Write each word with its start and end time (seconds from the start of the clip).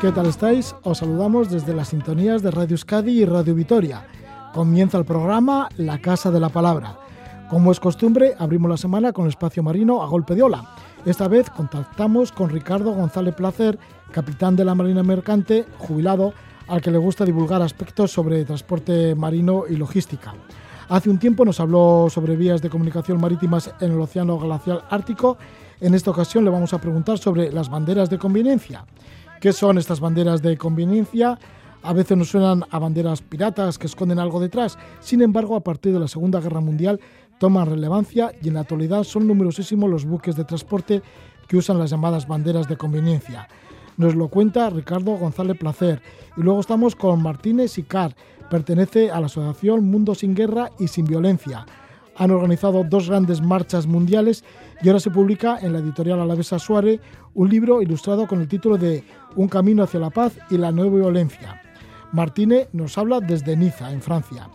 ¿Qué 0.00 0.12
tal 0.12 0.26
estáis? 0.26 0.76
Os 0.84 0.98
saludamos 0.98 1.50
desde 1.50 1.74
las 1.74 1.88
sintonías 1.88 2.40
de 2.40 2.52
Radio 2.52 2.74
Euskadi 2.74 3.22
y 3.22 3.24
Radio 3.24 3.52
Vitoria. 3.52 4.06
Comienza 4.54 4.96
el 4.96 5.04
programa 5.04 5.68
La 5.76 5.98
Casa 5.98 6.30
de 6.30 6.38
la 6.38 6.50
Palabra. 6.50 6.96
Como 7.50 7.72
es 7.72 7.80
costumbre, 7.80 8.36
abrimos 8.38 8.70
la 8.70 8.76
semana 8.76 9.12
con 9.12 9.24
el 9.24 9.30
espacio 9.30 9.60
marino 9.64 10.00
a 10.00 10.06
golpe 10.06 10.36
de 10.36 10.44
ola. 10.44 10.72
Esta 11.04 11.26
vez 11.26 11.50
contactamos 11.50 12.30
con 12.30 12.48
Ricardo 12.48 12.92
González 12.92 13.34
Placer, 13.34 13.76
capitán 14.12 14.54
de 14.54 14.64
la 14.64 14.76
Marina 14.76 15.02
Mercante, 15.02 15.66
jubilado, 15.78 16.32
al 16.68 16.80
que 16.80 16.92
le 16.92 16.98
gusta 16.98 17.24
divulgar 17.24 17.60
aspectos 17.60 18.12
sobre 18.12 18.44
transporte 18.44 19.16
marino 19.16 19.64
y 19.68 19.74
logística. 19.74 20.32
Hace 20.88 21.10
un 21.10 21.18
tiempo 21.18 21.44
nos 21.44 21.58
habló 21.58 22.06
sobre 22.08 22.36
vías 22.36 22.62
de 22.62 22.70
comunicación 22.70 23.20
marítimas 23.20 23.74
en 23.80 23.90
el 23.90 24.00
Océano 24.00 24.38
Glacial 24.38 24.84
Ártico. 24.90 25.38
En 25.80 25.94
esta 25.94 26.12
ocasión 26.12 26.44
le 26.44 26.50
vamos 26.50 26.72
a 26.72 26.80
preguntar 26.80 27.18
sobre 27.18 27.50
las 27.50 27.68
banderas 27.68 28.08
de 28.08 28.18
conveniencia. 28.18 28.84
¿Qué 29.40 29.52
son 29.52 29.78
estas 29.78 30.00
banderas 30.00 30.42
de 30.42 30.56
conveniencia? 30.56 31.38
A 31.84 31.92
veces 31.92 32.18
nos 32.18 32.30
suenan 32.30 32.64
a 32.70 32.80
banderas 32.80 33.22
piratas 33.22 33.78
que 33.78 33.86
esconden 33.86 34.18
algo 34.18 34.40
detrás. 34.40 34.76
Sin 34.98 35.22
embargo, 35.22 35.54
a 35.54 35.62
partir 35.62 35.92
de 35.92 36.00
la 36.00 36.08
Segunda 36.08 36.40
Guerra 36.40 36.60
Mundial 36.60 36.98
toman 37.38 37.70
relevancia 37.70 38.32
y 38.42 38.48
en 38.48 38.54
la 38.54 38.60
actualidad 38.60 39.04
son 39.04 39.28
numerosísimos 39.28 39.88
los 39.88 40.04
buques 40.04 40.34
de 40.34 40.42
transporte 40.42 41.02
que 41.46 41.56
usan 41.56 41.78
las 41.78 41.90
llamadas 41.90 42.26
banderas 42.26 42.66
de 42.66 42.76
conveniencia. 42.76 43.46
Nos 43.96 44.16
lo 44.16 44.26
cuenta 44.26 44.70
Ricardo 44.70 45.12
González 45.12 45.56
Placer. 45.56 46.02
Y 46.36 46.40
luego 46.40 46.58
estamos 46.58 46.96
con 46.96 47.22
Martínez 47.22 47.78
Icar, 47.78 48.16
pertenece 48.50 49.12
a 49.12 49.20
la 49.20 49.26
Asociación 49.26 49.84
Mundo 49.84 50.16
sin 50.16 50.34
Guerra 50.34 50.70
y 50.80 50.88
Sin 50.88 51.04
Violencia. 51.04 51.64
Han 52.18 52.32
organizado 52.32 52.84
dos 52.84 53.08
grandes 53.08 53.40
marchas 53.40 53.86
mundiales 53.86 54.44
y 54.82 54.88
ahora 54.88 55.00
se 55.00 55.10
publica 55.10 55.58
en 55.60 55.72
la 55.72 55.78
editorial 55.78 56.20
Alavesa 56.20 56.58
Suárez 56.58 57.00
un 57.34 57.48
libro 57.48 57.80
ilustrado 57.80 58.26
con 58.26 58.40
el 58.40 58.48
título 58.48 58.76
de 58.76 59.04
Un 59.36 59.48
camino 59.48 59.84
hacia 59.84 60.00
la 60.00 60.10
paz 60.10 60.36
y 60.50 60.58
la 60.58 60.72
nueva 60.72 60.96
violencia. 60.96 61.62
Martínez 62.12 62.68
nos 62.72 62.98
habla 62.98 63.20
desde 63.20 63.56
Niza, 63.56 63.92
en 63.92 64.02
Francia. 64.02 64.48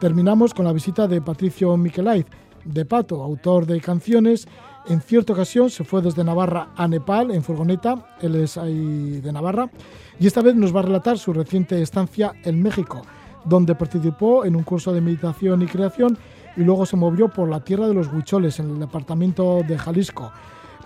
Terminamos 0.00 0.54
con 0.54 0.64
la 0.64 0.72
visita 0.72 1.06
de 1.06 1.20
Patricio 1.20 1.76
Miquelaiz, 1.76 2.26
de 2.64 2.84
Pato, 2.84 3.22
autor 3.22 3.66
de 3.66 3.80
canciones. 3.80 4.48
En 4.86 5.00
cierta 5.00 5.34
ocasión 5.34 5.70
se 5.70 5.84
fue 5.84 6.00
desde 6.00 6.24
Navarra 6.24 6.70
a 6.76 6.88
Nepal 6.88 7.30
en 7.30 7.42
furgoneta, 7.42 8.16
él 8.20 8.36
es 8.36 8.54
de 8.54 9.32
Navarra, 9.32 9.70
y 10.18 10.26
esta 10.26 10.40
vez 10.40 10.54
nos 10.54 10.74
va 10.74 10.80
a 10.80 10.84
relatar 10.84 11.18
su 11.18 11.32
reciente 11.32 11.80
estancia 11.82 12.32
en 12.44 12.62
México, 12.62 13.02
donde 13.44 13.74
participó 13.74 14.44
en 14.44 14.56
un 14.56 14.62
curso 14.62 14.92
de 14.92 15.00
meditación 15.00 15.62
y 15.62 15.66
creación 15.66 16.18
y 16.56 16.62
luego 16.62 16.86
se 16.86 16.96
movió 16.96 17.28
por 17.28 17.48
la 17.48 17.60
tierra 17.60 17.88
de 17.88 17.94
los 17.94 18.12
huicholes 18.12 18.58
en 18.60 18.70
el 18.70 18.78
departamento 18.78 19.62
de 19.66 19.78
Jalisco. 19.78 20.32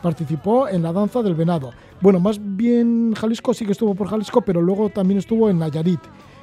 Participó 0.02 0.68
en 0.68 0.82
la 0.82 0.92
danza 0.92 1.22
del 1.22 1.34
venado. 1.34 1.72
Bueno, 2.00 2.20
más 2.20 2.38
bien 2.40 3.14
Jalisco 3.14 3.52
sí 3.52 3.66
que 3.66 3.72
estuvo 3.72 3.94
por 3.94 4.08
Jalisco, 4.08 4.42
pero 4.42 4.62
luego 4.62 4.90
también 4.90 5.18
estuvo 5.18 5.50
en 5.50 5.58
Nayarit 5.58 6.00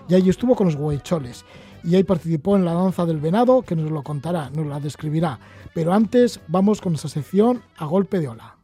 y 0.08 0.14
ahí 0.14 0.30
estuvo 0.30 0.56
con 0.56 0.68
los 0.68 0.76
huicholes 0.76 1.46
y 1.86 1.96
ahí 1.96 2.04
participó 2.04 2.56
en 2.56 2.66
la 2.66 2.74
danza 2.74 3.06
del 3.06 3.20
venado, 3.20 3.62
que 3.62 3.76
nos 3.76 3.92
lo 3.92 4.02
contará, 4.02 4.50
nos 4.50 4.66
la 4.66 4.80
describirá. 4.80 5.40
Pero 5.74 5.94
antes 5.94 6.40
vamos 6.48 6.82
con 6.82 6.96
esa 6.96 7.08
sección 7.08 7.62
a 7.78 7.86
golpe 7.86 8.20
de 8.20 8.28
ola. 8.28 8.56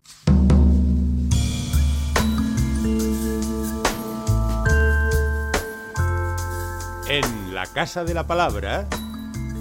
En 7.07 7.53
la 7.53 7.66
Casa 7.66 8.03
de 8.03 8.13
la 8.13 8.25
Palabra, 8.25 8.88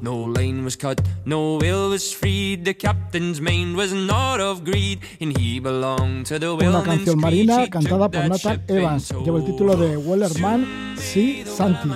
No 0.00 0.26
line 0.26 0.62
was 0.62 0.76
cut, 0.76 1.00
no 1.24 1.56
whale 1.58 1.88
was 1.88 2.14
freed. 2.14 2.64
The 2.64 2.74
captain's 2.74 3.40
mind 3.40 3.76
was 3.76 3.92
not 3.94 4.40
of 4.40 4.62
greed, 4.62 5.00
and 5.20 5.36
he 5.36 5.58
belonged 5.58 6.26
to 6.26 6.38
the 6.38 6.50
Una 6.50 6.82
canción 6.82 7.18
marina 7.18 7.66
cantada 7.68 8.10
por 8.10 8.28
Nathan 8.28 8.62
Evans. 8.68 9.10
Lleva 9.24 9.38
el 9.38 9.44
título 9.44 9.74
de 9.74 9.96
Wellerman 9.96 10.96
Sea 10.98 11.46
Santi. 11.46 11.90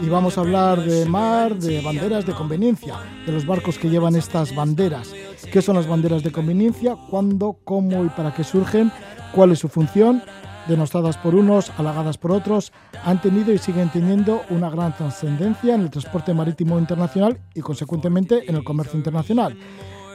Y 0.00 0.08
vamos 0.08 0.36
a 0.36 0.40
hablar 0.40 0.84
de 0.84 1.06
mar, 1.06 1.56
de 1.56 1.80
banderas 1.80 2.26
de 2.26 2.32
conveniencia, 2.32 2.96
de 3.24 3.32
los 3.32 3.46
barcos 3.46 3.78
que 3.78 3.88
llevan 3.88 4.16
estas 4.16 4.52
banderas. 4.54 5.12
¿Qué 5.52 5.62
son 5.62 5.76
las 5.76 5.86
banderas 5.86 6.24
de 6.24 6.32
conveniencia? 6.32 6.96
¿Cuándo, 7.08 7.60
cómo 7.64 8.04
y 8.04 8.08
para 8.08 8.34
qué 8.34 8.42
surgen? 8.42 8.90
¿Cuál 9.32 9.52
es 9.52 9.60
su 9.60 9.68
función? 9.68 10.22
Denostadas 10.68 11.16
por 11.16 11.34
unos, 11.34 11.70
halagadas 11.78 12.18
por 12.18 12.32
otros, 12.32 12.72
han 13.04 13.20
tenido 13.20 13.52
y 13.52 13.58
siguen 13.58 13.90
teniendo 13.90 14.42
una 14.50 14.70
gran 14.70 14.96
trascendencia 14.96 15.74
en 15.74 15.82
el 15.82 15.90
transporte 15.90 16.34
marítimo 16.34 16.78
internacional 16.78 17.38
y, 17.54 17.60
consecuentemente, 17.60 18.48
en 18.48 18.56
el 18.56 18.64
comercio 18.64 18.96
internacional. 18.96 19.56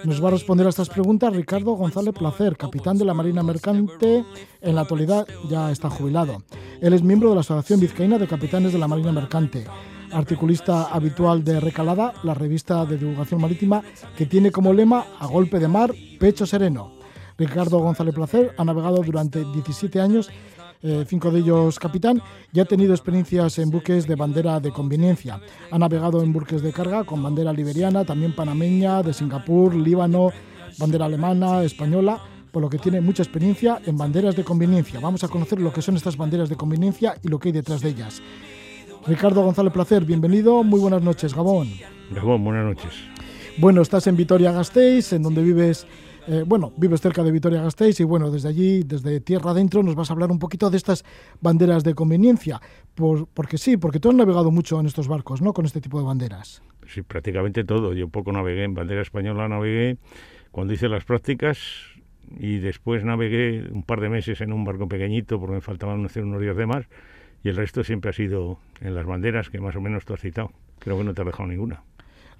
Nos 0.05 0.23
va 0.23 0.29
a 0.29 0.31
responder 0.31 0.65
a 0.65 0.69
estas 0.69 0.87
preguntas 0.87 1.35
Ricardo 1.35 1.73
González 1.73 2.13
Placer, 2.13 2.55
capitán 2.55 2.97
de 2.97 3.03
la 3.03 3.13
Marina 3.13 3.43
Mercante. 3.43 4.23
En 4.61 4.75
la 4.75 4.81
actualidad 4.81 5.27
ya 5.49 5.71
está 5.71 5.89
jubilado. 5.89 6.43
Él 6.79 6.93
es 6.93 7.03
miembro 7.03 7.29
de 7.29 7.35
la 7.35 7.41
Asociación 7.41 7.81
Vizcaína 7.81 8.17
de 8.17 8.27
Capitanes 8.27 8.71
de 8.71 8.79
la 8.79 8.87
Marina 8.87 9.11
Mercante, 9.11 9.65
articulista 10.11 10.85
habitual 10.85 11.43
de 11.43 11.59
Recalada, 11.59 12.13
la 12.23 12.33
revista 12.33 12.85
de 12.85 12.97
divulgación 12.97 13.41
marítima 13.41 13.83
que 14.15 14.25
tiene 14.25 14.51
como 14.51 14.71
lema 14.71 15.05
A 15.19 15.27
golpe 15.27 15.59
de 15.59 15.67
mar, 15.67 15.93
pecho 16.17 16.45
sereno. 16.45 16.98
Ricardo 17.39 17.79
González 17.79 18.13
Placer 18.13 18.53
ha 18.57 18.65
navegado 18.65 19.01
durante 19.01 19.45
17 19.45 20.01
años, 20.01 20.29
eh, 20.83 21.05
cinco 21.07 21.31
de 21.31 21.39
ellos 21.39 21.79
capitán, 21.79 22.21
y 22.53 22.59
ha 22.59 22.65
tenido 22.65 22.93
experiencias 22.93 23.57
en 23.59 23.71
buques 23.71 24.05
de 24.05 24.15
bandera 24.15 24.59
de 24.59 24.71
conveniencia. 24.71 25.39
Ha 25.71 25.79
navegado 25.79 26.21
en 26.21 26.33
buques 26.33 26.61
de 26.61 26.73
carga 26.73 27.05
con 27.05 27.23
bandera 27.23 27.53
liberiana, 27.53 28.03
también 28.03 28.35
panameña, 28.35 29.01
de 29.01 29.13
Singapur, 29.13 29.73
Líbano, 29.73 30.31
bandera 30.77 31.05
alemana, 31.05 31.63
española 31.63 32.21
por 32.51 32.61
lo 32.61 32.69
que 32.69 32.79
tiene 32.79 32.99
mucha 32.99 33.23
experiencia 33.23 33.79
en 33.85 33.95
banderas 33.95 34.35
de 34.35 34.43
conveniencia. 34.43 34.99
Vamos 34.99 35.23
a 35.23 35.27
conocer 35.27 35.59
lo 35.61 35.71
que 35.71 35.81
son 35.81 35.95
estas 35.95 36.17
banderas 36.17 36.49
de 36.49 36.55
conveniencia 36.55 37.15
y 37.23 37.27
lo 37.27 37.39
que 37.39 37.49
hay 37.49 37.53
detrás 37.53 37.81
de 37.81 37.89
ellas. 37.89 38.21
Ricardo 39.05 39.43
González 39.43 39.71
Placer, 39.71 40.03
bienvenido, 40.03 40.63
muy 40.63 40.79
buenas 40.79 41.01
noches, 41.01 41.33
Gabón. 41.33 41.69
Gabón, 42.11 42.43
buenas 42.43 42.65
noches. 42.65 42.91
Bueno, 43.57 43.81
estás 43.81 44.07
en 44.07 44.15
Vitoria-Gasteiz, 44.15 45.13
en 45.13 45.23
donde 45.23 45.43
vives 45.43 45.85
eh, 46.27 46.43
bueno, 46.45 46.73
vives 46.77 47.01
cerca 47.01 47.23
de 47.23 47.31
Vitoria-Gasteiz 47.31 47.99
y 47.99 48.03
bueno, 48.03 48.31
desde 48.31 48.49
allí, 48.49 48.83
desde 48.83 49.19
tierra 49.19 49.51
adentro, 49.51 49.83
nos 49.83 49.95
vas 49.95 50.09
a 50.09 50.13
hablar 50.13 50.31
un 50.31 50.39
poquito 50.39 50.69
de 50.69 50.77
estas 50.77 51.03
banderas 51.41 51.83
de 51.83 51.93
conveniencia. 51.95 52.61
porque 53.33 53.57
sí, 53.57 53.77
porque 53.77 53.99
tú 53.99 54.09
has 54.09 54.15
navegado 54.15 54.51
mucho 54.51 54.79
en 54.79 54.85
estos 54.85 55.07
barcos, 55.07 55.41
¿no? 55.41 55.53
Con 55.53 55.65
este 55.65 55.81
tipo 55.81 55.99
de 55.99 56.05
banderas. 56.05 56.61
Sí, 56.87 57.01
prácticamente 57.01 57.63
todo. 57.63 57.93
Yo 57.93 58.09
poco 58.09 58.31
navegué 58.31 58.63
en 58.63 58.73
bandera 58.73 59.01
española, 59.01 59.47
navegué 59.47 59.97
cuando 60.51 60.73
hice 60.73 60.89
las 60.89 61.05
prácticas 61.05 61.59
y 62.37 62.57
después 62.59 63.03
navegué 63.03 63.69
un 63.71 63.83
par 63.83 64.01
de 64.01 64.09
meses 64.09 64.41
en 64.41 64.53
un 64.53 64.63
barco 64.63 64.87
pequeñito 64.87 65.39
porque 65.39 65.55
me 65.55 65.61
faltaban 65.61 66.03
hacer 66.05 66.23
unos 66.23 66.41
días 66.41 66.57
de 66.57 66.65
mar 66.65 66.87
y 67.43 67.49
el 67.49 67.55
resto 67.55 67.83
siempre 67.83 68.09
ha 68.09 68.13
sido 68.13 68.59
en 68.81 68.95
las 68.95 69.05
banderas 69.05 69.49
que 69.49 69.59
más 69.59 69.75
o 69.75 69.81
menos 69.81 70.05
tú 70.05 70.13
has 70.13 70.21
citado. 70.21 70.51
Creo 70.79 70.97
que 70.97 71.03
no 71.03 71.13
te 71.13 71.21
ha 71.21 71.25
dejado 71.25 71.47
ninguna. 71.47 71.83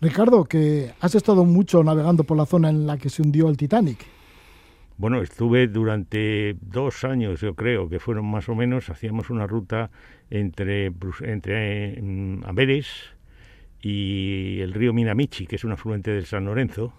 Ricardo, 0.01 0.45
que 0.45 0.91
has 1.01 1.15
estado 1.15 1.43
mucho 1.43 1.83
navegando 1.83 2.23
por 2.23 2.37
la 2.37 2.45
zona 2.45 2.69
en 2.69 2.87
la 2.87 2.97
que 2.97 3.09
se 3.09 3.21
hundió 3.21 3.49
el 3.49 3.57
Titanic. 3.57 4.05
Bueno, 4.97 5.21
estuve 5.21 5.67
durante 5.67 6.57
dos 6.61 7.03
años, 7.03 7.41
yo 7.41 7.55
creo, 7.55 7.89
que 7.89 7.99
fueron 7.99 8.25
más 8.25 8.49
o 8.49 8.55
menos, 8.55 8.89
hacíamos 8.89 9.29
una 9.29 9.47
ruta 9.47 9.91
entre, 10.29 10.91
entre 11.21 12.01
mm, 12.01 12.43
Amberes 12.45 12.87
y 13.81 14.59
el 14.59 14.73
río 14.73 14.93
Minamichi, 14.93 15.47
que 15.47 15.55
es 15.55 15.63
un 15.63 15.71
afluente 15.71 16.11
del 16.11 16.25
San 16.25 16.45
Lorenzo, 16.45 16.93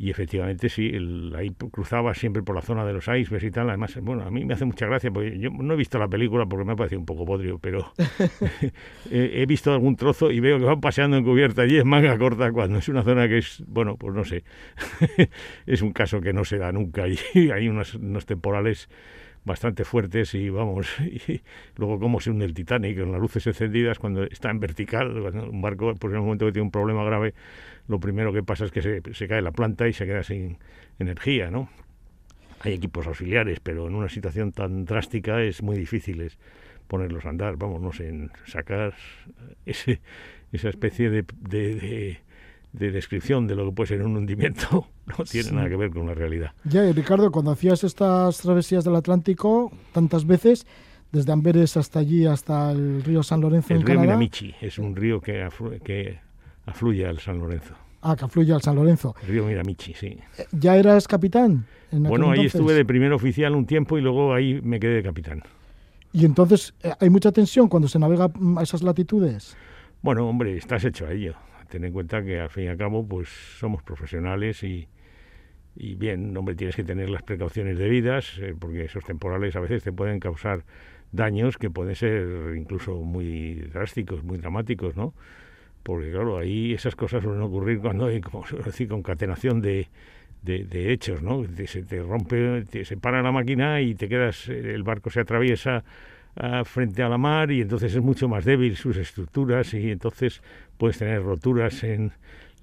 y 0.00 0.08
efectivamente 0.08 0.70
sí, 0.70 0.90
ahí 1.36 1.50
cruzaba 1.70 2.14
siempre 2.14 2.42
por 2.42 2.56
la 2.56 2.62
zona 2.62 2.86
de 2.86 2.94
los 2.94 3.06
icebergs 3.06 3.44
y 3.44 3.50
tal. 3.50 3.68
Además, 3.68 3.98
bueno, 4.00 4.22
a 4.22 4.30
mí 4.30 4.46
me 4.46 4.54
hace 4.54 4.64
mucha 4.64 4.86
gracia, 4.86 5.10
porque 5.10 5.38
yo 5.38 5.50
no 5.50 5.74
he 5.74 5.76
visto 5.76 5.98
la 5.98 6.08
película 6.08 6.46
porque 6.46 6.64
me 6.64 6.72
ha 6.72 6.76
parecido 6.76 7.00
un 7.00 7.04
poco 7.04 7.26
podrio, 7.26 7.58
pero 7.58 7.92
he, 9.10 9.44
visto 9.44 9.74
algún 9.74 9.96
trozo 9.96 10.30
y 10.30 10.40
veo 10.40 10.58
que 10.58 10.64
van 10.64 10.80
paseando 10.80 11.18
en 11.18 11.24
cubierta 11.24 11.66
y 11.66 11.76
es 11.76 11.84
manga 11.84 12.16
corta 12.16 12.50
cuando 12.50 12.78
es 12.78 12.88
una 12.88 13.02
zona 13.02 13.28
que 13.28 13.36
es, 13.36 13.62
bueno, 13.66 13.98
pues 13.98 14.14
no 14.14 14.24
sé, 14.24 14.42
es 15.66 15.82
un 15.82 15.92
caso 15.92 16.22
que 16.22 16.32
no 16.32 16.46
se 16.46 16.56
da 16.56 16.72
nunca 16.72 17.04
y 17.06 17.50
hay 17.50 17.68
unos, 17.68 17.94
unos 17.94 18.24
temporales 18.24 18.88
bastante 19.44 19.84
fuertes 19.84 20.34
y 20.34 20.50
vamos, 20.50 20.88
y 21.00 21.40
luego 21.76 21.98
cómo 21.98 22.20
se 22.20 22.30
hunde 22.30 22.44
el 22.44 22.54
Titanic 22.54 22.98
con 22.98 23.12
las 23.12 23.20
luces 23.20 23.46
encendidas 23.46 23.98
cuando 23.98 24.24
está 24.24 24.50
en 24.50 24.60
vertical, 24.60 25.10
un 25.10 25.62
barco 25.62 25.94
pues 25.94 26.12
en 26.12 26.18
el 26.18 26.22
momento 26.22 26.46
que 26.46 26.52
tiene 26.52 26.64
un 26.64 26.70
problema 26.70 27.04
grave, 27.04 27.34
lo 27.88 28.00
primero 28.00 28.32
que 28.32 28.42
pasa 28.42 28.64
es 28.64 28.72
que 28.72 28.82
se, 28.82 29.02
se 29.14 29.28
cae 29.28 29.42
la 29.42 29.52
planta 29.52 29.88
y 29.88 29.92
se 29.92 30.06
queda 30.06 30.22
sin 30.22 30.58
energía, 30.98 31.50
¿no? 31.50 31.70
Hay 32.60 32.74
equipos 32.74 33.06
auxiliares, 33.06 33.58
pero 33.60 33.86
en 33.86 33.94
una 33.94 34.10
situación 34.10 34.52
tan 34.52 34.84
drástica 34.84 35.42
es 35.42 35.62
muy 35.62 35.78
difícil 35.78 36.30
ponerlos 36.88 37.24
a 37.24 37.30
andar, 37.30 37.56
vamos, 37.56 37.80
no 37.80 37.92
sé, 37.92 38.28
sacar 38.46 38.94
ese, 39.64 40.00
esa 40.52 40.68
especie 40.68 41.08
de, 41.08 41.24
de 41.40 41.74
de 41.74 42.20
descripción 42.72 43.46
de 43.46 43.56
lo 43.56 43.66
que 43.66 43.72
puede 43.72 43.88
ser 43.88 44.02
un 44.02 44.16
hundimiento 44.16 44.86
no 45.18 45.24
tiene 45.24 45.52
nada 45.52 45.68
que 45.68 45.76
ver 45.76 45.90
con 45.90 46.06
la 46.06 46.14
realidad. 46.14 46.52
Ya, 46.64 46.86
y 46.86 46.92
Ricardo, 46.92 47.30
cuando 47.30 47.50
hacías 47.50 47.84
estas 47.84 48.38
travesías 48.38 48.84
del 48.84 48.96
Atlántico 48.96 49.72
tantas 49.92 50.26
veces, 50.26 50.66
desde 51.12 51.32
Amberes 51.32 51.76
hasta 51.76 51.98
allí, 51.98 52.26
hasta 52.26 52.70
el 52.70 53.02
río 53.02 53.22
San 53.22 53.40
Lorenzo 53.40 53.74
el 53.74 53.80
en 53.80 53.86
río 53.86 53.96
Canadá... 53.96 54.16
Miramichi 54.16 54.54
es 54.60 54.78
un 54.78 54.94
río 54.94 55.20
que, 55.20 55.48
que 55.84 56.20
afluye 56.66 57.06
al 57.06 57.18
San 57.18 57.38
Lorenzo. 57.38 57.74
Ah, 58.02 58.16
que 58.16 58.24
afluye 58.24 58.52
al 58.52 58.62
San 58.62 58.76
Lorenzo. 58.76 59.14
El 59.22 59.28
río 59.28 59.44
Miramichi, 59.46 59.92
sí. 59.94 60.18
Eh, 60.38 60.46
¿Ya 60.52 60.76
eras 60.76 61.08
capitán? 61.08 61.66
bueno, 61.90 62.30
ahí 62.30 62.46
estuve 62.46 62.72
de 62.72 62.84
primer 62.84 63.12
oficial 63.12 63.56
un 63.56 63.66
tiempo 63.66 63.98
y 63.98 64.00
luego 64.00 64.32
ahí 64.32 64.60
me 64.62 64.78
quedé 64.78 64.96
de 64.96 65.02
capitán. 65.02 65.42
¿Y 66.12 66.24
entonces 66.24 66.72
eh, 66.82 66.92
hay 67.00 67.10
mucha 67.10 67.32
tensión 67.32 67.68
cuando 67.68 67.88
se 67.88 67.98
navega 67.98 68.30
a 68.56 68.62
esas 68.62 68.82
latitudes? 68.82 69.56
Bueno, 70.02 70.28
hombre, 70.28 70.56
estás 70.56 70.84
hecho 70.84 71.06
a 71.06 71.12
ello 71.12 71.34
ten 71.70 71.84
en 71.84 71.92
cuenta 71.92 72.22
que 72.22 72.40
al 72.40 72.50
fin 72.50 72.64
y 72.64 72.68
al 72.68 72.76
cabo 72.76 73.06
pues 73.06 73.28
somos 73.28 73.82
profesionales 73.82 74.62
y, 74.62 74.88
y 75.76 75.94
bien, 75.94 76.36
hombre, 76.36 76.54
tienes 76.54 76.76
que 76.76 76.84
tener 76.84 77.08
las 77.08 77.22
precauciones 77.22 77.78
debidas 77.78 78.38
eh, 78.38 78.54
porque 78.58 78.84
esos 78.84 79.04
temporales 79.04 79.56
a 79.56 79.60
veces 79.60 79.82
te 79.82 79.92
pueden 79.92 80.20
causar 80.20 80.64
daños 81.12 81.56
que 81.56 81.70
pueden 81.70 81.94
ser 81.94 82.54
incluso 82.56 82.96
muy 82.96 83.54
drásticos, 83.72 84.22
muy 84.22 84.38
dramáticos, 84.38 84.96
¿no? 84.96 85.14
Porque 85.82 86.10
claro, 86.10 86.38
ahí 86.38 86.74
esas 86.74 86.94
cosas 86.94 87.22
suelen 87.22 87.40
ocurrir 87.40 87.80
cuando 87.80 88.06
hay, 88.06 88.20
como 88.20 88.44
decir, 88.64 88.88
concatenación 88.88 89.62
de, 89.62 89.88
de, 90.42 90.64
de, 90.64 90.92
hechos, 90.92 91.22
¿no? 91.22 91.42
se 91.66 91.82
te 91.82 92.02
rompe, 92.02 92.84
se 92.84 92.96
para 92.96 93.22
la 93.22 93.32
máquina 93.32 93.80
y 93.80 93.94
te 93.94 94.08
quedas, 94.08 94.48
el 94.48 94.82
barco 94.82 95.10
se 95.10 95.20
atraviesa 95.20 95.84
frente 96.64 97.02
a 97.02 97.08
la 97.08 97.18
mar 97.18 97.50
y 97.50 97.60
entonces 97.60 97.94
es 97.94 98.00
mucho 98.00 98.28
más 98.28 98.44
débil 98.44 98.76
sus 98.76 98.96
estructuras 98.96 99.74
y 99.74 99.90
entonces 99.90 100.42
puedes 100.80 100.96
tener 100.96 101.22
roturas 101.22 101.84
en 101.84 102.12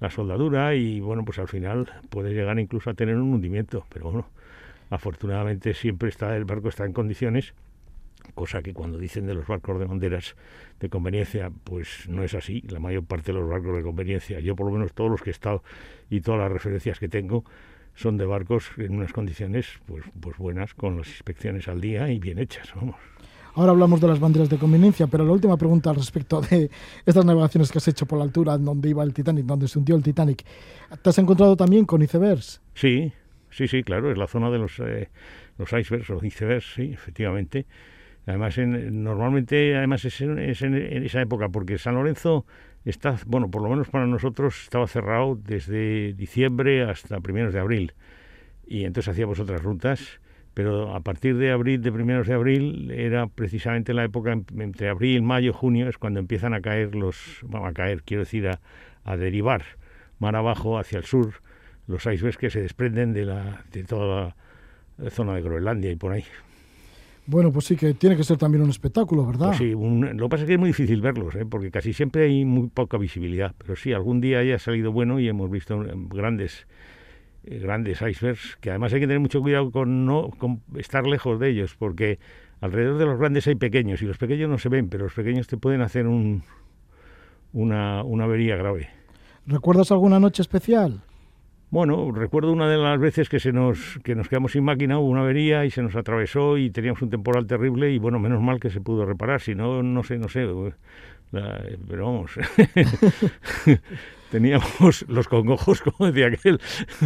la 0.00 0.10
soldadura 0.10 0.74
y 0.74 0.98
bueno, 0.98 1.24
pues 1.24 1.38
al 1.38 1.46
final 1.46 1.88
puedes 2.10 2.34
llegar 2.34 2.58
incluso 2.58 2.90
a 2.90 2.94
tener 2.94 3.14
un 3.14 3.32
hundimiento, 3.32 3.86
pero 3.90 4.06
bueno, 4.06 4.28
afortunadamente 4.90 5.72
siempre 5.72 6.08
está 6.08 6.36
el 6.36 6.44
barco 6.44 6.68
está 6.68 6.84
en 6.84 6.92
condiciones, 6.92 7.54
cosa 8.34 8.60
que 8.60 8.74
cuando 8.74 8.98
dicen 8.98 9.24
de 9.28 9.34
los 9.34 9.46
barcos 9.46 9.78
de 9.78 9.84
banderas 9.84 10.34
de 10.80 10.88
conveniencia, 10.88 11.52
pues 11.62 12.08
no 12.08 12.24
es 12.24 12.34
así, 12.34 12.60
la 12.62 12.80
mayor 12.80 13.04
parte 13.04 13.32
de 13.32 13.38
los 13.38 13.48
barcos 13.48 13.76
de 13.76 13.84
conveniencia, 13.84 14.40
yo 14.40 14.56
por 14.56 14.66
lo 14.66 14.72
menos 14.72 14.92
todos 14.94 15.12
los 15.12 15.22
que 15.22 15.30
he 15.30 15.32
estado 15.32 15.62
y 16.10 16.20
todas 16.20 16.40
las 16.40 16.50
referencias 16.50 16.98
que 16.98 17.08
tengo 17.08 17.44
son 17.94 18.16
de 18.16 18.26
barcos 18.26 18.68
en 18.78 18.96
unas 18.96 19.12
condiciones 19.12 19.78
pues 19.86 20.04
pues 20.20 20.36
buenas 20.38 20.74
con 20.74 20.98
las 20.98 21.06
inspecciones 21.06 21.68
al 21.68 21.80
día 21.80 22.08
y 22.10 22.18
bien 22.18 22.40
hechas, 22.40 22.74
vamos. 22.74 22.96
Ahora 23.58 23.72
hablamos 23.72 24.00
de 24.00 24.06
las 24.06 24.20
banderas 24.20 24.48
de 24.48 24.56
conveniencia, 24.56 25.08
pero 25.08 25.24
la 25.24 25.32
última 25.32 25.56
pregunta 25.56 25.90
al 25.90 25.96
respecto 25.96 26.40
de 26.40 26.70
estas 27.04 27.24
navegaciones 27.24 27.72
que 27.72 27.78
has 27.78 27.88
hecho 27.88 28.06
por 28.06 28.16
la 28.16 28.24
altura 28.24 28.56
donde 28.56 28.88
iba 28.88 29.02
el 29.02 29.12
Titanic, 29.12 29.46
donde 29.46 29.66
se 29.66 29.80
hundió 29.80 29.96
el 29.96 30.02
Titanic. 30.04 30.44
¿Te 31.02 31.10
has 31.10 31.18
encontrado 31.18 31.56
también 31.56 31.84
con 31.84 32.00
icebergs? 32.00 32.62
Sí, 32.74 33.12
sí, 33.50 33.66
sí, 33.66 33.82
claro, 33.82 34.12
es 34.12 34.16
la 34.16 34.28
zona 34.28 34.48
de 34.50 34.58
los, 34.58 34.78
eh, 34.78 35.10
los 35.58 35.72
icebergs, 35.72 36.08
los 36.08 36.22
icebergs, 36.22 36.72
sí, 36.72 36.92
efectivamente. 36.92 37.66
Además, 38.26 38.56
en, 38.58 39.02
normalmente, 39.02 39.74
además 39.74 40.04
es, 40.04 40.20
en, 40.20 40.38
esa 40.38 41.20
época, 41.20 41.48
porque 41.48 41.78
San 41.78 41.96
Lorenzo 41.96 42.46
está, 42.84 43.16
bueno, 43.26 43.50
por 43.50 43.62
lo 43.62 43.70
menos 43.70 43.88
para 43.88 44.06
nosotros, 44.06 44.54
estaba 44.62 44.86
cerrado 44.86 45.34
desde 45.34 46.12
diciembre 46.12 46.88
hasta 46.88 47.18
primeros 47.18 47.52
de 47.52 47.58
abril. 47.58 47.94
Y 48.68 48.84
entonces 48.84 49.10
hacíamos 49.10 49.40
otras 49.40 49.60
rutas 49.60 50.20
pero 50.54 50.94
a 50.94 51.00
partir 51.00 51.36
de 51.36 51.50
abril, 51.50 51.82
de 51.82 51.92
primeros 51.92 52.26
de 52.26 52.34
abril, 52.34 52.90
era 52.90 53.26
precisamente 53.26 53.94
la 53.94 54.04
época 54.04 54.32
entre 54.32 54.88
abril, 54.88 55.22
mayo, 55.22 55.52
junio, 55.52 55.88
es 55.88 55.98
cuando 55.98 56.20
empiezan 56.20 56.54
a 56.54 56.60
caer 56.60 56.94
los, 56.94 57.44
a 57.52 57.72
caer, 57.72 58.02
quiero 58.02 58.24
decir, 58.24 58.48
a, 58.48 59.16
derivar 59.16 59.62
mar 60.18 60.36
abajo 60.36 60.78
hacia 60.78 60.98
el 60.98 61.04
sur 61.04 61.40
los 61.86 62.04
icebergs 62.04 62.36
que 62.36 62.50
se 62.50 62.60
desprenden 62.60 63.14
de, 63.14 63.24
la, 63.24 63.64
de 63.72 63.84
toda 63.84 64.36
la 64.98 65.10
zona 65.10 65.34
de 65.34 65.40
Groenlandia 65.40 65.90
y 65.90 65.96
por 65.96 66.12
ahí. 66.12 66.24
Bueno, 67.28 67.52
pues 67.52 67.66
sí 67.66 67.76
que 67.76 67.92
tiene 67.92 68.16
que 68.16 68.24
ser 68.24 68.38
también 68.38 68.62
un 68.62 68.70
espectáculo, 68.70 69.26
¿verdad? 69.26 69.48
Pues 69.48 69.58
sí, 69.58 69.72
lo 69.72 70.24
que 70.24 70.28
pasa 70.30 70.44
es 70.44 70.46
que 70.46 70.54
es 70.54 70.58
muy 70.58 70.70
difícil 70.70 71.02
verlos, 71.02 71.34
¿eh? 71.34 71.44
porque 71.44 71.70
casi 71.70 71.92
siempre 71.92 72.24
hay 72.24 72.46
muy 72.46 72.68
poca 72.68 72.96
visibilidad, 72.96 73.54
pero 73.58 73.76
sí, 73.76 73.92
algún 73.92 74.22
día 74.22 74.38
haya 74.38 74.58
salido 74.58 74.92
bueno 74.92 75.20
y 75.20 75.28
hemos 75.28 75.50
visto 75.50 75.78
grandes 76.08 76.66
grandes 77.48 78.02
icebergs, 78.02 78.56
que 78.60 78.70
además 78.70 78.92
hay 78.92 79.00
que 79.00 79.06
tener 79.06 79.20
mucho 79.20 79.40
cuidado 79.40 79.70
con 79.70 80.06
no 80.06 80.30
con 80.38 80.62
estar 80.76 81.06
lejos 81.06 81.38
de 81.40 81.50
ellos, 81.50 81.74
porque 81.78 82.18
alrededor 82.60 82.98
de 82.98 83.06
los 83.06 83.18
grandes 83.18 83.46
hay 83.46 83.54
pequeños 83.54 84.02
y 84.02 84.06
los 84.06 84.18
pequeños 84.18 84.50
no 84.50 84.58
se 84.58 84.68
ven, 84.68 84.88
pero 84.88 85.04
los 85.04 85.14
pequeños 85.14 85.46
te 85.46 85.56
pueden 85.56 85.80
hacer 85.80 86.06
un, 86.06 86.42
una, 87.52 88.02
una 88.02 88.24
avería 88.24 88.56
grave. 88.56 88.88
¿Recuerdas 89.46 89.90
alguna 89.92 90.20
noche 90.20 90.42
especial? 90.42 91.02
Bueno, 91.70 92.12
recuerdo 92.12 92.50
una 92.50 92.66
de 92.66 92.78
las 92.78 92.98
veces 92.98 93.28
que 93.28 93.40
se 93.40 93.52
nos 93.52 93.98
que 94.02 94.14
nos 94.14 94.28
quedamos 94.28 94.52
sin 94.52 94.64
máquina, 94.64 94.98
hubo 94.98 95.08
una 95.08 95.20
avería 95.20 95.66
y 95.66 95.70
se 95.70 95.82
nos 95.82 95.96
atravesó 95.96 96.56
y 96.56 96.70
teníamos 96.70 97.02
un 97.02 97.10
temporal 97.10 97.46
terrible 97.46 97.92
y 97.92 97.98
bueno, 97.98 98.18
menos 98.18 98.40
mal 98.42 98.58
que 98.58 98.70
se 98.70 98.80
pudo 98.80 99.04
reparar, 99.04 99.42
si 99.42 99.54
no, 99.54 99.82
no 99.82 100.02
sé, 100.02 100.16
no 100.16 100.28
sé, 100.28 100.46
pero 101.30 102.06
vamos, 102.06 102.32
teníamos 104.30 105.04
los 105.08 105.28
congojos, 105.28 105.82
como 105.82 106.10
decía 106.10 106.28
aquel, 106.28 106.60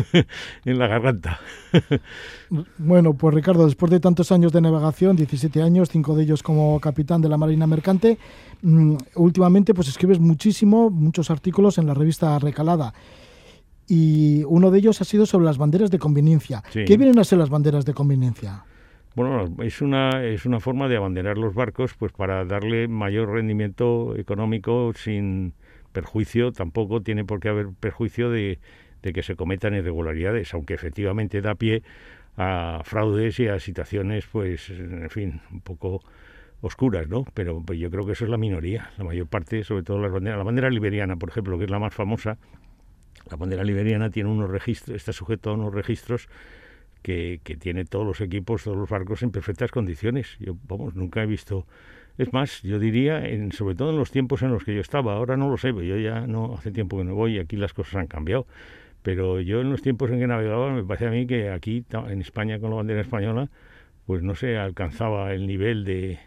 en 0.64 0.78
la 0.78 0.86
garganta. 0.86 1.40
Bueno, 2.78 3.14
pues 3.14 3.34
Ricardo, 3.34 3.64
después 3.64 3.90
de 3.90 4.00
tantos 4.00 4.32
años 4.32 4.52
de 4.52 4.60
navegación, 4.60 5.16
17 5.16 5.62
años, 5.62 5.88
cinco 5.90 6.14
de 6.14 6.24
ellos 6.24 6.42
como 6.42 6.78
capitán 6.80 7.20
de 7.20 7.28
la 7.28 7.36
Marina 7.36 7.66
Mercante, 7.66 8.18
mm, 8.62 8.96
últimamente 9.16 9.74
pues 9.74 9.88
escribes 9.88 10.20
muchísimo, 10.20 10.90
muchos 10.90 11.30
artículos 11.30 11.78
en 11.78 11.86
la 11.86 11.94
revista 11.94 12.38
Recalada. 12.38 12.94
Y 13.88 14.44
uno 14.44 14.70
de 14.70 14.78
ellos 14.78 15.00
ha 15.00 15.04
sido 15.04 15.26
sobre 15.26 15.44
las 15.44 15.58
banderas 15.58 15.90
de 15.90 15.98
conveniencia. 15.98 16.62
¿Qué 16.72 16.96
vienen 16.96 17.18
a 17.18 17.24
ser 17.24 17.38
las 17.38 17.50
banderas 17.50 17.84
de 17.84 17.92
conveniencia? 17.92 18.64
Bueno, 19.14 19.54
es 19.62 19.83
una, 19.83 20.25
es 20.25 20.47
una 20.47 20.59
forma 20.59 20.88
de 20.88 20.97
abanderar 20.97 21.37
los 21.37 21.54
barcos 21.54 21.92
pues 21.95 22.12
para 22.12 22.47
darle 22.47 22.88
mayor 22.88 23.31
rendimiento 23.31 24.16
económico 24.16 24.92
sin 24.95 25.52
perjuicio, 25.92 26.52
tampoco 26.52 27.02
tiene 27.02 27.25
por 27.25 27.38
qué 27.38 27.50
haber 27.50 27.69
perjuicio 27.78 28.31
de, 28.31 28.59
que 29.02 29.23
se 29.23 29.37
cometan 29.37 29.75
irregularidades, 29.75 30.54
aunque 30.54 30.73
efectivamente 30.73 31.42
da 31.42 31.54
pie 31.54 31.83
a 32.38 32.81
fraudes 32.85 33.38
y 33.40 33.49
a 33.49 33.61
situaciones, 33.61 34.25
pues, 34.33 34.71
en 34.71 35.11
fin, 35.11 35.42
un 35.52 35.61
poco 35.61 36.00
oscuras, 36.62 37.07
¿no? 37.09 37.26
Pero 37.35 37.61
pues, 37.61 37.78
yo 37.78 37.90
creo 37.90 38.07
que 38.07 38.12
eso 38.12 38.25
es 38.25 38.31
la 38.31 38.38
minoría. 38.38 38.92
La 38.97 39.04
mayor 39.04 39.26
parte, 39.26 39.64
sobre 39.64 39.83
todo 39.83 39.99
las 39.99 40.11
banderas, 40.11 40.38
la 40.38 40.45
bandera 40.45 40.71
liberiana, 40.71 41.16
por 41.16 41.28
ejemplo, 41.28 41.59
que 41.59 41.64
es 41.64 41.71
la 41.71 41.78
más 41.78 41.92
famosa, 41.92 42.38
la 43.31 43.37
bandera 43.37 43.64
liberiana 43.64 44.09
tiene 44.09 44.31
unos 44.31 44.49
registros, 44.49 44.97
está 44.97 45.12
sujeto 45.12 45.50
a 45.50 45.54
unos 45.54 45.75
registros 45.75 46.28
que, 47.02 47.40
que, 47.44 47.56
tiene 47.56 47.85
todos 47.85 48.06
los 48.06 48.21
equipos, 48.21 48.64
todos 48.64 48.76
los 48.76 48.88
barcos 48.88 49.23
en 49.23 49.30
perfectas 49.30 49.71
condiciones. 49.71 50.37
Yo, 50.38 50.56
vamos, 50.68 50.94
nunca 50.94 51.23
he 51.23 51.26
visto. 51.26 51.66
Es 52.18 52.32
más, 52.32 52.62
yo 52.62 52.78
diría, 52.78 53.26
en, 53.26 53.52
sobre 53.52 53.75
todo 53.75 53.90
en 53.90 53.99
los 53.99 54.11
tiempos 54.11 54.42
en 54.42 54.52
los 54.52 54.64
que 54.64 54.75
yo 54.75 54.80
estaba, 54.80 55.14
ahora 55.14 55.37
no 55.37 55.49
lo 55.49 55.56
sé, 55.56 55.68
yo 55.68 55.97
ya 55.97 56.26
no 56.26 56.54
hace 56.54 56.71
tiempo 56.71 56.99
que 56.99 57.04
no 57.04 57.14
voy 57.14 57.37
y 57.37 57.38
aquí 57.38 57.56
las 57.56 57.73
cosas 57.73 57.97
han 57.97 58.06
cambiado. 58.06 58.47
Pero 59.02 59.40
yo 59.40 59.61
en 59.61 59.71
los 59.71 59.82
tiempos 59.82 60.11
en 60.11 60.21
que 60.21 60.26
navegaba, 60.26 60.73
me 60.73 60.85
parece 60.85 61.06
a 61.06 61.11
mí 61.11 61.26
que 61.26 61.50
aquí, 61.50 61.85
en 62.09 62.21
España, 62.21 62.61
con 62.61 62.71
la 62.71 62.76
bandera 62.76 63.00
española, 63.00 63.49
pues 64.06 64.23
no 64.23 64.35
se 64.35 64.59
alcanzaba 64.59 65.32
el 65.32 65.47
nivel 65.47 65.85
de, 65.85 66.18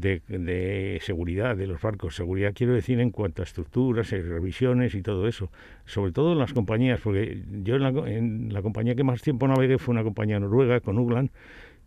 de, 0.00 0.98
seguridad 1.02 1.56
de 1.56 1.66
los 1.66 1.80
barcos. 1.80 2.16
Seguridad 2.16 2.52
quiero 2.54 2.74
decir 2.74 3.00
en 3.00 3.10
cuanto 3.10 3.42
a 3.42 3.44
estructuras, 3.44 4.12
y 4.12 4.20
revisiones 4.20 4.94
y 4.94 5.02
todo 5.02 5.26
eso. 5.26 5.50
Sobre 5.84 6.12
todo 6.12 6.32
en 6.32 6.38
las 6.38 6.52
compañías, 6.52 7.00
porque 7.00 7.42
yo 7.62 7.76
en 7.76 8.52
la, 8.52 8.62
compañía 8.62 8.94
que 8.94 9.04
más 9.04 9.22
tiempo 9.22 9.48
navegué 9.48 9.78
fue 9.78 9.92
una 9.92 10.02
compañía 10.02 10.38
noruega 10.40 10.80
con 10.80 10.98
Ugland 10.98 11.30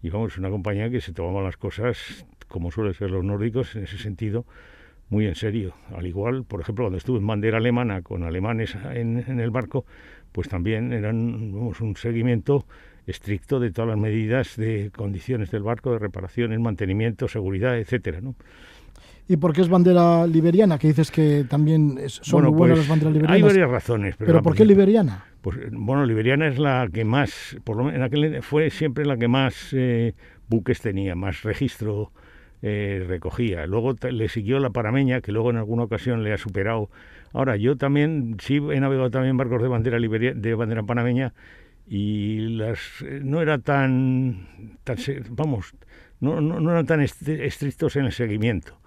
y 0.02 0.10
vamos, 0.10 0.38
una 0.38 0.50
compañía 0.50 0.90
que 0.90 1.02
se 1.02 1.14
tomaba 1.14 1.42
las 1.42 1.58
cosas 1.58 2.26
como 2.48 2.72
suelen 2.72 2.94
ser 2.94 3.12
los 3.12 3.24
nórdicos 3.24 3.76
en 3.76 3.84
ese 3.84 3.98
sentido 3.98 4.46
muy 5.10 5.26
en 5.26 5.36
serio. 5.36 5.74
Al 5.96 6.06
igual, 6.06 6.44
por 6.44 6.62
ejemplo, 6.62 6.86
cuando 6.86 6.98
estuve 6.98 7.18
en 7.20 7.28
bandera 7.28 7.58
alemana 7.58 8.02
con 8.02 8.24
alemanes 8.24 8.76
en, 8.94 9.40
el 9.40 9.50
barco, 9.50 9.86
pues 10.32 10.48
también 10.48 10.94
eran 10.94 11.16
un 11.16 11.96
seguimiento 11.96 12.66
estricto 13.10 13.60
de 13.60 13.72
todas 13.72 13.90
las 13.90 13.98
medidas 13.98 14.56
de 14.56 14.92
condiciones 14.96 15.52
del 15.52 15.64
barco, 15.64 15.92
de 15.92 16.00
reparaciones, 16.00 16.60
mantenimiento, 16.60 17.28
seguridad, 17.28 17.78
etcétera, 17.78 18.22
¿no? 18.22 18.36
¿Y 19.28 19.38
por 19.38 19.54
qué 19.54 19.62
es 19.62 19.70
bandera 19.70 20.26
liberiana? 20.26 20.80
Que 20.80 20.88
dices 20.88 21.12
que 21.12 21.46
también 21.48 22.00
son 22.08 22.46
muy 22.46 22.52
buenas 22.52 22.78
pues, 22.78 22.80
las 22.80 22.90
banderas 22.90 23.14
liberianas. 23.14 23.36
Hay 23.36 23.42
varias 23.44 23.70
razones. 23.70 24.16
¿Pero, 24.18 24.42
por 24.42 24.56
qué 24.56 24.66
liberiana? 24.66 25.24
Pues 25.42 25.58
bueno, 25.72 26.04
liberiana 26.06 26.48
es 26.48 26.58
la 26.58 26.88
que 26.92 27.06
más, 27.06 27.56
por 27.64 27.78
lo 27.78 27.84
menos 27.84 28.02
aquel, 28.02 28.42
fue 28.42 28.72
siempre 28.72 29.06
la 29.06 29.18
que 29.18 29.28
más 29.28 29.70
eh, 29.72 30.16
buques 30.48 30.82
tenía, 30.82 31.14
más 31.14 31.44
registro 31.44 32.12
eh, 32.64 33.06
recogía. 33.08 33.68
Luego 33.68 33.96
le 34.10 34.30
siguió 34.30 34.58
la 34.58 34.72
parameña, 34.72 35.22
que 35.22 35.32
luego 35.32 35.52
en 35.52 35.58
alguna 35.58 35.84
ocasión 35.84 36.24
le 36.24 36.34
ha 36.34 36.38
superado. 36.40 36.90
Ahora, 37.32 37.56
yo 37.56 37.78
también, 37.78 38.38
sí 38.42 38.56
he 38.56 38.80
navegado 38.80 39.12
también 39.12 39.38
barcos 39.38 39.62
de 39.62 39.68
bandera 39.68 40.00
de 40.00 40.56
bandera 40.56 40.82
panameña 40.82 41.34
y 41.90 42.40
las 42.50 43.02
eh, 43.02 43.20
no 43.24 43.42
era 43.42 43.58
tan, 43.58 44.48
vamos 45.32 45.74
no, 46.20 46.40
no, 46.40 46.72
eran 46.72 46.86
tan 46.86 47.02
estrictos 47.02 47.96
en 47.96 48.06
el 48.06 48.12
seguimiento 48.12 48.80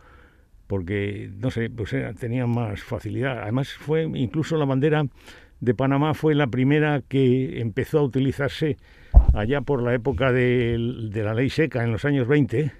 porque 0.69 1.29
no 1.37 1.51
sé 1.51 1.69
pues 1.69 1.95
tenían 2.19 2.49
más 2.49 2.83
facilidad. 2.83 3.43
Además 3.43 3.73
fue 3.73 4.05
incluso 4.15 4.57
la 4.57 4.65
bandera 4.65 5.05
de 5.61 5.75
Panamá 5.75 6.15
fue 6.15 6.35
la 6.35 6.47
primera 6.47 7.03
que 7.07 7.61
empezó 7.61 7.99
a 7.99 8.03
utilizarse 8.03 8.77
allá 9.35 9.61
por 9.63 9.83
la 9.83 9.95
época 9.95 10.33
de, 10.33 11.09
de 11.11 11.23
la 11.25 11.35
ley 11.35 11.51
seca 11.51 11.83
en 11.85 11.93
los 11.93 12.05
años 12.05 12.27
20 12.29 12.73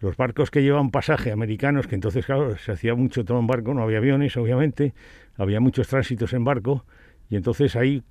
los 0.00 0.16
barcos 0.16 0.50
que 0.50 0.62
llevaban 0.62 0.90
pasaje 0.90 1.32
americanos 1.32 1.86
que 1.86 1.94
entonces 1.94 2.26
claro 2.26 2.56
se 2.56 2.72
hacía 2.72 2.94
mucho 2.94 3.24
todo 3.24 3.40
en 3.40 3.46
barco 3.46 3.74
no 3.74 3.82
había 3.82 3.98
aviones 3.98 4.36
obviamente 4.36 4.94
había 5.36 5.58
muchos 5.58 5.88
tránsitos 5.88 6.32
en 6.34 6.44
barco 6.44 6.84
y 7.30 7.36
entonces 7.36 7.76
ahí, 7.76 8.02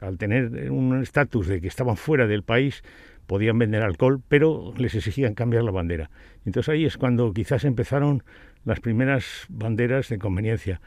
al, 0.00 0.18
tener 0.18 0.70
un 0.70 1.02
estatus 1.02 1.48
de 1.48 1.60
que 1.60 1.68
estaban 1.68 1.96
fuera 1.96 2.26
del 2.26 2.42
país, 2.42 2.82
podían 3.26 3.58
vender 3.58 3.82
alcohol, 3.82 4.20
pero 4.28 4.72
les 4.76 4.94
exigían 4.94 5.34
cambiar 5.34 5.64
la 5.64 5.70
bandera. 5.70 6.10
Entonces 6.44 6.68
ahí 6.68 6.84
es 6.84 6.96
cuando 6.96 7.32
quizás 7.32 7.64
empezaron 7.64 8.22
las 8.64 8.80
primeras 8.80 9.46
banderas 9.48 10.08
de 10.08 10.18
conveniencia. 10.18 10.80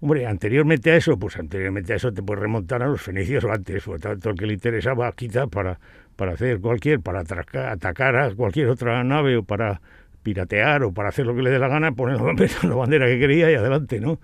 Hombre, 0.00 0.26
anteriormente 0.26 0.92
a 0.92 0.96
eso, 0.96 1.18
pues 1.18 1.36
anteriormente 1.36 1.92
a 1.92 1.96
eso 1.96 2.12
te 2.12 2.22
puedes 2.22 2.40
remontar 2.40 2.84
a 2.84 2.86
los 2.86 3.02
fenicios 3.02 3.42
o 3.42 3.50
antes, 3.50 3.88
o 3.88 3.98
tanto 3.98 4.30
el 4.30 4.36
que 4.36 4.46
le 4.46 4.52
interesaba 4.54 5.10
quizá 5.12 5.48
para, 5.48 5.80
para 6.14 6.34
hacer 6.34 6.60
cualquier, 6.60 7.00
para 7.00 7.20
atacar 7.20 8.16
a 8.16 8.32
cualquier 8.34 8.68
otra 8.68 9.02
nave 9.02 9.36
o 9.36 9.42
para 9.42 9.80
piratear 10.28 10.82
o 10.82 10.92
para 10.92 11.08
hacer 11.08 11.24
lo 11.24 11.34
que 11.34 11.42
le 11.42 11.50
dé 11.50 11.58
la 11.58 11.68
gana, 11.68 11.92
poner 11.92 12.20
la 12.20 12.74
bandera 12.74 13.06
que 13.06 13.18
quería 13.18 13.50
y 13.50 13.54
adelante, 13.54 13.98
¿no? 13.98 14.20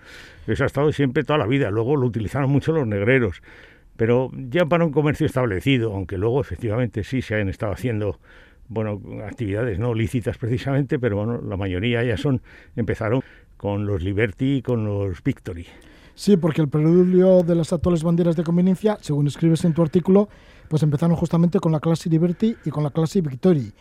Eso 0.47 0.65
ha 0.65 0.67
estado 0.67 0.93
siempre 0.93 1.25
toda 1.25 1.39
la 1.39 1.47
vida. 1.47 1.71
Luego 1.71 1.97
lo 1.97 2.07
utilizaron 2.07 2.51
mucho 2.51 2.73
los 2.73 2.87
negreros. 2.87 3.43
Pero 3.97 4.31
ya 4.35 4.67
para 4.67 4.85
un 4.85 4.93
comercio 4.93 5.25
establecido, 5.25 5.95
aunque 5.95 6.19
luego 6.19 6.41
efectivamente 6.41 7.05
sí 7.05 7.23
se 7.23 7.37
han 7.37 7.49
estado 7.49 7.73
haciendo 7.73 8.19
bueno, 8.69 9.01
actividades 9.27 9.79
no 9.79 9.95
lícitas 9.95 10.37
precisamente, 10.37 10.99
pero 10.99 11.17
bueno, 11.17 11.41
la 11.41 11.57
mayoría 11.57 12.03
ya 12.03 12.17
son, 12.17 12.43
empezaron 12.77 13.23
con 13.57 13.87
los 13.87 14.03
Liberty 14.03 14.57
y 14.57 14.63
con 14.63 14.85
los 14.85 15.23
Victory. 15.23 15.67
Sí, 16.15 16.37
porque 16.37 16.61
el 16.61 16.69
preludio 16.69 17.43
de 17.43 17.55
las 17.55 17.73
actuales 17.73 18.03
banderas 18.03 18.37
de 18.37 18.45
conveniencia, 18.45 18.99
según 19.01 19.27
escribes 19.27 19.65
en 19.65 19.73
tu 19.73 19.83
artículo, 19.83 20.29
pues 20.69 20.83
empezaron 20.83 21.17
justamente 21.17 21.61
con 21.61 21.73
la 21.73 21.81
clase 21.81 22.11
Liberty 22.11 22.57
y 22.65 22.71
con 22.71 22.85
la 22.85 22.91
clase 22.91 23.21
Victory. 23.21 23.73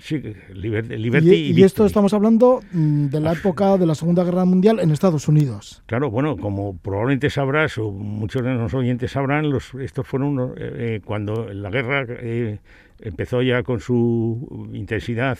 Sí, 0.00 0.22
Liberty 0.52 1.34
y, 1.34 1.52
y, 1.58 1.62
esto 1.62 1.84
estamos 1.84 2.14
hablando 2.14 2.62
mm, 2.72 3.06
de 3.06 3.20
la 3.20 3.32
época 3.32 3.76
de 3.76 3.86
la 3.86 3.94
Segunda 3.94 4.24
Guerra 4.24 4.44
Mundial 4.44 4.80
en 4.80 4.90
Estados 4.90 5.28
Unidos. 5.28 5.82
Claro, 5.86 6.10
bueno, 6.10 6.36
como 6.36 6.76
probablemente 6.78 7.30
sabrás, 7.30 7.78
o 7.78 7.90
muchos 7.90 8.42
de 8.42 8.54
los 8.54 8.72
oyentes 8.74 9.12
sabrán, 9.12 9.50
los, 9.50 9.74
estos 9.74 10.06
fueron 10.06 10.40
eh, 10.40 10.52
eh, 10.56 11.00
cuando 11.04 11.52
la 11.52 11.70
guerra 11.70 12.06
eh, 12.08 12.58
empezó 13.00 13.42
ya 13.42 13.62
con 13.62 13.80
su 13.80 14.70
intensidad 14.72 15.38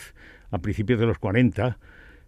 a 0.51 0.59
principios 0.59 0.99
de 0.99 1.07
los 1.07 1.17
40. 1.17 1.77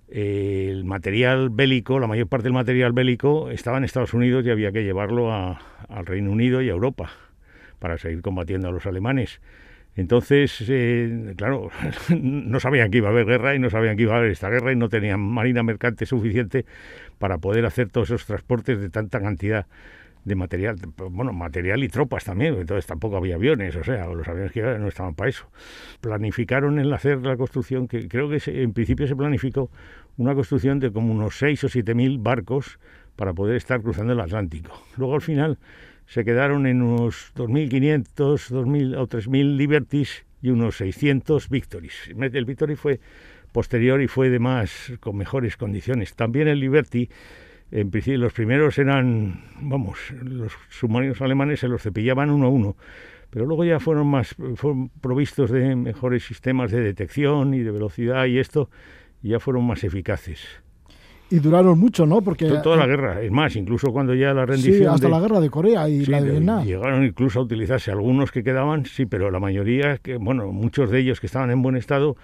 el 0.10 0.84
material 0.84 1.50
bélico, 1.50 2.00
la 2.00 2.08
mayor 2.08 2.27
parte 2.27 2.46
del 2.46 2.53
material 2.53 2.94
bélico 2.94 3.50
estaba 3.51 3.77
en 3.77 3.84
Estados 3.84 4.13
Unidos 4.13 4.46
y 4.46 4.50
había 4.50 4.72
que 4.72 4.84
llevarlo 4.84 5.34
al 5.34 6.05
Reino 6.05 6.32
Unido 6.32 6.62
y 6.62 6.70
a 6.70 6.74
Europa 6.74 7.10
para 7.79 7.98
seguir 7.98 8.22
combatiendo 8.22 8.70
a 8.70 8.72
los 8.72 8.86
alemanes. 8.86 9.41
Entonces, 9.95 10.63
eh, 10.67 11.33
claro, 11.37 11.69
no 12.09 12.59
sabían 12.59 12.91
que 12.91 12.97
iba 12.97 13.07
a 13.07 13.11
haber 13.11 13.25
guerra 13.25 13.55
y 13.55 13.59
no 13.59 13.69
sabían 13.69 13.95
que 13.95 14.03
iba 14.03 14.15
a 14.15 14.17
haber 14.17 14.31
esta 14.31 14.49
guerra 14.49 14.71
y 14.71 14.75
no 14.75 14.89
tenían 14.89 15.21
marina 15.21 15.63
mercante 15.63 16.05
suficiente 16.05 16.65
para 17.17 17.37
poder 17.37 17.65
hacer 17.65 17.89
todos 17.89 18.09
esos 18.09 18.25
transportes 18.25 18.79
de 18.79 18.89
tanta 18.89 19.21
cantidad 19.21 19.67
de 20.25 20.35
material, 20.35 20.77
bueno, 21.11 21.33
material 21.33 21.83
y 21.83 21.87
tropas 21.87 22.25
también, 22.25 22.55
entonces 22.55 22.87
tampoco 22.87 23.15
había 23.15 23.35
aviones, 23.35 23.75
o 23.75 23.83
sea, 23.83 24.07
los 24.07 24.27
aviones 24.27 24.51
que 24.51 24.61
no 24.61 24.87
estaban 24.87 25.13
para 25.13 25.29
eso. 25.29 25.47
Planificaron 26.01 26.79
en 26.79 26.91
hacer 26.91 27.19
la 27.19 27.37
construcción, 27.37 27.87
que 27.87 28.07
creo 28.07 28.27
que 28.27 28.41
en 28.47 28.73
principio 28.73 29.07
se 29.07 29.15
planificó 29.15 29.69
una 30.17 30.33
construcción 30.33 30.79
de 30.79 30.91
como 30.91 31.13
unos 31.13 31.37
6 31.37 31.65
o 31.65 31.69
7 31.69 31.93
mil 31.93 32.17
barcos 32.17 32.79
para 33.15 33.33
poder 33.33 33.55
estar 33.55 33.81
cruzando 33.81 34.13
el 34.13 34.19
Atlántico. 34.19 34.71
Luego 34.97 35.13
al 35.13 35.21
final 35.21 35.59
se 36.07 36.24
quedaron 36.24 36.67
en 36.67 36.81
unos 36.81 37.33
2.500 37.35 38.05
2.000 38.51 38.97
o 38.97 39.07
3.000 39.07 39.57
Liberties 39.57 40.25
y 40.41 40.50
unos 40.50 40.77
600 40.77 41.50
Victories. 41.50 42.12
El 42.17 42.45
Victory 42.45 42.75
fue 42.75 43.00
posterior 43.51 44.01
y 44.01 44.07
fue 44.07 44.29
de 44.29 44.39
más, 44.39 44.93
con 45.00 45.17
mejores 45.17 45.57
condiciones. 45.57 46.13
También 46.15 46.47
el 46.47 46.59
Liberty, 46.59 47.09
en 47.71 47.89
principio, 47.89 48.19
los 48.19 48.33
primeros 48.33 48.77
eran, 48.77 49.45
vamos, 49.62 49.97
los 50.21 50.53
submarinos 50.69 51.21
alemanes 51.21 51.62
se 51.62 51.67
los 51.67 51.81
cepillaban 51.81 52.29
uno 52.29 52.47
a 52.47 52.50
uno, 52.50 52.75
pero 53.29 53.45
luego 53.45 53.63
ya 53.65 53.79
fueron 53.79 54.07
más, 54.07 54.35
fueron 54.55 54.89
provistos 54.89 55.51
de 55.51 55.75
mejores 55.75 56.25
sistemas 56.25 56.71
de 56.71 56.81
detección 56.81 57.53
y 57.53 57.62
de 57.62 57.71
velocidad 57.71 58.25
y 58.25 58.39
esto, 58.39 58.69
ya 59.21 59.39
fueron 59.39 59.65
más 59.65 59.83
eficaces. 59.83 60.64
Y 61.29 61.39
duraron 61.39 61.79
mucho, 61.79 62.05
¿no? 62.05 62.22
Porque 62.22 62.48
toda 62.63 62.77
la 62.77 62.86
guerra, 62.86 63.22
es 63.22 63.32
más, 63.32 63.55
incluso 63.55 63.91
cuando 63.91 64.13
ya 64.13 64.34
la 64.34 64.46
rendición. 64.46 64.77
Sí, 64.77 64.86
hasta 64.86 65.10
la 65.10 65.20
guerra 65.20 65.39
de 65.39 65.50
Corea 65.50 65.89
y 65.89 66.05
la 66.05 66.22
de 66.22 66.32
Vietnam. 66.32 66.63
Llegaron 66.63 67.03
incluso 67.03 67.39
a 67.39 67.41
utilizarse 67.41 67.91
algunos 67.91 68.32
que 68.32 68.44
quedaban, 68.44 68.86
sí, 68.86 69.08
pero 69.08 69.32
la 69.32 69.39
mayoría, 69.39 69.98
que 69.98 70.17
bueno, 70.17 70.51
muchos 70.51 70.91
de 70.91 71.00
ellos 71.00 71.20
que 71.20 71.25
estaban 71.25 71.50
en 71.50 71.63
buen 71.63 71.77
estado, 71.77 72.15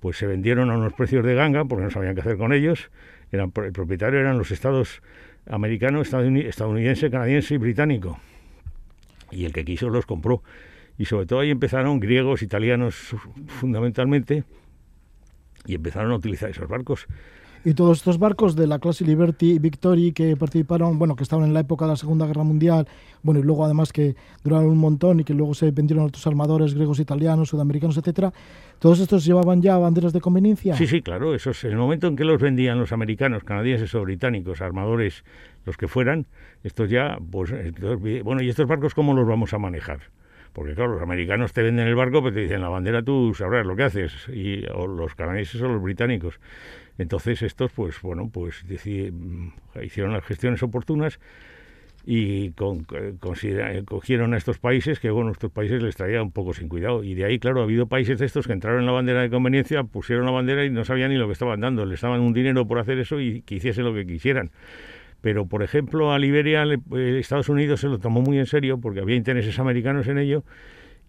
pues 0.00 0.16
se 0.16 0.26
vendieron 0.26 0.70
a 0.70 0.76
unos 0.76 0.92
precios 0.92 1.24
de 1.24 1.34
ganga 1.34 1.64
porque 1.64 1.84
no 1.84 1.90
sabían 1.90 2.16
qué 2.16 2.20
hacer 2.20 2.36
con 2.36 2.52
ellos. 2.52 2.90
Eran, 3.30 3.52
el 3.64 3.72
propietario 3.72 4.18
eran 4.18 4.38
los 4.38 4.50
estados 4.50 5.02
americanos, 5.48 6.08
estadounidense, 6.08 7.10
canadiense 7.10 7.54
y 7.54 7.58
británico. 7.58 8.18
Y 9.30 9.44
el 9.44 9.52
que 9.52 9.64
quiso 9.64 9.88
los 9.88 10.04
compró. 10.04 10.42
Y 10.98 11.04
sobre 11.04 11.26
todo 11.26 11.40
ahí 11.40 11.50
empezaron 11.50 12.00
griegos, 12.00 12.42
italianos 12.42 13.14
fundamentalmente, 13.46 14.42
y 15.64 15.76
empezaron 15.76 16.10
a 16.10 16.16
utilizar 16.16 16.50
esos 16.50 16.68
barcos 16.68 17.06
y 17.68 17.74
todos 17.74 17.98
estos 17.98 18.18
barcos 18.18 18.56
de 18.56 18.66
la 18.66 18.78
clase 18.78 19.04
Liberty 19.04 19.52
y 19.52 19.58
Victory 19.58 20.12
que 20.12 20.36
participaron, 20.36 20.98
bueno, 20.98 21.14
que 21.14 21.22
estaban 21.22 21.44
en 21.44 21.52
la 21.52 21.60
época 21.60 21.84
de 21.84 21.90
la 21.90 21.96
Segunda 21.96 22.26
Guerra 22.26 22.42
Mundial, 22.42 22.88
bueno, 23.22 23.40
y 23.40 23.42
luego 23.42 23.62
además 23.62 23.92
que 23.92 24.16
duraron 24.42 24.70
un 24.70 24.78
montón 24.78 25.20
y 25.20 25.24
que 25.24 25.34
luego 25.34 25.52
se 25.52 25.70
vendieron 25.70 26.04
a 26.04 26.06
otros 26.06 26.26
armadores 26.26 26.72
griegos, 26.72 26.98
italianos, 26.98 27.50
sudamericanos, 27.50 27.98
etcétera, 27.98 28.32
¿todos 28.78 29.00
estos 29.00 29.22
llevaban 29.22 29.60
ya 29.60 29.76
banderas 29.76 30.14
de 30.14 30.20
conveniencia? 30.22 30.76
Sí, 30.76 30.86
sí, 30.86 31.02
claro, 31.02 31.34
eso 31.34 31.50
es 31.50 31.62
el 31.64 31.76
momento 31.76 32.06
en 32.06 32.16
que 32.16 32.24
los 32.24 32.40
vendían 32.40 32.78
los 32.78 32.92
americanos, 32.92 33.44
canadienses 33.44 33.94
o 33.94 34.00
británicos, 34.00 34.62
armadores, 34.62 35.22
los 35.66 35.76
que 35.76 35.88
fueran, 35.88 36.24
estos 36.64 36.88
ya, 36.88 37.18
pues, 37.30 37.52
bueno, 38.24 38.40
¿y 38.40 38.48
estos 38.48 38.66
barcos 38.66 38.94
cómo 38.94 39.12
los 39.12 39.28
vamos 39.28 39.52
a 39.52 39.58
manejar? 39.58 40.00
Porque 40.54 40.74
claro, 40.74 40.94
los 40.94 41.02
americanos 41.02 41.52
te 41.52 41.62
venden 41.62 41.86
el 41.86 41.94
barco, 41.94 42.22
pero 42.22 42.34
te 42.34 42.40
dicen 42.40 42.62
la 42.62 42.70
bandera 42.70 43.02
tú 43.02 43.34
sabrás 43.34 43.66
lo 43.66 43.76
que 43.76 43.84
haces, 43.84 44.26
y, 44.32 44.64
o 44.74 44.86
los 44.86 45.14
canadienses 45.14 45.60
o 45.60 45.68
los 45.68 45.82
británicos. 45.82 46.40
Entonces 46.98 47.42
estos, 47.42 47.72
pues 47.72 48.00
bueno, 48.02 48.28
pues 48.32 48.64
mm, 48.64 49.48
hicieron 49.82 50.12
las 50.12 50.24
gestiones 50.24 50.62
oportunas 50.62 51.20
y 52.04 52.52
con, 52.52 52.86
eh, 52.94 53.14
cogieron 53.86 54.34
a 54.34 54.36
estos 54.36 54.58
países 54.58 54.98
que, 54.98 55.10
bueno, 55.10 55.30
estos 55.30 55.52
países 55.52 55.82
les 55.82 55.94
traía 55.94 56.22
un 56.22 56.32
poco 56.32 56.54
sin 56.54 56.68
cuidado. 56.68 57.04
Y 57.04 57.14
de 57.14 57.24
ahí, 57.24 57.38
claro, 57.38 57.60
ha 57.60 57.64
habido 57.64 57.86
países 57.86 58.18
de 58.18 58.26
estos 58.26 58.46
que 58.46 58.52
entraron 58.52 58.80
en 58.80 58.86
la 58.86 58.92
bandera 58.92 59.22
de 59.22 59.30
conveniencia, 59.30 59.84
pusieron 59.84 60.24
la 60.24 60.32
bandera 60.32 60.64
y 60.64 60.70
no 60.70 60.84
sabían 60.84 61.10
ni 61.10 61.16
lo 61.16 61.26
que 61.26 61.34
estaban 61.34 61.60
dando. 61.60 61.84
Les 61.84 62.00
daban 62.00 62.20
un 62.20 62.32
dinero 62.32 62.66
por 62.66 62.78
hacer 62.78 62.98
eso 62.98 63.20
y 63.20 63.42
que 63.42 63.56
hiciesen 63.56 63.84
lo 63.84 63.94
que 63.94 64.06
quisieran. 64.06 64.50
Pero, 65.20 65.46
por 65.46 65.62
ejemplo, 65.62 66.12
a 66.12 66.18
Liberia, 66.18 66.64
eh, 66.64 67.18
Estados 67.18 67.48
Unidos 67.48 67.80
se 67.80 67.88
lo 67.88 67.98
tomó 67.98 68.22
muy 68.22 68.38
en 68.38 68.46
serio 68.46 68.78
porque 68.80 69.00
había 69.00 69.16
intereses 69.16 69.58
americanos 69.58 70.06
en 70.08 70.18
ello 70.18 70.44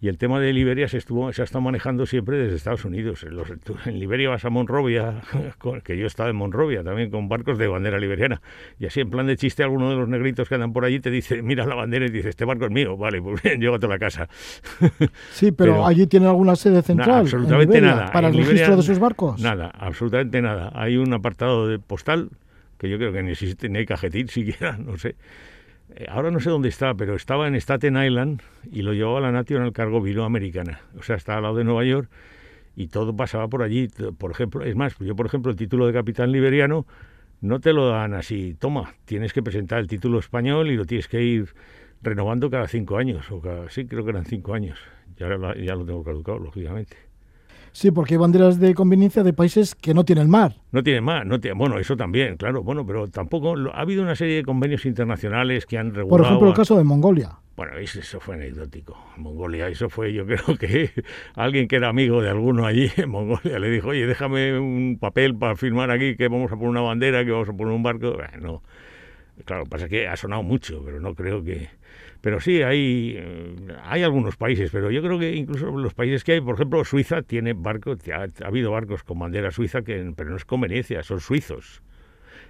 y 0.02 0.08
el 0.08 0.16
tema 0.16 0.40
de 0.40 0.52
Liberia 0.52 0.88
se 0.88 0.96
estuvo 0.96 1.30
se 1.32 1.42
ha 1.42 1.44
estado 1.44 1.60
manejando 1.60 2.06
siempre 2.06 2.38
desde 2.38 2.56
Estados 2.56 2.84
Unidos. 2.86 3.22
En, 3.22 3.36
los, 3.36 3.48
en 3.84 3.98
Liberia 3.98 4.30
vas 4.30 4.44
a 4.46 4.50
Monrovia, 4.50 5.20
que 5.84 5.98
yo 5.98 6.04
he 6.04 6.06
estado 6.06 6.30
en 6.30 6.36
Monrovia 6.36 6.82
también 6.82 7.10
con 7.10 7.28
barcos 7.28 7.58
de 7.58 7.68
bandera 7.68 7.98
liberiana. 7.98 8.40
Y 8.78 8.86
así 8.86 9.00
en 9.00 9.10
plan 9.10 9.26
de 9.26 9.36
chiste 9.36 9.62
alguno 9.62 9.90
de 9.90 9.96
los 9.96 10.08
negritos 10.08 10.48
que 10.48 10.54
andan 10.54 10.72
por 10.72 10.86
allí 10.86 11.00
te 11.00 11.10
dice, 11.10 11.42
mira 11.42 11.66
la 11.66 11.74
bandera 11.74 12.06
y 12.06 12.10
dice, 12.10 12.30
este 12.30 12.46
barco 12.46 12.64
es 12.64 12.70
mío, 12.70 12.96
vale, 12.96 13.20
pues 13.20 13.42
bien, 13.42 13.60
llévate 13.60 13.86
a 13.86 13.88
la 13.88 13.98
casa. 13.98 14.28
Sí, 15.32 15.52
pero, 15.52 15.86
allí 15.86 16.06
tiene 16.06 16.26
alguna 16.26 16.56
sede 16.56 16.82
central. 16.82 17.20
absolutamente 17.20 17.80
nada. 17.80 18.10
Para 18.12 18.28
el 18.28 18.36
registro 18.36 18.76
de 18.76 18.82
sus 18.82 18.98
barcos. 18.98 19.40
Nada, 19.40 19.70
absolutamente 19.78 20.40
nada. 20.42 20.70
Hay 20.74 20.96
un 20.96 21.12
apartado 21.12 21.68
de 21.68 21.78
postal 21.78 22.30
que 22.78 22.88
yo 22.88 22.98
creo 22.98 23.12
que 23.12 23.22
ni 23.22 23.32
existe, 23.32 23.68
ni 23.68 23.78
hay 23.78 23.86
cajetín 23.86 24.28
siquiera, 24.28 24.76
no 24.78 24.96
sé. 24.96 25.14
Eh, 25.96 26.06
ahora 26.08 26.30
no 26.30 26.40
sé 26.40 26.50
dónde 26.50 26.68
está, 26.68 26.94
pero 26.94 27.14
estaba 27.14 27.48
en 27.48 27.54
Staten 27.54 28.02
Island 28.02 28.42
y 28.70 28.82
lo 28.82 28.92
llevaba 28.92 29.20
la 29.20 29.32
National 29.32 29.72
Cargo 29.72 30.00
Vino 30.00 30.24
Americana. 30.24 30.80
O 30.98 31.02
sea, 31.02 31.16
está 31.16 31.36
al 31.36 31.42
lado 31.42 31.56
de 31.56 31.64
Nueva 31.64 31.84
York 31.84 32.10
y 32.76 32.88
todo 32.88 33.14
pasaba 33.16 33.48
por 33.48 33.62
allí. 33.62 33.88
Por 34.18 34.30
ejemplo, 34.30 34.64
es 34.64 34.76
más, 34.76 34.96
yo 34.98 35.16
por 35.16 35.26
ejemplo 35.26 35.50
el 35.50 35.56
título 35.56 35.86
de 35.86 35.92
capitán 35.92 36.32
liberiano 36.32 36.86
no 37.40 37.60
te 37.60 37.72
lo 37.72 37.88
dan 37.88 38.14
así, 38.14 38.54
toma, 38.58 38.94
tienes 39.06 39.32
que 39.32 39.42
presentar 39.42 39.78
el 39.78 39.86
título 39.86 40.18
español 40.18 40.70
y 40.70 40.76
lo 40.76 40.84
tienes 40.84 41.08
que 41.08 41.22
ir 41.22 41.54
renovando 42.02 42.50
cada 42.50 42.68
cinco 42.68 42.98
años, 42.98 43.30
o 43.30 43.40
cada, 43.40 43.70
sí, 43.70 43.86
creo 43.86 44.04
que 44.04 44.10
eran 44.10 44.26
cinco 44.26 44.54
años. 44.54 44.78
Ya, 45.16 45.28
ya 45.28 45.74
lo 45.74 45.84
tengo 45.84 46.02
caducado, 46.02 46.38
lógicamente. 46.38 47.09
Sí, 47.72 47.90
porque 47.90 48.14
hay 48.14 48.18
banderas 48.18 48.58
de 48.58 48.74
conveniencia 48.74 49.22
de 49.22 49.32
países 49.32 49.74
que 49.74 49.94
no 49.94 50.04
tienen 50.04 50.28
mar. 50.28 50.56
No 50.72 50.82
tienen 50.82 51.04
mar, 51.04 51.26
no 51.26 51.40
tiene, 51.40 51.56
bueno, 51.56 51.78
eso 51.78 51.96
también, 51.96 52.36
claro, 52.36 52.62
bueno, 52.62 52.86
pero 52.86 53.08
tampoco 53.08 53.54
ha 53.72 53.80
habido 53.80 54.02
una 54.02 54.16
serie 54.16 54.36
de 54.36 54.42
convenios 54.42 54.84
internacionales 54.86 55.66
que 55.66 55.78
han 55.78 55.94
regulado. 55.94 56.08
Por 56.08 56.20
ejemplo, 56.22 56.48
el 56.48 56.54
caso 56.54 56.76
de 56.76 56.84
Mongolia. 56.84 57.38
Bueno, 57.56 57.76
eso 57.76 58.20
fue 58.20 58.36
anecdótico. 58.36 58.96
Mongolia, 59.18 59.68
eso 59.68 59.90
fue, 59.90 60.14
yo 60.14 60.24
creo 60.24 60.56
que 60.58 60.90
alguien 61.34 61.68
que 61.68 61.76
era 61.76 61.90
amigo 61.90 62.22
de 62.22 62.30
alguno 62.30 62.64
allí 62.64 62.90
en 62.96 63.10
Mongolia 63.10 63.58
le 63.58 63.70
dijo, 63.70 63.88
oye, 63.88 64.06
déjame 64.06 64.58
un 64.58 64.96
papel 64.98 65.36
para 65.36 65.56
firmar 65.56 65.90
aquí 65.90 66.16
que 66.16 66.28
vamos 66.28 66.50
a 66.50 66.56
poner 66.56 66.70
una 66.70 66.80
bandera, 66.80 67.22
que 67.24 67.30
vamos 67.30 67.50
a 67.50 67.52
poner 67.52 67.74
un 67.74 67.82
barco. 67.82 68.12
Bueno, 68.12 68.62
claro, 69.44 69.66
pasa 69.66 69.88
que 69.88 70.08
ha 70.08 70.16
sonado 70.16 70.42
mucho, 70.42 70.82
pero 70.84 71.00
no 71.00 71.14
creo 71.14 71.44
que 71.44 71.68
pero 72.20 72.40
sí, 72.40 72.62
hay, 72.62 73.18
hay 73.84 74.02
algunos 74.02 74.36
países, 74.36 74.70
pero 74.70 74.90
yo 74.90 75.02
creo 75.02 75.18
que 75.18 75.34
incluso 75.34 75.70
los 75.70 75.94
países 75.94 76.22
que 76.22 76.32
hay, 76.32 76.40
por 76.40 76.54
ejemplo, 76.54 76.84
Suiza 76.84 77.22
tiene 77.22 77.54
barcos, 77.54 77.98
ha, 78.08 78.26
habido 78.46 78.70
barcos 78.70 79.02
con 79.02 79.18
bandera 79.18 79.50
suiza, 79.50 79.82
que, 79.82 80.12
pero 80.14 80.30
no 80.30 80.36
es 80.36 80.44
conveniencia, 80.44 81.02
son 81.02 81.20
suizos. 81.20 81.82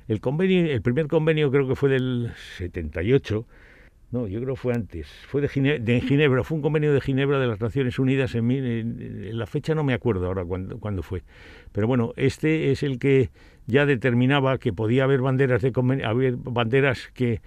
El, 0.09 0.21
convenio, 0.21 0.67
el 0.67 0.83
primer 0.83 1.07
convenio 1.07 1.51
creo 1.51 1.69
que 1.69 1.77
fue 1.77 1.89
del 1.89 2.33
78, 2.57 3.47
no, 4.11 4.27
yo 4.27 4.41
creo 4.41 4.55
que 4.55 4.61
fue 4.61 4.75
antes, 4.75 5.07
fue 5.29 5.41
de, 5.41 5.49
Ginebra, 6.01 6.43
fue 6.43 6.57
un 6.57 6.63
convenio 6.63 6.93
de 6.93 7.01
Ginebra 7.01 7.39
de 7.39 7.47
las 7.47 7.61
Naciones 7.61 7.97
Unidas, 8.01 8.35
en, 8.35 9.39
la 9.39 9.47
fecha 9.47 9.77
no 9.77 9.85
me 9.85 9.95
acuerdo 9.95 10.27
ahora 10.27 10.45
cuándo, 10.45 10.81
cuándo 10.81 11.05
fue, 11.05 11.23
pero 11.71 11.87
bueno, 11.87 12.13
este 12.17 12.73
es 12.73 12.83
el 12.83 12.99
que 12.99 13.31
ya 13.69 13.87
determinaba 13.87 14.59
que 14.59 14.73
podía 14.73 15.05
haber 15.05 15.21
banderas 15.21 15.63
de 15.63 15.73
haber 16.05 16.37
banderas 16.39 17.09
que 17.15 17.41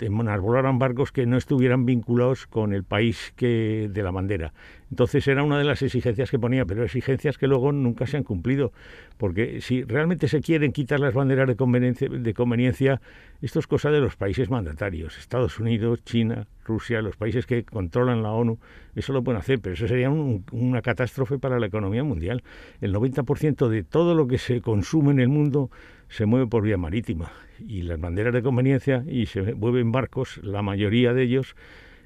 enarbolaran 0.00 0.78
barcos 0.78 1.12
que 1.12 1.26
no 1.26 1.36
estuvieran 1.36 1.84
vinculados 1.84 2.46
con 2.46 2.72
el 2.72 2.84
país 2.84 3.32
que 3.36 3.88
de 3.90 4.02
la 4.02 4.10
bandera. 4.10 4.52
Entonces 4.90 5.26
era 5.26 5.42
una 5.42 5.58
de 5.58 5.64
las 5.64 5.82
exigencias 5.82 6.30
que 6.30 6.38
ponía, 6.38 6.64
pero 6.66 6.84
exigencias 6.84 7.38
que 7.38 7.46
luego 7.46 7.72
nunca 7.72 8.06
se 8.06 8.18
han 8.18 8.24
cumplido, 8.24 8.72
porque 9.16 9.60
si 9.60 9.82
realmente 9.84 10.28
se 10.28 10.40
quieren 10.40 10.72
quitar 10.72 11.00
las 11.00 11.14
banderas 11.14 11.48
de 11.48 11.56
conveniencia, 11.56 12.08
de 12.08 12.34
conveniencia 12.34 13.00
esto 13.40 13.58
es 13.58 13.66
cosa 13.66 13.90
de 13.90 14.00
los 14.00 14.16
países 14.16 14.50
mandatarios, 14.50 15.18
Estados 15.18 15.58
Unidos, 15.58 16.04
China, 16.04 16.46
Rusia, 16.64 17.02
los 17.02 17.16
países 17.16 17.46
que 17.46 17.64
controlan 17.64 18.22
la 18.22 18.30
ONU, 18.30 18.58
eso 18.94 19.12
lo 19.12 19.24
pueden 19.24 19.40
hacer, 19.40 19.60
pero 19.60 19.74
eso 19.74 19.88
sería 19.88 20.10
una 20.10 20.82
catástrofe 20.82 21.38
para 21.38 21.58
la 21.58 21.66
economía 21.66 22.04
mundial. 22.04 22.44
El 22.80 22.94
90% 22.94 23.68
de 23.68 23.82
todo 23.82 24.14
lo 24.14 24.26
que 24.28 24.38
se 24.38 24.60
consume 24.60 25.12
en 25.12 25.20
el 25.20 25.28
mundo 25.28 25.70
se 26.12 26.26
mueve 26.26 26.46
por 26.46 26.62
vía 26.62 26.76
marítima 26.76 27.32
y 27.58 27.82
las 27.82 27.98
banderas 27.98 28.34
de 28.34 28.42
conveniencia 28.42 29.02
y 29.06 29.26
se 29.26 29.54
mueven 29.54 29.92
barcos, 29.92 30.38
la 30.42 30.62
mayoría 30.62 31.14
de 31.14 31.22
ellos 31.22 31.56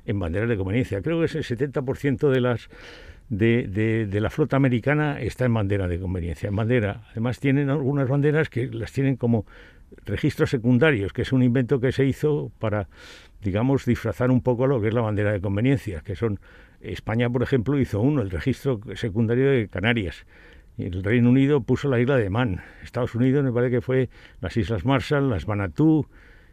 en 0.04 0.20
banderas 0.20 0.48
de 0.48 0.56
conveniencia. 0.56 1.02
Creo 1.02 1.18
que 1.18 1.26
es 1.26 1.34
el 1.34 1.44
70% 1.44 2.30
de 2.30 2.40
las 2.40 2.68
de, 3.28 4.06
de, 4.08 4.20
la 4.20 4.30
flota 4.30 4.56
americana 4.56 5.20
está 5.20 5.46
en 5.46 5.54
bandera 5.54 5.88
de 5.88 5.98
conveniencia. 5.98 6.48
En 6.48 6.54
bandera, 6.54 7.02
además 7.10 7.40
tienen 7.40 7.70
algunas 7.70 8.08
banderas 8.08 8.48
que 8.48 8.68
las 8.68 8.92
tienen 8.92 9.16
como 9.16 9.44
registros 10.04 10.50
secundarios, 10.50 11.12
que 11.12 11.22
es 11.22 11.32
un 11.32 11.42
invento 11.42 11.80
que 11.80 11.90
se 11.90 12.04
hizo 12.04 12.52
para, 12.60 12.88
digamos, 13.42 13.84
disfrazar 13.84 14.30
un 14.30 14.42
poco 14.42 14.68
lo 14.68 14.80
que 14.80 14.88
es 14.88 14.94
la 14.94 15.00
bandera 15.00 15.32
de 15.32 15.40
conveniencia, 15.40 16.02
que 16.02 16.14
son 16.14 16.38
España, 16.80 17.28
por 17.28 17.42
ejemplo, 17.42 17.76
hizo 17.80 18.00
uno, 18.00 18.22
el 18.22 18.30
registro 18.30 18.80
secundario 18.94 19.50
de 19.50 19.66
Canarias 19.66 20.24
el 20.78 21.02
Reino 21.02 21.30
Unido 21.30 21.60
puso 21.60 21.88
la 21.88 22.00
isla 22.00 22.16
de 22.16 22.30
Man. 22.30 22.60
Estados 22.82 23.14
Unidos 23.14 23.44
me 23.44 23.52
parece 23.52 23.76
que 23.76 23.80
fue 23.80 24.08
las 24.40 24.56
Islas 24.56 24.84
Marshall, 24.84 25.30
las 25.30 25.46
Vanuatu 25.46 26.06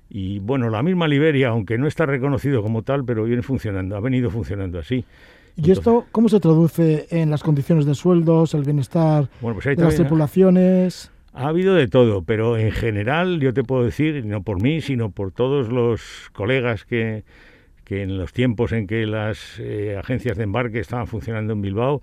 y 0.10 0.40
bueno, 0.40 0.70
la 0.70 0.84
misma 0.84 1.08
Liberia, 1.08 1.50
aunque 1.50 1.78
no 1.78 1.88
está 1.88 2.06
reconocido 2.06 2.62
como 2.62 2.84
tal, 2.84 3.04
pero 3.04 3.24
viene 3.24 3.42
funcionando, 3.42 3.96
ha 3.96 4.00
venido 4.00 4.30
funcionando 4.30 4.80
así. 4.80 5.06
¿Y 5.56 5.72
esto 5.72 6.06
cómo 6.12 6.30
se 6.30 6.40
traduce 6.40 7.08
en 7.10 7.30
las 7.30 7.44
condiciones 7.44 7.86
de 7.86 7.96
sueldos, 7.96 8.54
el 8.54 8.64
bienestar 8.64 9.30
pues 9.42 9.64
de 9.64 9.76
las 9.76 9.96
tripulaciones? 9.96 11.12
Ha 11.34 11.48
habido 11.48 11.74
de 11.74 11.88
todo, 11.88 12.24
pero 12.24 12.58
en 12.58 12.72
general 12.72 13.40
yo 13.40 13.54
te 13.54 13.64
puedo 13.64 13.84
decir, 13.84 14.26
no 14.26 14.44
por 14.44 14.62
mí, 14.62 14.82
sino 14.82 15.10
por 15.10 15.32
todos 15.32 15.70
los 15.70 16.30
colegas 16.34 16.86
que, 16.86 17.24
que 17.86 18.04
en 18.04 18.18
los 18.18 18.34
tiempos 18.34 18.72
en 18.72 18.88
que 18.88 19.06
las 19.06 19.60
eh, 19.60 19.96
agencias 19.98 20.38
de 20.38 20.44
embarque 20.44 20.80
estaban 20.80 21.08
funcionando 21.08 21.54
en 21.54 21.62
Bilbao, 21.62 22.02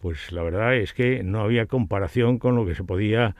pues 0.00 0.32
la 0.32 0.42
verdad 0.42 0.74
es 0.76 0.92
que 0.92 1.22
no 1.22 1.40
había 1.40 1.66
comparación 1.66 2.38
con 2.38 2.56
lo 2.56 2.66
que 2.66 2.74
se 2.74 2.84
podía 2.84 3.36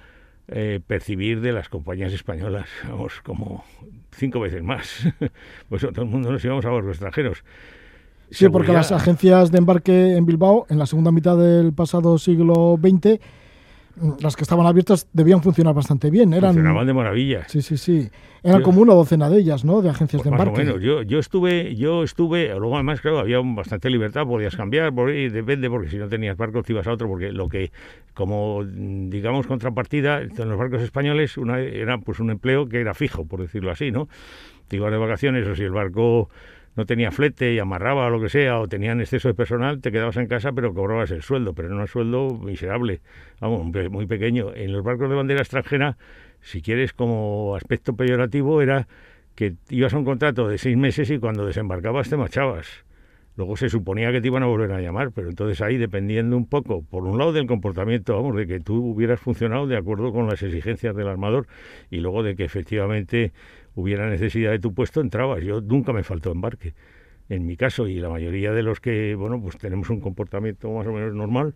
eh, 0.48 0.80
percibir 0.86 1.40
de 1.40 1.52
las 1.52 1.68
compañías 1.68 2.12
españolas, 2.12 2.68
vamos, 2.88 3.20
como 3.22 3.64
cinco 4.12 4.40
veces 4.40 4.62
más. 4.62 5.06
pues 5.68 5.82
todo 5.82 6.02
el 6.02 6.08
mundo 6.08 6.32
nos 6.32 6.44
íbamos 6.44 6.64
a 6.64 6.70
los 6.70 6.86
extranjeros. 6.86 7.44
Sí, 8.30 8.48
porque 8.48 8.72
las 8.72 8.92
agencias 8.92 9.50
de 9.50 9.58
embarque 9.58 10.16
en 10.16 10.24
Bilbao, 10.24 10.66
en 10.68 10.78
la 10.78 10.86
segunda 10.86 11.10
mitad 11.10 11.36
del 11.36 11.72
pasado 11.72 12.16
siglo 12.16 12.78
XX, 12.80 13.18
las 14.20 14.36
que 14.36 14.42
estaban 14.42 14.66
abiertas 14.66 15.08
debían 15.12 15.42
funcionar 15.42 15.74
bastante 15.74 16.10
bien. 16.10 16.32
Eran, 16.32 16.54
Funcionaban 16.54 16.86
de 16.86 16.94
maravilla. 16.94 17.48
Sí, 17.48 17.62
sí, 17.62 17.76
sí. 17.76 18.10
Eran 18.42 18.62
como 18.62 18.80
una 18.80 18.94
docena 18.94 19.28
de 19.28 19.38
ellas, 19.38 19.64
¿no? 19.64 19.82
De 19.82 19.90
agencias 19.90 20.22
pues 20.22 20.24
de 20.24 20.30
embarque. 20.30 20.64
Más 20.64 20.74
o 20.74 20.78
Yo, 20.78 21.02
yo 21.02 21.18
estuve, 21.18 21.74
yo 21.76 22.02
estuve, 22.02 22.48
luego 22.58 22.74
además, 22.74 23.00
claro, 23.00 23.18
había 23.18 23.38
bastante 23.42 23.90
libertad, 23.90 24.26
podías 24.26 24.56
cambiar, 24.56 24.94
por, 24.94 25.10
y 25.10 25.28
depende, 25.28 25.68
porque 25.68 25.90
si 25.90 25.98
no 25.98 26.08
tenías 26.08 26.36
barcos 26.36 26.64
te 26.64 26.72
ibas 26.72 26.86
a 26.86 26.92
otro, 26.92 27.06
porque 27.08 27.32
lo 27.32 27.48
que, 27.48 27.70
como 28.14 28.64
digamos, 28.64 29.46
contrapartida, 29.46 30.22
en 30.22 30.48
los 30.48 30.58
barcos 30.58 30.80
españoles 30.80 31.36
una, 31.36 31.60
era 31.60 31.98
pues 31.98 32.18
un 32.20 32.30
empleo 32.30 32.66
que 32.66 32.80
era 32.80 32.94
fijo, 32.94 33.26
por 33.26 33.40
decirlo 33.40 33.70
así, 33.70 33.90
¿no? 33.90 34.08
Te 34.68 34.76
ibas 34.76 34.90
de 34.90 34.98
vacaciones 34.98 35.46
o 35.46 35.54
si 35.54 35.64
el 35.64 35.72
barco 35.72 36.30
no 36.76 36.86
tenía 36.86 37.10
flete 37.10 37.52
y 37.52 37.58
amarraba 37.58 38.06
o 38.06 38.10
lo 38.10 38.20
que 38.20 38.28
sea, 38.28 38.58
o 38.60 38.68
tenían 38.68 39.00
exceso 39.00 39.28
de 39.28 39.34
personal, 39.34 39.80
te 39.80 39.90
quedabas 39.90 40.16
en 40.16 40.26
casa 40.26 40.52
pero 40.52 40.72
cobrabas 40.72 41.10
el 41.10 41.22
sueldo, 41.22 41.54
pero 41.54 41.68
no 41.68 41.80
un 41.80 41.88
sueldo 41.88 42.30
miserable, 42.38 43.00
vamos, 43.40 43.66
muy 43.90 44.06
pequeño. 44.06 44.54
En 44.54 44.72
los 44.72 44.84
barcos 44.84 45.08
de 45.10 45.16
bandera 45.16 45.40
extranjera, 45.40 45.96
si 46.40 46.62
quieres 46.62 46.92
como 46.92 47.54
aspecto 47.56 47.94
peyorativo, 47.96 48.62
era 48.62 48.88
que 49.34 49.54
ibas 49.68 49.94
a 49.94 49.98
un 49.98 50.04
contrato 50.04 50.48
de 50.48 50.58
seis 50.58 50.76
meses 50.76 51.10
y 51.10 51.18
cuando 51.18 51.46
desembarcabas 51.46 52.08
te 52.08 52.16
marchabas. 52.16 52.84
Luego 53.36 53.56
se 53.56 53.70
suponía 53.70 54.12
que 54.12 54.20
te 54.20 54.26
iban 54.26 54.42
a 54.42 54.46
volver 54.46 54.72
a 54.72 54.80
llamar, 54.80 55.12
pero 55.12 55.30
entonces 55.30 55.62
ahí 55.62 55.78
dependiendo 55.78 56.36
un 56.36 56.46
poco, 56.46 56.82
por 56.82 57.04
un 57.04 57.16
lado 57.16 57.32
del 57.32 57.46
comportamiento, 57.46 58.14
vamos, 58.14 58.36
de 58.36 58.46
que 58.46 58.60
tú 58.60 58.84
hubieras 58.84 59.20
funcionado 59.20 59.66
de 59.66 59.76
acuerdo 59.76 60.12
con 60.12 60.26
las 60.26 60.42
exigencias 60.42 60.94
del 60.94 61.08
armador 61.08 61.46
y 61.90 62.00
luego 62.00 62.22
de 62.22 62.36
que 62.36 62.44
efectivamente 62.44 63.32
hubiera 63.80 64.08
necesidad 64.08 64.50
de 64.50 64.58
tu 64.58 64.72
puesto, 64.74 65.00
entrabas. 65.00 65.42
Yo 65.42 65.60
nunca 65.60 65.92
me 65.92 66.02
faltó 66.02 66.30
embarque. 66.32 66.74
En 67.28 67.46
mi 67.46 67.56
caso 67.56 67.86
y 67.86 68.00
la 68.00 68.08
mayoría 68.08 68.52
de 68.52 68.62
los 68.62 68.80
que, 68.80 69.14
bueno, 69.14 69.40
pues 69.40 69.56
tenemos 69.56 69.90
un 69.90 70.00
comportamiento 70.00 70.70
más 70.70 70.86
o 70.86 70.92
menos 70.92 71.14
normal, 71.14 71.54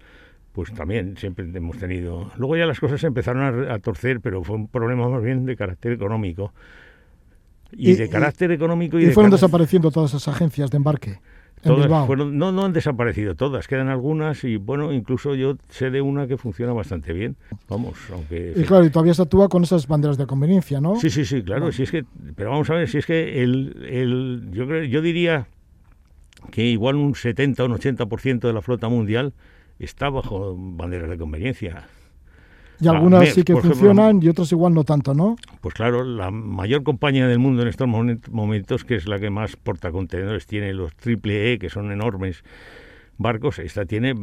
pues 0.53 0.73
también 0.73 1.17
siempre 1.17 1.45
hemos 1.53 1.79
tenido. 1.79 2.31
Luego 2.37 2.57
ya 2.57 2.67
las 2.67 2.79
cosas 2.79 3.01
se 3.01 3.09
empezaron 3.09 3.69
a, 3.69 3.79
torcer, 3.81 4.21
pero 4.21 4.43
fue 4.45 4.57
un 4.57 4.69
problema 4.69 5.09
más 5.09 5.23
bien 5.23 5.47
de 5.47 5.57
carácter 5.57 5.93
económico. 5.93 6.53
Y, 7.73 7.95
de 7.95 8.09
carácter 8.09 8.53
económico 8.53 9.01
y, 9.01 9.07
y 9.07 9.11
fueron 9.11 9.33
desapareciendo 9.33 9.91
todas 9.91 10.15
esas 10.15 10.29
agencias 10.29 10.71
de 10.71 10.77
embarque 10.77 11.19
no, 11.65 12.53
no 12.53 12.65
han 12.65 12.73
desaparecido 12.73 13.35
todas, 13.35 13.69
quedan 13.69 13.89
algunas 13.89 14.45
y 14.45 14.57
bueno, 14.57 14.93
incluso 14.93 15.35
yo 15.35 15.57
sé 15.69 15.91
de 15.91 16.01
una 16.01 16.27
que 16.27 16.37
funciona 16.37 16.73
bastante 16.73 17.13
bien. 17.13 17.37
Vamos, 17.69 17.95
aunque. 18.13 18.53
Y 18.57 18.63
claro, 18.65 18.85
y 18.85 18.91
todavía 18.91 19.15
se 19.15 19.23
actúa 19.23 19.49
con 19.49 19.63
esas 19.63 19.87
banderas 19.87 20.17
de 20.19 20.27
conveniencia, 20.27 20.81
¿no? 20.81 20.97
Sí, 20.97 21.11
sí, 21.11 21.25
sí, 21.25 21.43
claro. 21.43 21.73
Si 21.73 21.83
es 21.83 21.91
que, 21.91 22.05
pero 22.37 22.51
vamos 22.51 22.69
a 22.71 22.75
ver, 22.75 22.89
si 22.89 22.99
es 22.99 23.07
que 23.07 23.43
el, 23.43 23.87
el, 23.89 24.49
yo, 24.53 24.67
creo, 24.67 24.85
yo 24.85 25.03
diría 25.03 25.47
que 26.51 26.65
igual 26.65 26.97
un 26.97 27.15
70 27.15 27.63
o 27.63 27.67
un 27.67 27.73
80% 27.73 28.41
de 28.41 28.53
la 28.53 28.61
flota 28.61 28.89
mundial 28.89 29.33
está 29.79 30.11
bajo 30.11 30.55
banderas 30.57 31.09
de 31.11 31.19
conveniencia. 31.19 31.89
Y 32.81 32.89
algunas 32.89 33.29
sí 33.31 33.43
que 33.45 33.57
funcionan 33.57 34.21
y 34.23 34.29
otras 34.29 34.51
igual 34.53 34.75
no 34.75 34.85
tanto, 34.85 35.15
¿no? 35.15 35.37
Pues 35.61 35.75
claro, 35.75 36.05
la 36.05 36.31
mayor 36.31 36.83
compañía 36.83 37.27
del 37.27 37.39
mundo 37.39 37.63
en 37.63 37.69
estos 37.69 37.89
momentos, 37.89 38.85
que 38.85 38.97
es 38.97 39.07
la 39.07 39.19
que 39.19 39.31
más 39.31 39.57
porta 39.57 39.93
contenedores, 39.93 40.47
tiene 40.47 40.73
los 40.73 40.95
triple 40.97 41.53
E, 41.53 41.59
que 41.59 41.71
son 41.71 41.93
enormes, 41.93 42.43
barcos, 43.17 43.59
esta 43.59 43.85
tiene, 43.85 44.15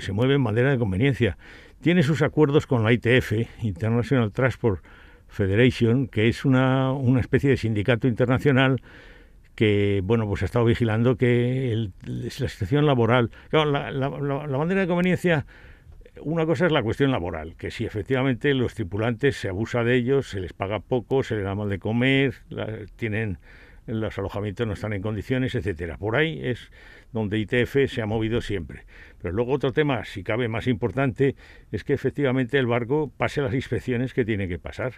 se 0.00 0.12
mueve 0.12 0.34
en 0.34 0.44
bandera 0.44 0.70
de 0.70 0.78
conveniencia. 0.78 1.36
Tiene 1.80 2.02
sus 2.02 2.22
acuerdos 2.22 2.66
con 2.66 2.84
la 2.84 2.92
ITF, 2.92 3.32
International 3.62 4.30
Transport 4.30 4.84
Federation, 5.28 6.06
que 6.06 6.28
es 6.28 6.44
una, 6.44 6.92
una 6.92 7.20
especie 7.20 7.50
de 7.50 7.56
sindicato 7.56 8.06
internacional 8.06 8.80
que 9.54 10.00
bueno 10.02 10.26
pues 10.26 10.42
ha 10.42 10.46
estado 10.46 10.64
vigilando 10.64 11.16
que 11.16 11.90
la 12.06 12.48
situación 12.48 12.86
laboral 12.86 13.30
claro, 13.50 13.70
la, 13.70 13.90
la, 13.90 14.08
bandera 14.08 14.80
de 14.80 14.86
conveniencia 14.86 15.44
una 16.20 16.44
cosa 16.46 16.66
es 16.66 16.72
la 16.72 16.82
cuestión 16.82 17.10
laboral, 17.10 17.56
que 17.56 17.70
si 17.70 17.84
efectivamente 17.84 18.52
los 18.54 18.74
tripulantes 18.74 19.36
se 19.36 19.48
abusa 19.48 19.82
de 19.82 19.96
ellos, 19.96 20.28
se 20.28 20.40
les 20.40 20.52
paga 20.52 20.80
poco, 20.80 21.22
se 21.22 21.36
les 21.36 21.44
da 21.44 21.54
mal 21.54 21.68
de 21.68 21.78
comer, 21.78 22.34
tienen 22.96 23.38
los 23.86 24.16
alojamientos 24.18 24.66
no 24.66 24.74
están 24.74 24.92
en 24.92 25.02
condiciones, 25.02 25.54
etcétera. 25.54 25.98
Por 25.98 26.16
ahí 26.16 26.40
es 26.42 26.70
donde 27.12 27.38
ITF 27.38 27.88
se 27.88 28.02
ha 28.02 28.06
movido 28.06 28.40
siempre. 28.40 28.84
Pero 29.20 29.34
luego 29.34 29.52
otro 29.52 29.72
tema, 29.72 30.04
si 30.04 30.22
cabe 30.22 30.48
más 30.48 30.66
importante, 30.66 31.34
es 31.72 31.84
que 31.84 31.92
efectivamente 31.92 32.58
el 32.58 32.66
barco 32.66 33.10
pase 33.16 33.42
las 33.42 33.54
inspecciones 33.54 34.14
que 34.14 34.24
tiene 34.24 34.48
que 34.48 34.58
pasar. 34.58 34.94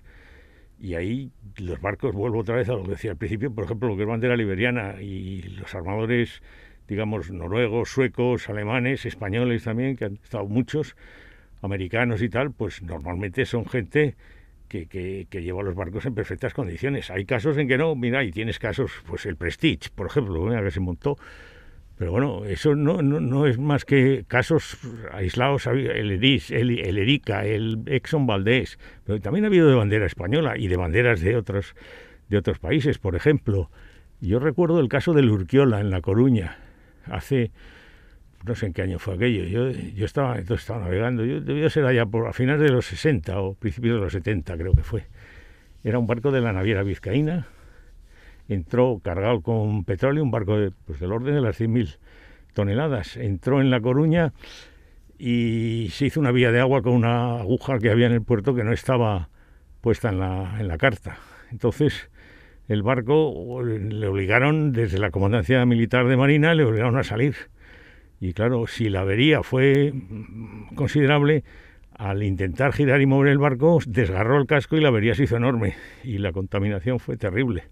Y 0.78 0.94
ahí 0.94 1.30
los 1.56 1.80
barcos, 1.80 2.14
vuelvo 2.14 2.40
otra 2.40 2.56
vez 2.56 2.68
a 2.68 2.74
lo 2.74 2.84
que 2.84 2.90
decía 2.90 3.12
al 3.12 3.16
principio, 3.16 3.54
por 3.54 3.64
ejemplo, 3.64 3.88
lo 3.88 3.96
que 3.96 4.02
es 4.02 4.08
bandera 4.08 4.36
liberiana 4.36 5.00
y 5.00 5.42
los 5.42 5.74
armadores 5.74 6.42
digamos, 6.88 7.30
noruegos, 7.30 7.90
suecos, 7.90 8.48
alemanes, 8.48 9.06
españoles 9.06 9.64
también, 9.64 9.96
que 9.96 10.06
han 10.06 10.14
estado 10.22 10.46
muchos, 10.46 10.96
americanos 11.64 12.22
y 12.22 12.28
tal, 12.28 12.52
pues 12.52 12.82
normalmente 12.82 13.46
son 13.46 13.66
gente 13.66 14.16
que, 14.68 14.86
que, 14.86 15.42
lleva 15.42 15.62
los 15.62 15.74
barcos 15.74 16.04
en 16.06 16.14
perfectas 16.14 16.52
condiciones. 16.52 17.10
Hay 17.10 17.24
casos 17.24 17.56
en 17.58 17.68
que 17.68 17.78
no, 17.78 17.94
mira, 17.94 18.24
y 18.24 18.32
tienes 18.32 18.58
casos, 18.58 18.90
pues 19.06 19.24
el 19.26 19.36
Prestige, 19.36 19.90
por 19.94 20.06
ejemplo, 20.06 20.48
que 20.50 20.70
se 20.70 20.80
montó. 20.80 21.16
Pero 21.96 22.10
bueno, 22.10 22.44
eso 22.44 22.74
no, 22.74 23.02
no, 23.02 23.20
no, 23.20 23.46
es 23.46 23.56
más 23.56 23.84
que 23.84 24.24
casos 24.26 24.78
aislados, 25.12 25.66
el 25.68 26.10
el, 26.10 26.80
el 26.80 26.98
Erika, 26.98 27.44
el 27.44 27.82
Exxon 27.86 28.26
Valdés, 28.26 28.80
pero 29.04 29.20
también 29.20 29.44
ha 29.44 29.48
habido 29.48 29.68
de 29.68 29.76
bandera 29.76 30.06
española 30.06 30.58
y 30.58 30.66
de 30.66 30.76
banderas 30.76 31.20
de 31.20 31.36
otros, 31.36 31.76
de 32.28 32.38
otros 32.38 32.58
países, 32.58 32.98
por 32.98 33.14
ejemplo. 33.14 33.70
Yo 34.20 34.40
recuerdo 34.40 34.80
el 34.80 34.88
caso 34.88 35.12
del 35.12 35.30
Urquiola 35.30 35.80
en 35.80 35.90
La 35.90 36.00
Coruña, 36.00 36.58
hace, 37.10 37.50
no 38.44 38.54
sé 38.54 38.66
en 38.66 38.72
qué 38.72 38.82
año 38.82 38.98
fue 38.98 39.14
aquello, 39.14 39.44
yo, 39.44 39.70
yo 39.70 40.04
estaba, 40.04 40.38
entonces 40.38 40.64
estaba 40.64 40.84
navegando, 40.84 41.24
yo 41.24 41.40
debía 41.40 41.70
ser 41.70 41.86
allá 41.86 42.06
por, 42.06 42.28
a 42.28 42.32
finales 42.32 42.62
de 42.62 42.70
los 42.70 42.86
60 42.86 43.40
o 43.40 43.54
principios 43.54 43.96
de 43.96 44.00
los 44.00 44.12
70 44.12 44.56
creo 44.56 44.72
que 44.74 44.82
fue. 44.82 45.04
Era 45.82 45.98
un 45.98 46.06
barco 46.06 46.30
de 46.30 46.40
la 46.40 46.52
naviera 46.52 46.82
vizcaína, 46.82 47.46
entró 48.48 49.00
cargado 49.02 49.42
con 49.42 49.84
petróleo, 49.84 50.22
un 50.22 50.30
barco 50.30 50.58
de, 50.58 50.72
pues, 50.86 51.00
del 51.00 51.12
orden 51.12 51.34
de 51.34 51.40
las 51.40 51.60
100.000 51.60 51.98
toneladas, 52.54 53.16
entró 53.16 53.60
en 53.60 53.70
La 53.70 53.80
Coruña 53.80 54.32
y 55.18 55.88
se 55.90 56.06
hizo 56.06 56.20
una 56.20 56.30
vía 56.30 56.50
de 56.52 56.60
agua 56.60 56.82
con 56.82 56.92
una 56.92 57.40
aguja 57.40 57.78
que 57.78 57.90
había 57.90 58.06
en 58.06 58.12
el 58.12 58.22
puerto 58.22 58.54
que 58.54 58.64
no 58.64 58.72
estaba 58.72 59.28
puesta 59.80 60.08
en 60.08 60.18
la, 60.18 60.56
en 60.58 60.68
la 60.68 60.78
carta. 60.78 61.18
Entonces, 61.50 62.08
el 62.68 62.82
barco 62.82 63.62
le 63.62 64.06
obligaron 64.06 64.72
desde 64.72 64.98
la 64.98 65.10
comandancia 65.10 65.64
militar 65.66 66.06
de 66.08 66.16
Marina, 66.16 66.54
le 66.54 66.64
obligaron 66.64 66.96
a 66.96 67.04
salir. 67.04 67.34
Y 68.20 68.32
claro, 68.32 68.66
si 68.66 68.88
la 68.88 69.00
avería 69.00 69.42
fue 69.42 69.92
considerable, 70.74 71.44
al 71.92 72.22
intentar 72.22 72.72
girar 72.72 73.00
y 73.00 73.06
mover 73.06 73.28
el 73.28 73.38
barco, 73.38 73.78
desgarró 73.86 74.38
el 74.38 74.46
casco 74.46 74.76
y 74.76 74.80
la 74.80 74.88
avería 74.88 75.14
se 75.14 75.24
hizo 75.24 75.36
enorme. 75.36 75.74
Y 76.02 76.18
la 76.18 76.32
contaminación 76.32 76.98
fue 76.98 77.16
terrible. 77.16 77.64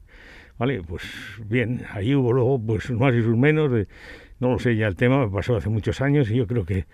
Vale, 0.58 0.82
pues 0.82 1.02
bien, 1.46 1.84
ahí 1.90 2.14
hubo 2.14 2.32
luego 2.32 2.60
pues 2.64 2.90
más 2.90 3.14
y 3.14 3.22
sus 3.22 3.36
menos, 3.36 3.72
de, 3.72 3.88
no 4.38 4.50
lo 4.50 4.58
sé 4.58 4.76
ya 4.76 4.86
el 4.86 4.96
tema, 4.96 5.30
pasó 5.30 5.56
hace 5.56 5.70
muchos 5.70 6.00
años 6.00 6.30
y 6.30 6.36
yo 6.36 6.46
creo 6.46 6.64
que 6.64 6.86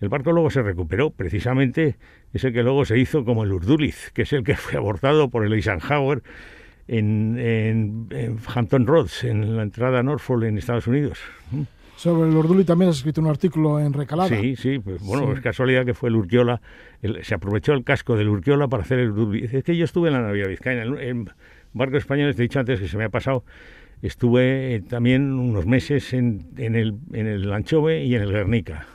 el 0.00 0.08
barco 0.08 0.32
luego 0.32 0.50
se 0.50 0.62
recuperó, 0.62 1.10
precisamente 1.10 1.96
ese 2.34 2.52
que 2.52 2.62
luego 2.62 2.84
se 2.84 2.98
hizo 2.98 3.24
como 3.24 3.44
el 3.44 3.52
Urduliz, 3.52 4.10
que 4.12 4.22
es 4.22 4.32
el 4.34 4.44
que 4.44 4.56
fue 4.56 4.76
abortado 4.78 5.30
por 5.30 5.44
el 5.44 5.54
Eisenhower 5.54 6.22
en, 6.88 8.08
en, 8.10 8.38
Hampton 8.54 8.86
Roads, 8.86 9.24
en 9.24 9.56
la 9.56 9.62
entrada 9.62 10.00
a 10.00 10.02
Norfolk 10.02 10.44
en 10.44 10.58
Estados 10.58 10.86
Unidos. 10.86 11.18
Sobre 11.96 12.28
el 12.28 12.36
Orduli 12.36 12.64
también 12.64 12.90
has 12.90 12.98
escrito 12.98 13.20
un 13.20 13.26
artículo 13.28 13.80
en 13.80 13.92
Recalada. 13.92 14.28
Sí, 14.28 14.54
sí, 14.56 14.78
pues 14.78 15.00
bueno, 15.02 15.32
es 15.32 15.40
casualidad 15.40 15.84
que 15.86 15.94
fue 15.94 16.10
el 16.10 16.16
Urquiola, 16.16 16.60
se 17.22 17.34
aprovechó 17.34 17.72
el 17.72 17.84
casco 17.84 18.16
del 18.16 18.28
Urquiola 18.28 18.68
para 18.68 18.82
hacer 18.82 18.98
el 18.98 19.10
Orduli. 19.10 19.48
Es 19.50 19.64
que 19.64 19.76
yo 19.76 19.84
estuve 19.84 20.08
en 20.08 20.14
la 20.14 20.22
Navidad 20.22 20.48
Vizcaína, 20.48 20.82
en, 21.00 21.30
barco 21.72 21.96
español, 21.96 22.34
te 22.34 22.42
he 22.42 22.44
dicho 22.44 22.60
antes 22.60 22.80
que 22.80 22.88
se 22.88 22.96
me 22.96 23.04
ha 23.04 23.08
pasado, 23.08 23.44
estuve 24.02 24.74
eh, 24.74 24.80
también 24.80 25.32
unos 25.32 25.66
meses 25.66 26.12
en, 26.12 26.46
en, 26.56 26.74
el, 26.74 26.96
en 27.12 27.26
el 27.26 27.52
Anchove 27.52 28.04
y 28.04 28.14
en 28.14 28.22
el 28.22 28.32
Guernica. 28.32 28.86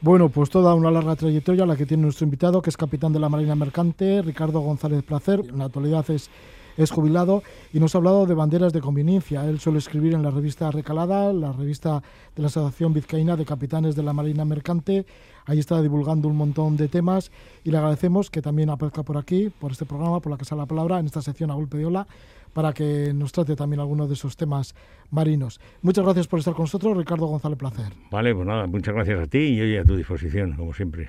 Bueno, 0.00 0.28
pues 0.28 0.50
toda 0.50 0.74
una 0.74 0.90
larga 0.90 1.14
trayectoria 1.14 1.64
la 1.64 1.76
que 1.76 1.86
tiene 1.86 2.02
nuestro 2.02 2.24
invitado, 2.24 2.60
que 2.60 2.70
es 2.70 2.76
capitán 2.76 3.12
de 3.12 3.20
la 3.20 3.28
Marina 3.28 3.54
Mercante, 3.54 4.20
Ricardo 4.22 4.58
González 4.58 5.04
Placer. 5.04 5.40
En 5.48 5.58
la 5.58 5.66
actualidad 5.66 6.08
es 6.10 6.28
es 6.76 6.90
jubilado 6.90 7.42
y 7.72 7.80
nos 7.80 7.94
ha 7.94 7.98
hablado 7.98 8.26
de 8.26 8.34
banderas 8.34 8.72
de 8.72 8.80
conveniencia. 8.80 9.44
Él 9.46 9.60
suele 9.60 9.78
escribir 9.78 10.14
en 10.14 10.22
la 10.22 10.30
revista 10.30 10.70
Recalada, 10.70 11.32
la 11.32 11.52
revista 11.52 12.02
de 12.34 12.42
la 12.42 12.48
Asociación 12.48 12.92
Vizcaína 12.92 13.36
de 13.36 13.44
Capitanes 13.44 13.94
de 13.96 14.02
la 14.02 14.12
Marina 14.12 14.44
Mercante. 14.44 15.06
Ahí 15.46 15.58
está 15.58 15.82
divulgando 15.82 16.28
un 16.28 16.36
montón 16.36 16.76
de 16.76 16.88
temas 16.88 17.30
y 17.64 17.70
le 17.70 17.78
agradecemos 17.78 18.30
que 18.30 18.42
también 18.42 18.70
aparezca 18.70 19.02
por 19.02 19.16
aquí, 19.16 19.50
por 19.50 19.72
este 19.72 19.84
programa, 19.84 20.20
por 20.20 20.32
la 20.32 20.38
que 20.38 20.44
sale 20.44 20.60
la 20.60 20.66
palabra, 20.66 20.98
en 20.98 21.06
esta 21.06 21.22
sección 21.22 21.50
a 21.50 21.54
golpe 21.54 21.78
de 21.78 21.86
ola, 21.86 22.06
para 22.52 22.72
que 22.72 23.12
nos 23.14 23.32
trate 23.32 23.56
también 23.56 23.80
algunos 23.80 24.08
de 24.08 24.14
esos 24.14 24.36
temas 24.36 24.74
marinos. 25.10 25.60
Muchas 25.80 26.04
gracias 26.04 26.28
por 26.28 26.38
estar 26.38 26.54
con 26.54 26.64
nosotros, 26.64 26.96
Ricardo 26.96 27.26
González 27.26 27.58
Placer. 27.58 27.92
Vale, 28.10 28.34
pues 28.34 28.46
nada, 28.46 28.66
muchas 28.66 28.94
gracias 28.94 29.20
a 29.20 29.26
ti 29.26 29.38
y 29.38 29.60
hoy 29.60 29.76
a 29.76 29.84
tu 29.84 29.96
disposición, 29.96 30.54
como 30.54 30.72
siempre. 30.74 31.08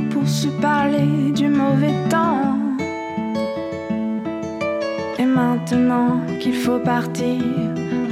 se 0.41 0.47
parler 0.59 1.31
du 1.35 1.47
mauvais 1.49 1.93
temps. 2.09 2.57
Et 5.19 5.25
maintenant 5.25 6.19
qu'il 6.39 6.55
faut 6.55 6.79
partir, 6.79 7.43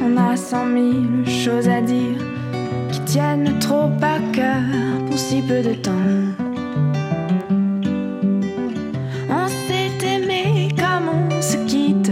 on 0.06 0.16
a 0.16 0.36
cent 0.36 0.68
mille 0.68 1.28
choses 1.28 1.68
à 1.68 1.82
dire 1.82 2.20
qui 2.92 3.00
tiennent 3.12 3.58
trop 3.60 3.90
à 4.14 4.20
cœur 4.32 4.62
pour 5.08 5.18
si 5.18 5.42
peu 5.42 5.62
de 5.70 5.74
temps. 5.88 6.12
On 9.40 9.48
s'est 9.64 9.98
aimé 10.16 10.70
comme 10.82 11.08
on 11.16 11.42
se 11.42 11.58
quitte, 11.66 12.12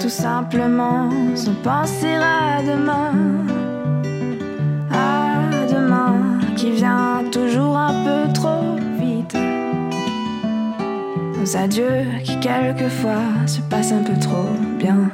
tout 0.00 0.14
simplement 0.26 1.10
sans 1.34 1.58
penser 1.62 2.14
à 2.14 2.62
demain. 2.62 3.12
toujours 6.68 6.84
un 6.84 7.24
peu 7.30 7.57
Nos 11.48 11.56
adieux 11.56 12.04
qui 12.24 12.38
quelquefois 12.40 13.46
se 13.46 13.62
passent 13.70 13.92
un 13.92 14.02
peu 14.02 14.18
trop 14.20 14.50
bien. 14.78 15.10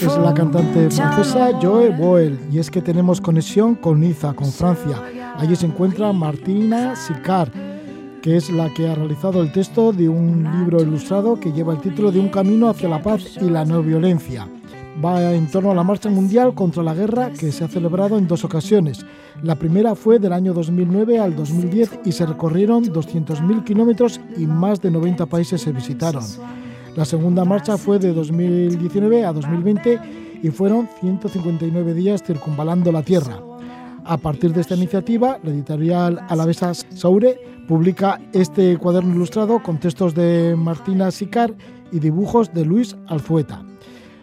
Es 0.00 0.16
la 0.16 0.32
cantante 0.32 0.88
francesa 0.90 1.50
Joe 1.60 1.90
Boel 1.90 2.38
y 2.52 2.60
es 2.60 2.70
que 2.70 2.80
tenemos 2.80 3.20
conexión 3.20 3.74
con 3.74 3.98
Niza, 3.98 4.32
con 4.34 4.52
Francia. 4.52 5.02
Allí 5.38 5.56
se 5.56 5.66
encuentra 5.66 6.12
Martina 6.12 6.94
Sicard, 6.94 7.50
que 8.22 8.36
es 8.36 8.48
la 8.50 8.72
que 8.74 8.88
ha 8.88 8.94
realizado 8.94 9.42
el 9.42 9.50
texto 9.50 9.92
de 9.92 10.08
un 10.08 10.48
libro 10.56 10.80
ilustrado 10.80 11.40
que 11.40 11.50
lleva 11.50 11.72
el 11.72 11.80
título 11.80 12.12
de 12.12 12.20
Un 12.20 12.28
camino 12.28 12.68
hacia 12.68 12.88
la 12.88 13.02
paz 13.02 13.22
y 13.40 13.50
la 13.50 13.64
no 13.64 13.82
violencia 13.82 14.46
va 15.04 15.34
en 15.34 15.46
torno 15.46 15.70
a 15.70 15.74
la 15.74 15.82
marcha 15.82 16.08
mundial 16.08 16.54
contra 16.54 16.82
la 16.82 16.94
guerra 16.94 17.30
que 17.30 17.52
se 17.52 17.64
ha 17.64 17.68
celebrado 17.68 18.18
en 18.18 18.26
dos 18.26 18.44
ocasiones. 18.44 19.04
La 19.42 19.54
primera 19.54 19.94
fue 19.94 20.18
del 20.18 20.32
año 20.32 20.54
2009 20.54 21.18
al 21.18 21.36
2010 21.36 22.00
y 22.04 22.12
se 22.12 22.24
recorrieron 22.24 22.84
200.000 22.84 23.64
kilómetros 23.64 24.20
y 24.36 24.46
más 24.46 24.80
de 24.80 24.90
90 24.90 25.26
países 25.26 25.60
se 25.60 25.72
visitaron. 25.72 26.24
La 26.96 27.04
segunda 27.04 27.44
marcha 27.44 27.76
fue 27.76 27.98
de 27.98 28.14
2019 28.14 29.24
a 29.24 29.32
2020 29.32 30.00
y 30.42 30.50
fueron 30.50 30.88
159 31.00 31.94
días 31.94 32.22
circunvalando 32.22 32.90
la 32.90 33.02
Tierra. 33.02 33.38
A 34.04 34.16
partir 34.16 34.52
de 34.52 34.60
esta 34.60 34.76
iniciativa, 34.76 35.38
la 35.42 35.50
editorial 35.50 36.20
Alavesa 36.28 36.72
Saure 36.74 37.38
publica 37.68 38.20
este 38.32 38.78
cuaderno 38.78 39.14
ilustrado 39.14 39.62
con 39.62 39.78
textos 39.78 40.14
de 40.14 40.54
Martina 40.56 41.10
Sicar 41.10 41.52
y 41.92 41.98
dibujos 41.98 42.54
de 42.54 42.64
Luis 42.64 42.96
Alzueta. 43.08 43.62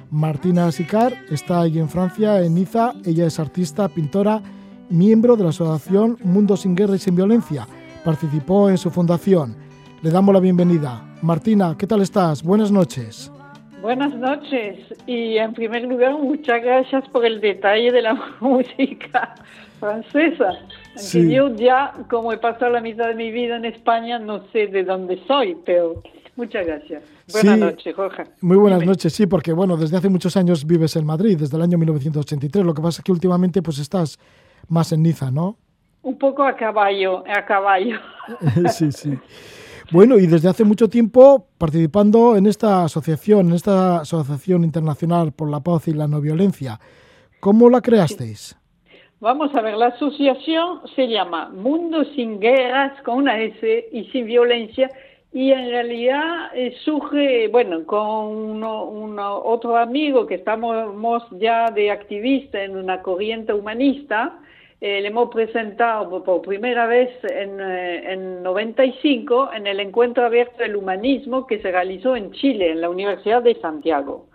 Martina 0.10 0.72
Sicar 0.72 1.14
está 1.30 1.62
ahí 1.62 1.80
en 1.80 1.90
Francia, 1.90 2.42
en 2.42 2.56
Niza. 2.56 2.94
Ella 3.04 3.28
es 3.28 3.40
artista, 3.40 3.90
pintora, 3.90 4.42
miembro 4.90 5.36
de 5.36 5.44
la 5.44 5.50
asociación 5.50 6.18
Mundo 6.24 6.58
sin 6.58 6.76
Guerra 6.76 6.96
y 6.96 7.00
sin 7.00 7.16
Violencia. 7.16 7.68
Participó 8.04 8.70
en 8.70 8.78
su 8.78 8.90
fundación. 8.90 9.56
Le 10.02 10.12
damos 10.12 10.34
la 10.34 10.42
bienvenida. 10.42 11.02
Martina, 11.22 11.76
¿qué 11.78 11.88
tal 11.88 12.02
estás? 12.02 12.44
Buenas 12.44 12.72
noches. 12.72 13.32
Buenas 13.82 14.16
noches 14.16 14.80
y 15.08 15.38
en 15.38 15.54
primer 15.54 15.84
lugar 15.84 16.14
muchas 16.14 16.64
gracias 16.64 17.08
por 17.10 17.26
el 17.26 17.42
detalle 17.42 17.92
de 17.92 18.02
la 18.02 18.14
música 18.40 19.36
francesa. 19.80 20.54
yo 21.14 21.54
ya, 21.56 21.94
como 22.10 22.32
he 22.32 22.38
pasado 22.38 22.72
la 22.72 22.82
mitad 22.82 23.08
de 23.08 23.16
mi 23.16 23.32
vida 23.32 23.58
en 23.58 23.66
España, 23.66 24.20
no 24.20 24.46
sé 24.54 24.68
de 24.68 24.84
dónde 24.86 25.22
soy, 25.28 25.58
pero 25.66 26.02
muchas 26.38 26.66
gracias. 26.66 27.04
Buenas 27.32 27.60
noches, 27.60 27.96
Jorge. 27.96 28.24
Muy 28.40 28.58
buenas 28.58 28.86
noches, 28.86 29.12
sí, 29.12 29.28
porque 29.28 29.52
bueno, 29.52 29.76
desde 29.76 29.98
hace 29.98 30.08
muchos 30.08 30.38
años 30.38 30.66
vives 30.66 30.96
en 30.96 31.06
Madrid, 31.06 31.38
desde 31.38 31.58
el 31.58 31.64
año 31.64 31.78
1983. 31.78 32.66
Lo 32.66 32.74
que 32.74 32.82
pasa 32.82 33.02
es 33.02 33.04
que 33.04 33.12
últimamente 33.12 33.62
pues 33.62 33.80
estás 33.80 34.18
más 34.68 34.92
en 34.92 35.04
Niza, 35.04 35.32
¿no? 35.32 35.58
Un 36.02 36.18
poco 36.18 36.44
a 36.44 36.56
caballo, 36.56 37.24
a 37.28 37.46
caballo. 37.46 38.00
sí, 38.72 38.92
sí. 38.92 39.18
Bueno, 39.92 40.18
y 40.18 40.28
desde 40.28 40.50
hace 40.50 40.64
mucho 40.64 40.90
tiempo 40.90 41.48
participando 41.58 42.36
en 42.36 42.48
esta 42.48 42.84
asociación, 42.84 43.48
en 43.48 43.54
esta 43.54 44.02
Asociación 44.02 44.64
Internacional 44.64 45.32
por 45.34 45.50
la 45.50 45.60
Paz 45.60 45.88
y 45.88 45.94
la 45.94 46.08
No 46.08 46.20
Violencia. 46.20 46.80
¿Cómo 47.40 47.70
la 47.70 47.82
creasteis? 47.82 48.58
Vamos 49.20 49.56
a 49.56 49.62
ver, 49.62 49.76
la 49.76 49.88
asociación 49.88 50.82
se 50.96 51.08
llama 51.08 51.50
Mundo 51.50 52.04
sin 52.16 52.40
Guerras 52.40 53.02
con 53.04 53.20
una 53.20 53.40
S 53.40 53.90
y 53.92 54.06
sin 54.06 54.26
violencia 54.26 54.90
y 55.32 55.52
en 55.52 55.70
realidad 55.70 56.52
eh, 56.54 56.76
surge, 56.86 57.48
bueno, 57.48 57.86
con 57.86 58.62
otro 58.64 59.78
amigo 59.78 60.28
que 60.28 60.36
estamos 60.36 61.26
ya 61.40 61.72
de 61.72 61.90
activista 61.90 62.64
en 62.64 62.78
una 62.78 63.02
corriente 63.02 63.52
humanista, 63.52 64.40
eh, 64.86 65.00
le 65.00 65.08
hemos 65.08 65.30
presentado 65.30 66.22
por 66.26 66.42
primera 66.42 66.86
vez 66.88 67.10
en, 67.24 67.58
eh, 67.62 68.12
en 68.12 68.44
95 68.44 69.52
en 69.54 69.66
el 69.66 69.80
Encuentro 69.80 70.26
Abierto 70.26 70.58
del 70.58 70.76
Humanismo 70.76 71.48
que 71.48 71.62
se 71.62 71.72
realizó 71.72 72.18
en 72.18 72.34
Chile, 72.34 72.72
en 72.72 72.82
la 72.82 72.90
Universidad 72.90 73.42
de 73.42 73.56
Santiago. 73.62 74.28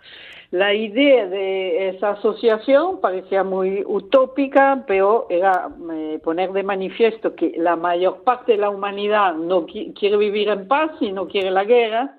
La 0.49 0.73
idea 0.73 1.27
de 1.27 1.89
esa 1.89 2.13
asociación 2.13 2.99
parecía 2.99 3.43
muy 3.43 3.83
utópica, 3.85 4.83
pero 4.87 5.27
era 5.29 5.69
eh, 5.93 6.19
poner 6.23 6.51
de 6.51 6.63
manifiesto 6.63 7.35
que 7.35 7.53
la 7.55 7.75
mayor 7.75 8.23
parte 8.23 8.53
de 8.53 8.57
la 8.57 8.71
humanidad 8.71 9.35
no 9.35 9.67
quiere 9.67 10.17
vivir 10.17 10.49
en 10.49 10.67
paz 10.67 10.89
y 10.99 11.11
no 11.11 11.27
quiere 11.27 11.51
la 11.51 11.63
guerra, 11.63 12.17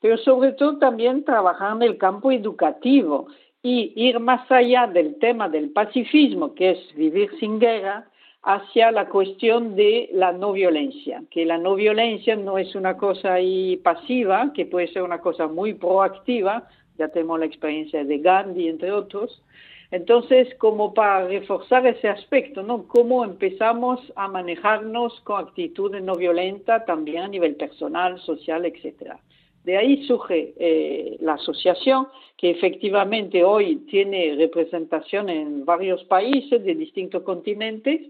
pero 0.00 0.18
sobre 0.18 0.50
todo 0.54 0.78
también 0.78 1.24
trabajar 1.24 1.76
en 1.76 1.82
el 1.82 1.96
campo 1.96 2.32
educativo 2.32 3.28
y 3.62 3.92
ir 3.96 4.20
más 4.20 4.50
allá 4.50 4.86
del 4.86 5.18
tema 5.18 5.48
del 5.48 5.70
pacifismo, 5.70 6.54
que 6.54 6.70
es 6.70 6.94
vivir 6.94 7.30
sin 7.40 7.58
guerra, 7.58 8.08
hacia 8.42 8.92
la 8.92 9.08
cuestión 9.08 9.74
de 9.74 10.08
la 10.12 10.32
no 10.32 10.52
violencia, 10.52 11.22
que 11.30 11.44
la 11.44 11.58
no 11.58 11.74
violencia 11.74 12.36
no 12.36 12.56
es 12.56 12.74
una 12.74 12.96
cosa 12.96 13.34
ahí 13.34 13.76
pasiva, 13.78 14.52
que 14.54 14.64
puede 14.64 14.88
ser 14.88 15.02
una 15.02 15.20
cosa 15.20 15.48
muy 15.48 15.74
proactiva, 15.74 16.68
ya 16.96 17.08
tenemos 17.08 17.38
la 17.40 17.46
experiencia 17.46 18.04
de 18.04 18.18
Gandhi, 18.18 18.68
entre 18.68 18.92
otros. 18.92 19.42
Entonces, 19.90 20.54
como 20.56 20.92
para 20.92 21.26
reforzar 21.26 21.86
ese 21.86 22.08
aspecto, 22.08 22.62
¿no? 22.62 22.86
Cómo 22.86 23.24
empezamos 23.24 24.00
a 24.16 24.28
manejarnos 24.28 25.18
con 25.22 25.46
actitudes 25.46 26.02
no 26.02 26.14
violentas 26.14 26.84
también 26.84 27.22
a 27.22 27.28
nivel 27.28 27.54
personal, 27.56 28.18
social, 28.20 28.66
etcétera. 28.66 29.18
De 29.64 29.76
ahí 29.76 30.06
surge 30.06 30.54
eh, 30.58 31.16
la 31.20 31.34
asociación, 31.34 32.08
que 32.36 32.50
efectivamente 32.50 33.44
hoy 33.44 33.76
tiene 33.90 34.34
representación 34.36 35.28
en 35.28 35.64
varios 35.64 36.04
países 36.04 36.64
de 36.64 36.74
distintos 36.74 37.22
continentes, 37.22 38.00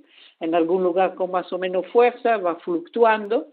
en 0.41 0.55
algún 0.55 0.83
lugar 0.83 1.15
con 1.15 1.31
más 1.31 1.53
o 1.53 1.59
menos 1.59 1.87
fuerza, 1.89 2.37
va 2.37 2.57
fluctuando, 2.57 3.49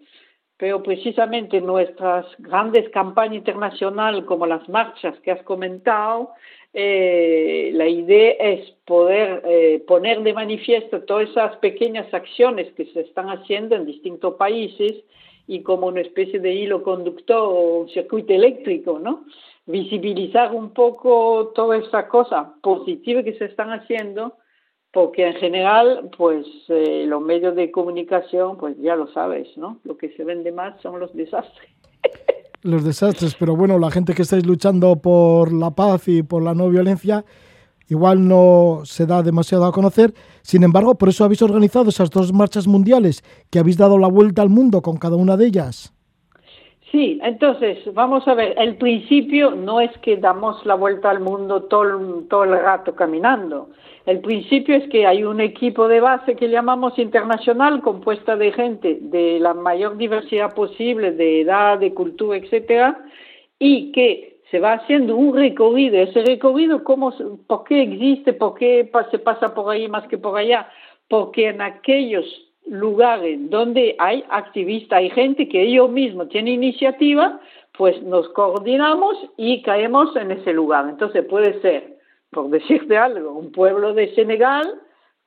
pero 0.58 0.84
precisamente 0.84 1.60
nuestras 1.60 2.26
grandes 2.38 2.90
campañas 2.90 3.38
internacionales, 3.38 4.24
como 4.26 4.46
las 4.46 4.68
marchas 4.70 5.20
que 5.20 5.32
has 5.32 5.44
comentado, 5.44 6.32
eh, 6.74 7.72
la 7.74 7.88
idea 7.88 8.34
es 8.40 8.72
poder 8.86 9.42
eh, 9.46 9.84
poner 9.88 10.22
de 10.24 10.34
manifiesto 10.34 11.02
todas 11.04 11.30
esas 11.30 11.56
pequeñas 11.58 12.14
acciones 12.14 12.72
que 12.74 12.86
se 12.88 13.02
están 13.02 13.30
haciendo 13.30 13.76
en 13.76 13.86
distintos 13.86 14.36
países 14.36 15.04
y 15.48 15.62
como 15.62 15.88
una 15.88 16.02
especie 16.02 16.40
de 16.40 16.54
hilo 16.54 16.84
conductor 16.84 17.38
o 17.38 17.80
un 17.82 17.90
circuito 17.90 18.34
eléctrico, 18.34 19.00
¿no? 19.00 19.26
Visibilizar 19.66 20.54
un 20.54 20.72
poco 20.72 21.52
toda 21.56 21.78
esa 21.78 22.08
cosa 22.08 22.56
positiva 22.62 23.24
que 23.24 23.38
se 23.38 23.46
están 23.46 23.72
haciendo, 23.72 24.38
porque 24.92 25.28
en 25.28 25.36
general, 25.36 26.10
pues 26.18 26.46
eh, 26.70 27.06
los 27.08 27.22
medios 27.22 27.56
de 27.56 27.72
comunicación, 27.72 28.58
pues 28.58 28.76
ya 28.80 28.96
lo 28.96 29.08
sabes, 29.12 29.48
¿no? 29.58 29.80
Lo 29.84 29.98
que 29.98 30.10
se 30.16 30.24
vende 30.24 30.52
más 30.52 30.80
son 30.82 31.00
los 31.00 31.14
desastres. 31.14 31.70
Los 32.62 32.84
desastres, 32.84 33.36
pero 33.36 33.56
bueno, 33.56 33.78
la 33.78 33.92
gente 33.92 34.14
que 34.14 34.24
estáis 34.24 34.46
luchando 34.46 34.96
por 34.96 35.54
la 35.54 35.72
paz 35.72 36.08
y 36.08 36.24
por 36.24 36.42
la 36.42 36.56
no 36.56 36.70
violencia, 36.70 37.24
igual 37.90 38.28
no 38.28 38.82
se 38.84 39.06
da 39.06 39.24
demasiado 39.24 39.66
a 39.66 39.72
conocer. 39.72 40.14
Sin 40.42 40.64
embargo, 40.64 40.96
por 40.96 41.10
eso 41.10 41.24
habéis 41.24 41.42
organizado 41.42 41.90
esas 41.90 42.10
dos 42.10 42.34
marchas 42.34 42.68
mundiales 42.68 43.24
que 43.52 43.60
habéis 43.60 43.78
dado 43.78 43.98
la 43.98 44.08
vuelta 44.08 44.42
al 44.42 44.50
mundo 44.50 44.82
con 44.82 44.98
cada 44.98 45.16
una 45.16 45.38
de 45.38 45.48
ellas. 45.48 45.92
Sí, 46.92 47.20
entonces, 47.24 47.80
vamos 47.94 48.26
a 48.28 48.36
ver, 48.36 48.56
el 48.58 48.78
principio 48.78 49.52
no 49.52 49.82
es 49.82 49.92
que 49.98 50.16
damos 50.16 50.66
la 50.66 50.76
vuelta 50.76 51.10
al 51.10 51.20
mundo 51.20 51.64
todo, 51.64 52.24
todo 52.30 52.44
el 52.46 52.52
rato 52.52 52.96
caminando. 52.96 53.70
El 54.06 54.20
principio 54.20 54.76
es 54.76 54.88
que 54.90 55.06
hay 55.06 55.24
un 55.24 55.42
equipo 55.42 55.88
de 55.88 56.00
base 56.00 56.36
que 56.36 56.48
llamamos 56.48 56.98
internacional, 57.00 57.82
compuesta 57.82 58.38
de 58.38 58.52
gente 58.54 59.00
de 59.02 59.40
la 59.40 59.54
mayor 59.54 59.98
diversidad 59.98 60.54
posible, 60.54 61.12
de 61.12 61.42
edad, 61.42 61.80
de 61.80 61.94
cultura, 61.94 62.38
etcétera, 62.38 63.04
y 63.58 63.92
que 63.92 64.35
se 64.52 64.60
va 64.60 64.74
haciendo 64.74 65.16
un 65.16 65.36
recorrido. 65.36 65.98
Ese 65.98 66.24
recorrido, 66.24 66.84
¿cómo, 66.84 67.14
¿por 67.48 67.64
qué 67.64 67.82
existe? 67.82 68.34
¿Por 68.34 68.56
qué 68.56 68.90
se 69.12 69.20
pasa 69.20 69.54
por 69.54 69.72
ahí 69.72 69.88
más 69.88 70.08
que 70.08 70.18
por 70.18 70.38
allá? 70.38 70.70
Porque 71.08 71.50
en 71.50 71.62
aquellos 71.62 72.26
lugares 72.68 73.50
donde 73.50 73.96
hay 74.00 74.24
activistas, 74.30 75.00
hay 75.00 75.10
gente 75.12 75.48
que 75.48 75.62
ellos 75.62 75.90
mismos 75.90 76.30
tienen 76.30 76.56
iniciativa, 76.56 77.40
pues 77.78 78.02
nos 78.04 78.30
coordinamos 78.30 79.18
y 79.38 79.62
caemos 79.62 80.16
en 80.16 80.32
ese 80.32 80.54
lugar. 80.54 80.88
Entonces 80.90 81.26
puede 81.26 81.60
ser, 81.62 81.98
por 82.32 82.50
decirte 82.50 82.98
algo, 82.98 83.34
un 83.34 83.52
pueblo 83.52 83.94
de 83.94 84.14
Senegal, 84.16 84.82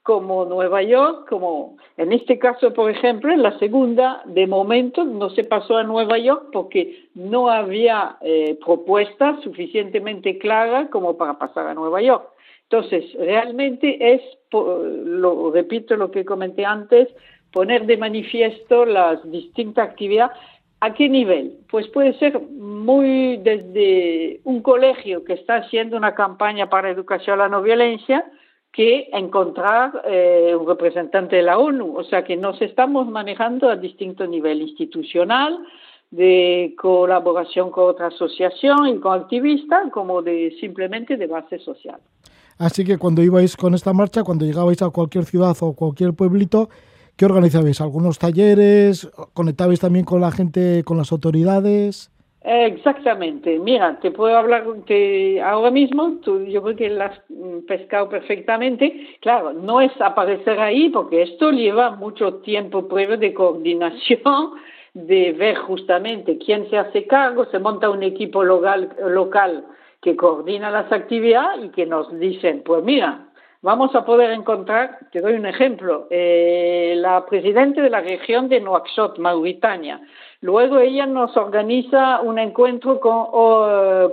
como 0.09 0.47
Nueva 0.47 0.83
York, 0.83 1.29
como 1.29 1.77
en 1.99 2.15
este 2.15 2.39
caso, 2.39 2.73
por 2.73 2.91
ejemplo, 2.91 3.31
en 3.31 3.43
la 3.43 3.59
segunda, 3.59 4.23
de 4.25 4.47
momento 4.47 5.05
no 5.05 5.29
se 5.29 5.45
pasó 5.45 5.77
a 5.77 5.83
Nueva 5.83 6.17
York 6.17 6.47
porque 6.51 7.11
no 7.15 7.51
había 7.51 8.17
eh, 8.23 8.59
propuesta 8.65 9.39
suficientemente 9.43 10.39
clara 10.39 10.89
como 10.89 11.19
para 11.19 11.39
pasar 11.39 11.67
a 11.67 11.75
Nueva 11.75 12.01
York. 12.01 12.27
Entonces, 12.71 13.05
realmente 13.19 14.15
es, 14.15 14.23
lo 14.51 15.51
repito 15.51 15.95
lo 15.95 16.11
que 16.11 16.25
comenté 16.25 16.65
antes, 16.65 17.09
poner 17.53 17.85
de 17.85 17.99
manifiesto 17.99 18.87
las 18.87 19.31
distintas 19.31 19.91
actividades. 19.91 20.35
¿A 20.81 20.95
qué 20.95 21.11
nivel? 21.11 21.59
Pues 21.71 21.87
puede 21.89 22.15
ser 22.15 22.41
muy 22.41 23.37
desde 23.37 24.41
un 24.45 24.63
colegio 24.63 25.23
que 25.25 25.35
está 25.35 25.57
haciendo 25.57 25.99
una 25.99 26.15
campaña 26.15 26.71
para 26.71 26.89
educación 26.89 27.35
a 27.35 27.43
la 27.43 27.49
no 27.51 27.61
violencia, 27.61 28.25
que 28.73 29.09
encontrar 29.13 30.03
eh, 30.05 30.55
un 30.59 30.67
representante 30.67 31.37
de 31.37 31.43
la 31.43 31.59
ONU. 31.59 31.97
O 31.97 32.05
sea 32.05 32.25
que 32.25 32.37
nos 32.37 32.61
estamos 32.63 33.09
manejando 33.09 33.69
a 33.69 33.77
distinto 33.77 34.27
nivel 34.27 34.63
institucional, 34.63 35.59
de 36.11 36.75
colaboración 36.81 37.71
con 37.71 37.91
otra 37.91 38.07
asociación 38.07 38.89
y 38.89 38.99
con 38.99 39.21
activistas, 39.21 39.91
como 39.93 40.23
de 40.23 40.57
simplemente 40.61 41.17
de 41.17 41.27
base 41.27 41.59
social. 41.59 42.01
Así 42.57 42.85
que 42.85 42.99
cuando 42.99 43.23
ibais 43.23 43.57
con 43.57 43.75
esta 43.75 43.93
marcha, 43.93 44.25
cuando 44.25 44.45
llegabais 44.45 44.83
a 44.83 44.91
cualquier 44.91 45.25
ciudad 45.25 45.57
o 45.61 45.75
cualquier 45.75 46.15
pueblito, 46.15 46.71
¿qué 47.17 47.25
organizabais? 47.25 47.81
¿Algunos 47.81 48.19
talleres? 48.19 49.09
¿Conectabais 49.35 49.81
también 49.81 50.05
con 50.05 50.21
la 50.21 50.33
gente, 50.33 50.83
con 50.85 50.97
las 50.97 51.13
autoridades? 51.13 52.11
Exactamente. 52.41 53.59
Mira, 53.59 53.99
te 54.01 54.11
puedo 54.11 54.37
hablar 54.37 54.65
ahora 55.43 55.71
mismo, 55.71 56.21
yo 56.25 56.63
creo 56.63 56.77
que 56.77 56.89
lo 56.91 57.05
has 57.05 57.21
pescado 57.67 58.09
perfectamente. 58.09 59.19
Claro, 59.21 59.53
no 59.53 59.81
es 59.81 59.91
aparecer 60.01 60.61
ahí 60.61 60.89
porque 60.89 61.23
esto 61.23 61.51
lleva 61.51 61.91
mucho 61.91 62.37
tiempo 62.37 62.87
previo 62.87 63.17
de 63.17 63.35
coordinación, 63.35 64.53
de 64.95 65.33
ver 65.33 65.57
justamente 65.57 66.39
quién 66.39 66.71
se 66.71 66.79
hace 66.79 67.07
cargo, 67.07 67.45
se 67.47 67.59
monta 67.59 67.91
un 67.91 68.03
equipo 68.03 68.43
local, 68.45 68.91
local 69.07 69.65
que 70.01 70.17
coordina 70.17 70.71
las 70.71 70.91
actividades 70.93 71.67
y 71.67 71.69
que 71.71 71.87
nos 71.87 72.17
dicen, 72.21 72.63
pues 72.65 72.85
mira, 72.85 73.28
vamos 73.63 73.95
a 73.95 74.05
poder 74.05 74.31
encontrar, 74.31 74.99
te 75.13 75.21
doy 75.21 75.35
un 75.35 75.47
ejemplo, 75.47 76.07
eh, 76.11 76.95
la 76.97 77.27
presidenta 77.27 77.83
de 77.83 77.91
la 77.91 78.01
región 78.01 78.49
de 78.49 78.61
Nouakchott, 78.61 79.19
Mauritania. 79.19 80.01
Luego 80.41 80.79
ella 80.79 81.07
nos 81.07 81.37
organiza 81.37 82.21
un 82.21 82.39
encuentro 82.39 83.01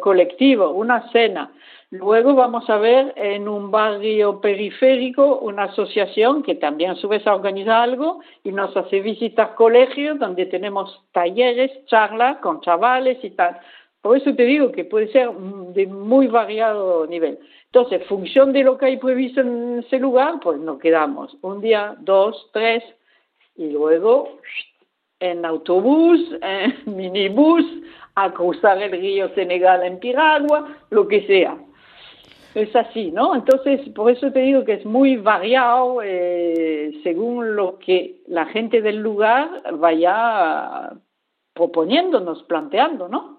colectivo, 0.01 0.71
una 0.71 1.09
cena. 1.11 1.51
Luego 1.91 2.33
vamos 2.33 2.67
a 2.69 2.77
ver 2.77 3.13
en 3.15 3.47
un 3.47 3.69
barrio 3.69 4.41
periférico 4.41 5.37
una 5.37 5.65
asociación 5.65 6.41
que 6.41 6.55
también 6.55 6.91
a 6.91 6.95
su 6.95 7.07
vez 7.07 7.25
organiza 7.27 7.81
algo 7.81 8.21
y 8.43 8.51
nos 8.51 8.75
hace 8.75 9.01
visitar 9.01 9.53
colegios 9.53 10.17
donde 10.17 10.47
tenemos 10.47 11.03
talleres, 11.11 11.71
charlas 11.85 12.37
con 12.37 12.61
chavales 12.61 13.23
y 13.23 13.29
tal. 13.29 13.59
Por 14.01 14.17
eso 14.17 14.35
te 14.35 14.43
digo 14.43 14.71
que 14.71 14.83
puede 14.83 15.11
ser 15.11 15.29
de 15.31 15.87
muy 15.87 16.27
variado 16.27 17.05
nivel. 17.07 17.39
Entonces, 17.75 18.07
función 18.07 18.53
de 18.53 18.63
lo 18.63 18.77
que 18.77 18.85
hay 18.85 18.95
previsto 18.95 19.41
en 19.41 19.79
ese 19.79 19.99
lugar, 19.99 20.39
pues 20.41 20.57
nos 20.57 20.79
quedamos 20.79 21.35
un 21.41 21.59
día, 21.59 21.93
dos, 21.99 22.49
tres, 22.53 22.81
y 23.57 23.69
luego 23.69 24.39
en 25.19 25.43
autobús, 25.43 26.21
en 26.41 26.73
minibús, 26.95 27.65
a 28.15 28.31
cruzar 28.31 28.81
el 28.81 28.91
río 28.93 29.27
Senegal 29.35 29.83
en 29.83 29.99
piragua, 29.99 30.73
lo 30.89 31.05
que 31.05 31.27
sea. 31.27 31.57
Es 32.53 32.73
así, 32.77 33.11
¿no? 33.11 33.35
Entonces, 33.35 33.81
por 33.89 34.09
eso 34.09 34.31
te 34.31 34.39
digo 34.39 34.63
que 34.63 34.75
es 34.75 34.85
muy 34.85 35.17
variado 35.17 36.01
eh, 36.01 36.97
según 37.03 37.57
lo 37.57 37.77
que 37.77 38.21
la 38.27 38.45
gente 38.45 38.81
del 38.81 38.99
lugar 38.99 39.49
vaya 39.73 40.93
proponiéndonos, 41.53 42.41
planteando, 42.43 43.09
¿no? 43.09 43.34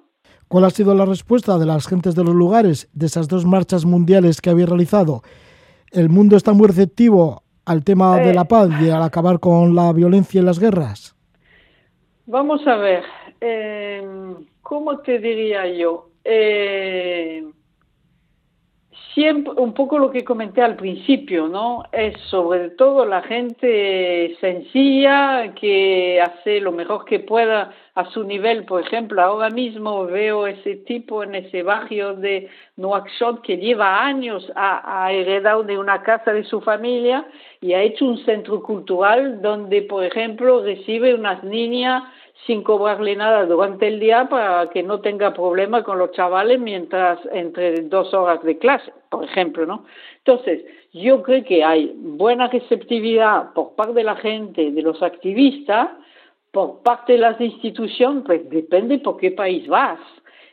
¿Cuál 0.49 0.65
ha 0.65 0.71
sido 0.71 0.95
la 0.95 1.05
respuesta 1.05 1.59
de 1.59 1.67
las 1.67 1.89
gentes 1.89 2.15
de 2.15 2.23
los 2.23 2.35
lugares 2.35 2.89
de 2.93 3.07
esas 3.07 3.27
dos 3.27 3.45
marchas 3.45 3.85
mundiales 3.85 4.41
que 4.41 4.51
habéis 4.51 4.69
realizado? 4.69 5.23
¿El 5.91 6.09
mundo 6.09 6.37
está 6.37 6.53
muy 6.53 6.69
receptivo 6.69 7.43
al 7.65 7.83
tema 7.83 8.17
de 8.19 8.33
la 8.33 8.43
eh. 8.43 8.49
paz 8.49 8.69
y 8.81 8.89
al 8.89 9.03
acabar 9.03 9.41
con 9.41 9.75
la 9.75 9.93
violencia 9.93 10.41
y 10.41 10.45
las 10.45 10.61
guerras? 10.61 11.17
Vamos 12.27 12.65
a 12.67 12.77
ver, 12.77 13.03
eh, 13.41 14.07
¿cómo 14.63 14.99
te 14.99 15.19
diría 15.19 15.67
yo? 15.69 16.11
Eh, 16.25 17.45
siempre 19.17 19.55
un 19.57 19.73
poco 19.73 19.99
lo 19.99 20.11
que 20.11 20.23
comenté 20.23 20.61
al 20.61 20.77
principio, 20.77 21.49
¿no? 21.49 21.85
Es 21.91 22.21
sobre 22.29 22.69
todo 22.69 23.07
la 23.07 23.23
gente 23.23 24.37
sencilla 24.43 25.55
que 25.59 26.21
hace 26.21 26.61
lo 26.61 26.71
mejor 26.71 27.07
que 27.07 27.21
pueda 27.21 27.73
a 27.95 28.05
su 28.11 28.25
nivel. 28.25 28.67
Por 28.67 28.83
ejemplo, 28.83 29.23
ahora 29.23 29.49
mismo 29.49 30.05
veo 30.05 30.47
ese 30.47 30.77
tipo 30.77 31.23
en 31.23 31.35
ese 31.35 31.63
barrio 31.63 32.13
de 32.13 32.51
Nouakchott 32.77 33.41
que 33.41 33.57
lleva 33.57 34.05
años, 34.05 34.53
ha, 34.55 35.11
heredado 35.11 35.63
de 35.63 35.79
una 35.79 36.03
casa 36.03 36.35
de 36.35 36.45
su 36.45 36.61
familia 36.61 37.27
y 37.63 37.73
ha 37.73 37.81
hecho 37.81 38.05
un 38.05 38.19
centro 38.27 38.63
cultural 38.63 39.41
donde, 39.41 39.81
por 39.81 40.05
ejemplo, 40.05 40.63
recibe 40.63 41.15
unas 41.15 41.43
niñas 41.43 42.03
sin 42.47 42.63
cobrarle 42.63 43.17
nada 43.17 43.45
durante 43.45 43.89
el 43.89 43.99
día 43.99 44.29
para 44.29 44.71
que 44.71 44.83
no 44.83 45.01
tenga 45.01 45.35
problema 45.35 45.83
con 45.83 45.99
los 45.99 46.13
chavales 46.13 46.61
mientras 46.61 47.19
entre 47.33 47.83
dos 47.83 48.15
horas 48.15 48.43
de 48.45 48.59
clase, 48.59 48.93
por 49.11 49.25
ejemplo, 49.25 49.67
¿no? 49.67 49.85
Entonces, 50.19 50.65
yo 50.93 51.23
creo 51.23 51.45
que 51.45 51.65
hay 51.65 51.93
buena 51.97 52.49
receptividad 52.49 53.53
por 53.53 53.75
parte 53.75 53.95
de 53.95 54.05
la 54.05 54.17
gente, 54.17 54.71
de 54.71 54.83
los 54.83 55.03
activistas, 55.03 55.89
por 56.53 56.83
parte 56.83 57.15
de 57.15 57.19
las 57.19 57.41
instituciones, 57.41 58.23
pues 58.25 58.49
depende 58.49 58.99
por 59.01 59.17
qué 59.19 59.33
país 59.33 59.67
vas 59.69 60.01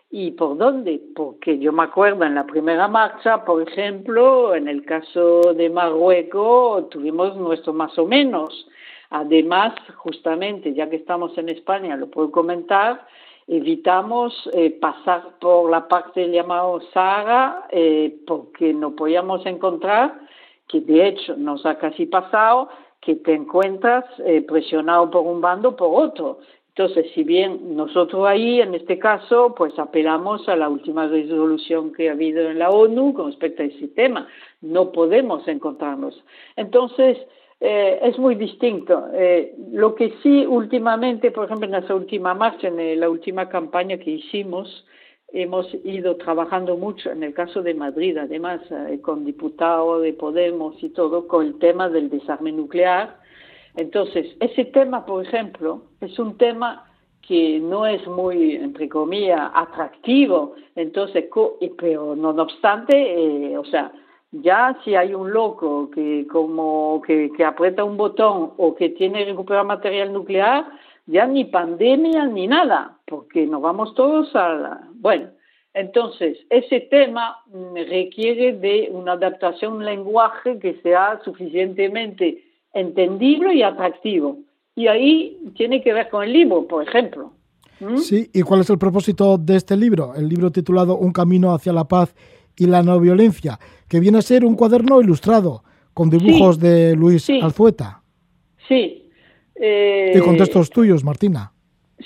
y 0.10 0.32
por 0.32 0.58
dónde, 0.58 1.00
porque 1.16 1.58
yo 1.60 1.72
me 1.72 1.84
acuerdo 1.84 2.26
en 2.26 2.36
la 2.36 2.46
primera 2.46 2.88
marcha, 2.88 3.46
por 3.46 3.68
ejemplo, 3.68 4.54
en 4.54 4.68
el 4.68 4.84
caso 4.84 5.54
de 5.56 5.70
Marruecos 5.70 6.90
tuvimos 6.90 7.36
nuestro 7.38 7.74
más 7.74 7.98
o 7.98 8.06
menos, 8.06 8.68
Además, 9.16 9.76
justamente, 9.98 10.74
ya 10.74 10.90
que 10.90 10.96
estamos 10.96 11.38
en 11.38 11.48
España, 11.50 11.96
lo 11.96 12.08
puedo 12.08 12.32
comentar, 12.32 13.06
evitamos 13.48 14.34
eh, 14.54 14.72
pasar 14.72 15.38
por 15.40 15.70
la 15.70 15.88
parte 15.88 16.28
llamada 16.30 16.80
Sahara 16.92 17.68
eh, 17.70 18.18
porque 18.26 18.74
no 18.74 18.96
podíamos 18.96 19.46
encontrar, 19.46 20.20
que 20.68 20.82
de 20.82 21.10
hecho 21.10 21.38
nos 21.38 21.64
ha 21.64 21.78
casi 21.78 22.08
pasado, 22.08 22.70
que 23.02 23.18
te 23.18 23.36
encuentras 23.36 24.04
eh, 24.26 24.42
presionado 24.42 25.12
por 25.12 25.22
un 25.28 25.42
bando 25.42 25.70
o 25.70 25.76
por 25.76 26.06
otro. 26.06 26.40
Entonces, 26.70 27.06
si 27.14 27.24
bien 27.24 27.76
nosotros 27.76 28.26
ahí, 28.26 28.62
en 28.62 28.74
este 28.74 28.98
caso, 28.98 29.54
pues 29.56 29.78
apelamos 29.78 30.50
a 30.50 30.56
la 30.56 30.70
última 30.70 31.06
resolución 31.06 31.94
que 31.94 32.10
ha 32.10 32.14
habido 32.14 32.50
en 32.50 32.58
la 32.58 32.72
ONU 32.72 33.14
con 33.14 33.28
respecto 33.28 33.62
a 33.62 33.68
ese 33.68 33.90
tema, 33.90 34.28
no 34.62 34.92
podemos 34.92 35.48
encontrarnos. 35.48 36.20
Entonces, 36.56 37.20
eh, 37.66 38.10
es 38.10 38.20
muy 38.20 38.36
distinto. 38.36 39.08
Eh, 39.14 39.56
lo 39.72 39.96
que 39.96 40.16
sí 40.22 40.46
últimamente, 40.46 41.32
por 41.32 41.46
ejemplo, 41.46 41.66
en 41.66 41.82
esa 41.82 41.96
última 41.96 42.34
marcha, 42.34 42.68
en 42.68 43.00
la 43.00 43.10
última 43.10 43.48
campaña 43.48 43.98
que 43.98 44.12
hicimos, 44.12 44.86
hemos 45.32 45.74
ido 45.86 46.18
trabajando 46.18 46.76
mucho, 46.76 47.10
en 47.10 47.24
el 47.24 47.34
caso 47.34 47.62
de 47.62 47.74
Madrid, 47.74 48.18
además, 48.18 48.60
eh, 48.70 49.00
con 49.02 49.24
diputados 49.24 50.02
de 50.02 50.12
Podemos 50.12 50.76
y 50.84 50.90
todo, 50.90 51.26
con 51.26 51.46
el 51.46 51.58
tema 51.58 51.88
del 51.88 52.10
desarme 52.10 52.52
nuclear. 52.52 53.18
Entonces, 53.78 54.36
ese 54.42 54.66
tema, 54.66 55.06
por 55.06 55.26
ejemplo, 55.26 55.84
es 56.02 56.20
un 56.20 56.38
tema 56.38 56.84
que 57.26 57.62
no 57.62 57.86
es 57.86 58.06
muy, 58.08 58.56
entre 58.56 58.90
comillas, 58.90 59.52
atractivo, 59.54 60.56
entonces, 60.76 61.30
pero 61.78 62.14
no 62.14 62.32
obstante, 62.32 63.58
o 63.58 63.64
sea, 63.64 63.90
ya 64.34 64.78
si 64.84 64.96
hay 64.96 65.14
un 65.14 65.32
loco 65.32 65.90
que 65.92 66.26
como 66.32 67.02
que, 67.06 67.32
que 67.36 67.46
aprieta 67.46 67.84
un 67.84 67.98
botón 67.98 68.54
o 68.58 68.76
que 68.76 68.90
tiene 68.90 69.20
que 69.20 69.32
recuperar 69.32 69.66
material 69.66 70.12
nuclear, 70.12 70.66
ya 71.06 71.28
ni 71.28 71.46
pandemia 71.46 72.26
ni 72.26 72.48
nada, 72.48 72.98
porque 73.06 73.46
nos 73.46 73.62
vamos 73.62 73.94
todos 73.94 74.36
a 74.36 74.50
la... 74.50 74.88
Bueno, 74.96 75.30
entonces, 75.74 76.38
ese 76.50 76.82
tema 76.82 77.38
requiere 77.90 78.54
de 78.54 78.90
una 78.92 79.14
adaptación, 79.14 79.74
un 79.74 79.86
lenguaje 79.86 80.60
que 80.60 80.80
sea 80.82 81.20
suficientemente 81.26 82.44
entendible 82.74 83.56
y 83.56 83.64
atractivo. 83.64 84.38
Y 84.76 84.88
ahí 84.88 85.38
tiene 85.56 85.82
que 85.82 85.94
ver 85.94 86.10
con 86.10 86.24
el 86.24 86.34
libro, 86.34 86.68
por 86.68 86.88
ejemplo. 86.88 87.34
¿Mm? 87.80 87.98
Sí, 87.98 88.30
¿y 88.34 88.42
cuál 88.42 88.62
es 88.62 88.70
el 88.70 88.78
propósito 88.78 89.38
de 89.38 89.56
este 89.56 89.76
libro? 89.76 90.14
El 90.16 90.30
libro 90.30 90.52
titulado 90.52 90.98
Un 90.98 91.12
camino 91.12 91.54
hacia 91.54 91.74
la 91.74 91.88
paz 91.88 92.16
y 92.58 92.68
la 92.68 92.84
no 92.84 93.00
violencia, 93.00 93.60
que 93.88 94.00
viene 94.00 94.20
a 94.20 94.22
ser 94.22 94.46
un 94.46 94.56
cuaderno 94.56 95.02
ilustrado 95.02 95.64
con 95.94 96.10
dibujos 96.10 96.60
de 96.60 96.96
Luis 96.96 97.30
Alzueta. 97.30 98.02
Sí. 98.68 99.10
y 99.56 100.20
con 100.20 100.38
textos 100.38 100.70
tuyos, 100.70 101.04
Martina. 101.04 101.52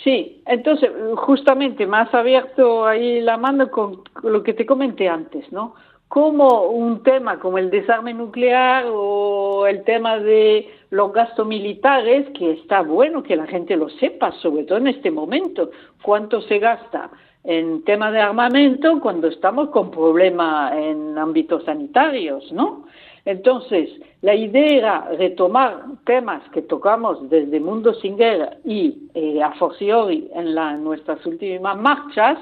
Sí, 0.03 0.43
entonces 0.45 0.91
justamente 1.15 1.87
más 1.87 2.13
abierto 2.13 2.85
ahí 2.85 3.21
la 3.21 3.37
mano 3.37 3.71
con 3.71 4.03
lo 4.23 4.43
que 4.43 4.53
te 4.53 4.65
comenté 4.65 5.07
antes, 5.07 5.51
¿no? 5.51 5.75
Como 6.07 6.67
un 6.69 7.03
tema 7.03 7.39
como 7.39 7.57
el 7.57 7.69
desarme 7.69 8.13
nuclear 8.13 8.85
o 8.89 9.65
el 9.67 9.83
tema 9.83 10.19
de 10.19 10.69
los 10.89 11.11
gastos 11.11 11.47
militares, 11.47 12.27
que 12.37 12.51
está 12.51 12.81
bueno 12.81 13.23
que 13.23 13.35
la 13.35 13.47
gente 13.47 13.75
lo 13.75 13.89
sepa, 13.89 14.31
sobre 14.33 14.63
todo 14.63 14.77
en 14.77 14.87
este 14.87 15.11
momento, 15.11 15.71
cuánto 16.01 16.41
se 16.41 16.59
gasta 16.59 17.09
en 17.47 17.81
tema 17.85 18.11
de 18.11 18.19
armamento 18.19 18.99
cuando 18.99 19.29
estamos 19.29 19.69
con 19.69 19.89
problemas 19.89 20.73
en 20.73 21.17
ámbitos 21.17 21.63
sanitarios, 21.63 22.51
¿no? 22.51 22.83
Entonces, 23.23 23.89
la 24.21 24.35
idea 24.35 24.67
era 24.67 25.09
retomar 25.17 25.83
temas 26.05 26.41
que 26.51 26.61
tocamos 26.61 27.29
desde 27.29 27.61
Mundo 27.61 27.93
Sin 27.95 28.17
Guerra 28.17 28.57
y 28.65 29.09
eh, 29.13 29.41
a 29.41 29.53
forciori 29.53 30.29
en, 30.35 30.55
nuestras 30.83 31.25
últimas 31.25 31.77
marchas, 31.77 32.37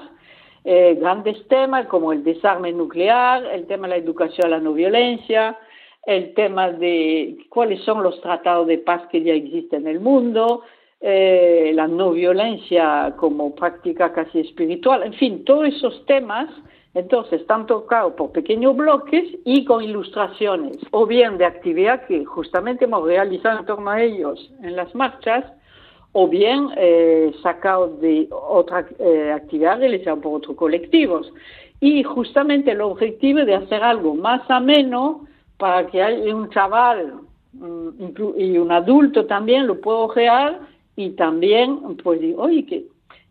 eh, 0.63 0.97
grandes 0.99 1.47
temas 1.49 1.85
como 1.85 2.11
el 2.11 2.23
desarme 2.23 2.71
nuclear, 2.71 3.45
el 3.45 3.67
tema 3.67 3.87
de 3.87 3.97
la 3.97 4.03
educación 4.03 4.47
a 4.47 4.57
la 4.57 4.59
no 4.59 4.73
violencia, 4.73 5.55
el 6.07 6.33
tema 6.33 6.71
de 6.71 7.45
cuáles 7.49 7.83
son 7.83 8.01
los 8.01 8.19
tratados 8.21 8.65
de 8.65 8.79
paz 8.79 9.03
que 9.11 9.21
ya 9.21 9.33
existen 9.33 9.83
en 9.83 9.87
el 9.87 9.99
mundo, 9.99 10.63
eh, 11.07 11.71
la 11.75 11.87
no 11.87 12.13
violencia 12.13 13.13
como 13.15 13.53
práctica 13.53 14.11
casi 14.11 14.39
espiritual, 14.39 15.03
en 15.03 15.13
fin, 15.13 15.45
todos 15.45 15.67
esos 15.67 16.03
temas 16.07 16.49
entonces 16.95 17.41
están 17.41 17.67
tocados 17.67 18.13
por 18.13 18.31
pequeños 18.31 18.75
bloques 18.75 19.25
y 19.43 19.65
con 19.65 19.83
ilustraciones, 19.83 20.77
o 20.91 21.05
bien 21.05 21.37
de 21.37 21.45
actividad 21.45 22.07
que 22.07 22.25
justamente 22.25 22.85
hemos 22.85 23.05
realizado 23.05 23.59
en 23.59 23.65
torno 23.65 23.91
a 23.91 24.01
ellos 24.01 24.51
en 24.63 24.75
las 24.75 24.95
marchas, 24.95 25.45
o 26.13 26.27
bien 26.27 26.69
eh, 26.77 27.33
sacados 27.43 27.99
de 27.99 28.27
otra 28.31 28.87
eh, 28.97 29.31
actividad 29.31 29.77
realizada 29.77 30.15
por 30.15 30.37
otros 30.37 30.55
colectivos. 30.55 31.31
Y 31.81 32.01
justamente 32.03 32.71
el 32.71 32.81
objetivo 32.81 33.45
de 33.45 33.55
hacer 33.55 33.83
algo 33.83 34.15
más 34.15 34.41
ameno 34.49 35.27
para 35.57 35.85
que 35.85 36.01
un 36.33 36.49
chaval 36.49 37.15
mm, 37.53 37.89
y 38.37 38.57
un 38.57 38.71
adulto 38.71 39.25
también 39.25 39.67
lo 39.67 39.81
pueda 39.81 39.97
ojear 39.97 40.74
y 40.95 41.11
también, 41.11 41.97
pues 42.03 42.21
digo, 42.21 42.43
oye, 42.43 42.65
que 42.65 42.85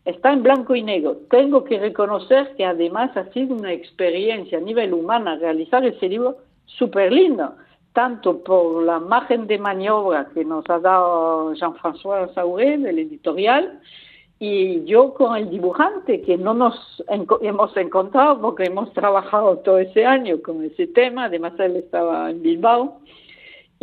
está 0.05 0.33
en 0.33 0.43
blanco 0.43 0.75
y 0.75 0.83
negro. 0.83 1.17
Tengo 1.31 1.65
que 1.65 1.79
reconocer 1.79 2.55
que 2.57 2.65
además 2.65 3.17
ha 3.17 3.25
sido 3.33 3.55
una 3.55 3.73
experiencia 3.73 4.59
a 4.59 4.61
nivel 4.61 4.93
humano 4.93 5.37
realizar 5.39 5.85
ese 5.85 6.09
libro 6.09 6.37
súper 6.67 7.13
lindo. 7.13 7.55
tanto 7.95 8.43
por 8.43 8.83
la 8.83 8.99
margen 8.99 9.47
de 9.47 9.57
maniobra 9.57 10.29
que 10.35 10.45
nos 10.45 10.69
ha 10.69 10.81
dado 10.81 11.55
Jean-François 11.55 12.35
Sauré 12.35 12.77
del 12.77 12.99
editorial, 12.99 13.81
y 14.41 14.85
yo 14.85 15.15
con 15.15 15.37
el 15.37 15.49
dibujante, 15.49 16.21
que 16.21 16.37
no 16.37 16.55
nos 16.55 16.75
hemos 17.41 17.77
encontrado 17.77 18.41
porque 18.41 18.65
hemos 18.65 18.93
trabajado 18.93 19.59
todo 19.59 19.79
ese 19.79 20.05
año 20.05 20.43
con 20.43 20.63
ese 20.65 20.89
tema, 20.89 21.27
además 21.27 21.53
él 21.61 21.77
estaba 21.77 22.31
en 22.31 22.43
Bilbao, 22.43 22.99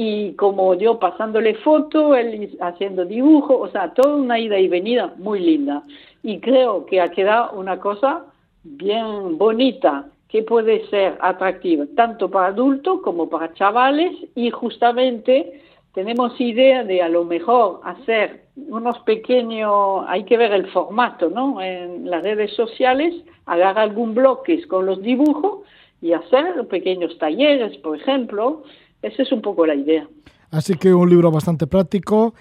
y 0.04 0.34
como 0.34 0.74
yo 0.74 0.98
pasándole 0.98 1.54
foto, 1.54 2.16
él 2.16 2.58
haciendo 2.60 3.06
dibujo, 3.06 3.60
o 3.60 3.70
sea, 3.70 3.94
toda 3.94 4.16
una 4.16 4.40
ida 4.40 4.58
y 4.58 4.68
venida 4.68 5.14
muy 5.18 5.40
linda. 5.40 5.84
Y 6.24 6.40
creo 6.40 6.88
que 6.88 7.00
ha 7.00 7.10
quedado 7.12 7.52
una 7.52 7.80
cosa 7.80 8.26
bien 8.64 9.38
bonita, 9.38 10.08
que 10.28 10.42
puede 10.42 10.88
ser 10.88 11.20
atractiva 11.22 11.86
tanto 11.96 12.32
para 12.32 12.48
adultos 12.48 13.02
como 13.04 13.30
para 13.30 13.54
chavales, 13.54 14.16
y 14.34 14.50
justamente 14.50 15.62
tenemos 15.94 16.42
idea 16.42 16.84
de 16.84 17.04
a 17.04 17.10
lo 17.10 17.24
mejor 17.24 17.82
hacer 17.84 18.46
unos 18.56 18.98
pequeños, 19.02 20.04
hay 20.08 20.24
que 20.24 20.36
ver 20.36 20.52
el 20.52 20.66
formato, 20.72 21.30
¿no? 21.30 21.62
En 21.62 22.10
las 22.10 22.24
redes 22.24 22.56
sociales, 22.56 23.14
agarrar 23.46 23.90
algún 23.90 24.16
bloques 24.16 24.66
con 24.66 24.88
los 24.88 25.00
dibujos 25.04 25.60
y 26.02 26.14
hacer 26.14 26.68
pequeños 26.70 27.20
talleres, 27.20 27.78
por 27.78 27.98
ejemplo. 27.98 28.64
Esa 29.02 29.24
es 29.24 29.32
un 29.32 29.42
poco 29.42 29.66
la 29.66 29.76
idea. 29.76 30.08
Así 30.52 30.76
que 30.76 30.94
un 30.94 31.10
libro 31.10 31.32
bastante 31.32 31.68
práctico. 31.68 32.34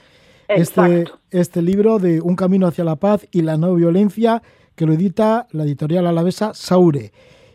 Este, 0.48 1.04
este 1.30 1.62
libro 1.62 2.00
de 2.00 2.20
Un 2.20 2.34
camino 2.34 2.66
hacia 2.66 2.82
la 2.82 2.96
paz 2.96 3.26
y 3.30 3.42
la 3.42 3.56
no 3.56 3.74
violencia, 3.74 4.42
que 4.74 4.84
lo 4.84 4.92
edita 4.92 5.46
la 5.52 5.62
editorial 5.62 6.06
alavesa 6.06 6.54
Saure. 6.54 7.12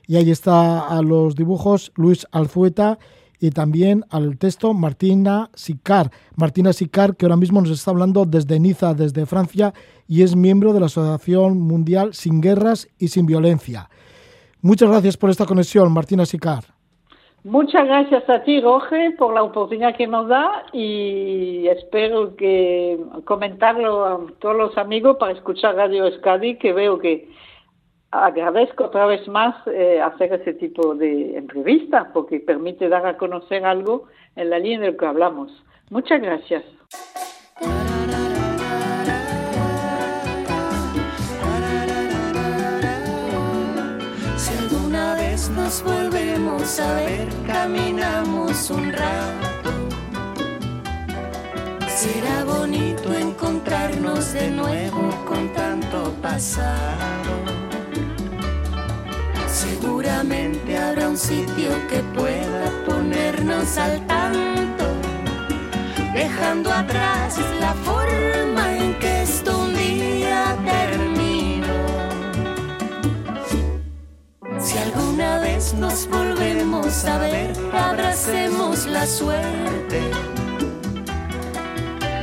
Y 0.07 0.15
ahí 0.15 0.31
está 0.31 0.87
a 0.87 1.01
los 1.01 1.35
dibujos 1.35 1.91
Luis 1.95 2.25
Alzueta 2.31 2.97
y 3.39 3.49
también 3.49 4.05
al 4.09 4.37
texto 4.37 4.73
Martina 4.73 5.49
Sicar. 5.55 6.09
Martina 6.35 6.71
Sicar, 6.71 7.17
que 7.17 7.25
ahora 7.25 7.35
mismo 7.35 7.59
nos 7.59 7.71
está 7.71 7.91
hablando 7.91 8.25
desde 8.25 8.59
Niza, 8.59 8.93
desde 8.93 9.25
Francia, 9.25 9.73
y 10.07 10.21
es 10.21 10.35
miembro 10.35 10.73
de 10.73 10.79
la 10.79 10.85
Asociación 10.85 11.59
Mundial 11.59 12.13
Sin 12.13 12.39
Guerras 12.39 12.87
y 12.97 13.09
Sin 13.09 13.25
Violencia. 13.25 13.89
Muchas 14.61 14.89
gracias 14.89 15.17
por 15.17 15.29
esta 15.29 15.45
conexión, 15.45 15.91
Martina 15.91 16.25
Sicar. 16.25 16.74
Muchas 17.45 17.85
gracias 17.85 18.27
a 18.27 18.41
ti, 18.41 18.59
Roger, 18.59 19.15
por 19.17 19.31
la 19.31 19.43
oportunidad 19.43 19.95
que 19.95 20.07
nos 20.07 20.27
da 20.27 20.65
y 20.73 21.67
espero 21.67 22.35
que 22.35 22.99
comentarlo 23.23 24.03
a 24.03 24.19
todos 24.39 24.55
los 24.55 24.77
amigos 24.79 25.17
para 25.19 25.33
escuchar 25.33 25.75
Radio 25.75 26.07
Escadi, 26.07 26.57
que 26.57 26.73
veo 26.73 26.97
que 26.97 27.29
agradezco 28.09 28.85
otra 28.85 29.05
vez 29.05 29.27
más 29.27 29.55
eh, 29.67 30.01
hacer 30.01 30.33
ese 30.33 30.55
tipo 30.55 30.95
de 30.95 31.37
entrevistas 31.37 32.07
porque 32.15 32.39
permite 32.39 32.89
dar 32.89 33.05
a 33.05 33.15
conocer 33.15 33.63
algo 33.63 34.07
en 34.35 34.49
la 34.49 34.57
línea 34.57 34.79
de 34.79 34.91
lo 34.93 34.97
que 34.97 35.05
hablamos. 35.05 35.51
Muchas 35.91 36.19
gracias. 36.19 36.63
Nos 45.49 45.83
volvemos 45.83 46.79
a 46.79 46.93
ver, 46.95 47.27
caminamos 47.45 48.69
un 48.69 48.91
rato. 48.91 49.71
Será 51.87 52.43
bonito 52.43 53.13
encontrarnos 53.13 54.33
de 54.33 54.49
nuevo 54.49 55.09
con 55.25 55.51
tanto 55.53 56.13
pasado. 56.21 57.33
Seguramente 59.47 60.77
habrá 60.77 61.09
un 61.09 61.17
sitio 61.17 61.69
que 61.89 61.99
pueda 62.17 62.71
ponernos 62.85 63.77
al 63.77 64.05
tanto, 64.07 64.85
dejando 66.13 66.71
atrás 66.71 67.39
la 67.59 67.73
forma 67.73 68.77
en 68.77 68.99
que 68.99 69.14
alguna 74.95 75.39
vez 75.39 75.73
nos 75.73 76.07
volvemos 76.07 77.05
a 77.05 77.17
ver, 77.17 77.53
abracemos 77.73 78.85
la 78.85 79.05
suerte. 79.05 80.01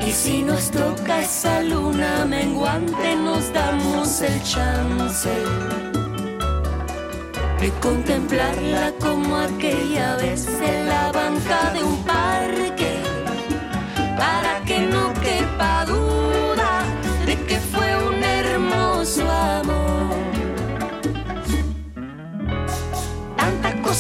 Y 0.07 0.11
si 0.11 0.43
nos 0.43 0.71
toca 0.71 1.21
esa 1.21 1.63
luna 1.63 2.25
menguante, 2.25 3.17
nos 3.17 3.53
damos 3.53 4.21
el 4.23 4.43
chance 4.43 5.31
de 7.61 7.71
contemplarla 7.81 8.93
como 9.01 9.37
aquella 9.37 10.17
vez 10.17 10.47
en 10.47 10.89
la 10.89 11.13
banca 11.13 11.73
de 11.75 11.85
un 11.85 12.03
parque, 12.05 13.03
para 14.17 14.61
que 14.65 14.81
no 14.81 15.13
quepa 15.15 15.85
duda 15.85 16.42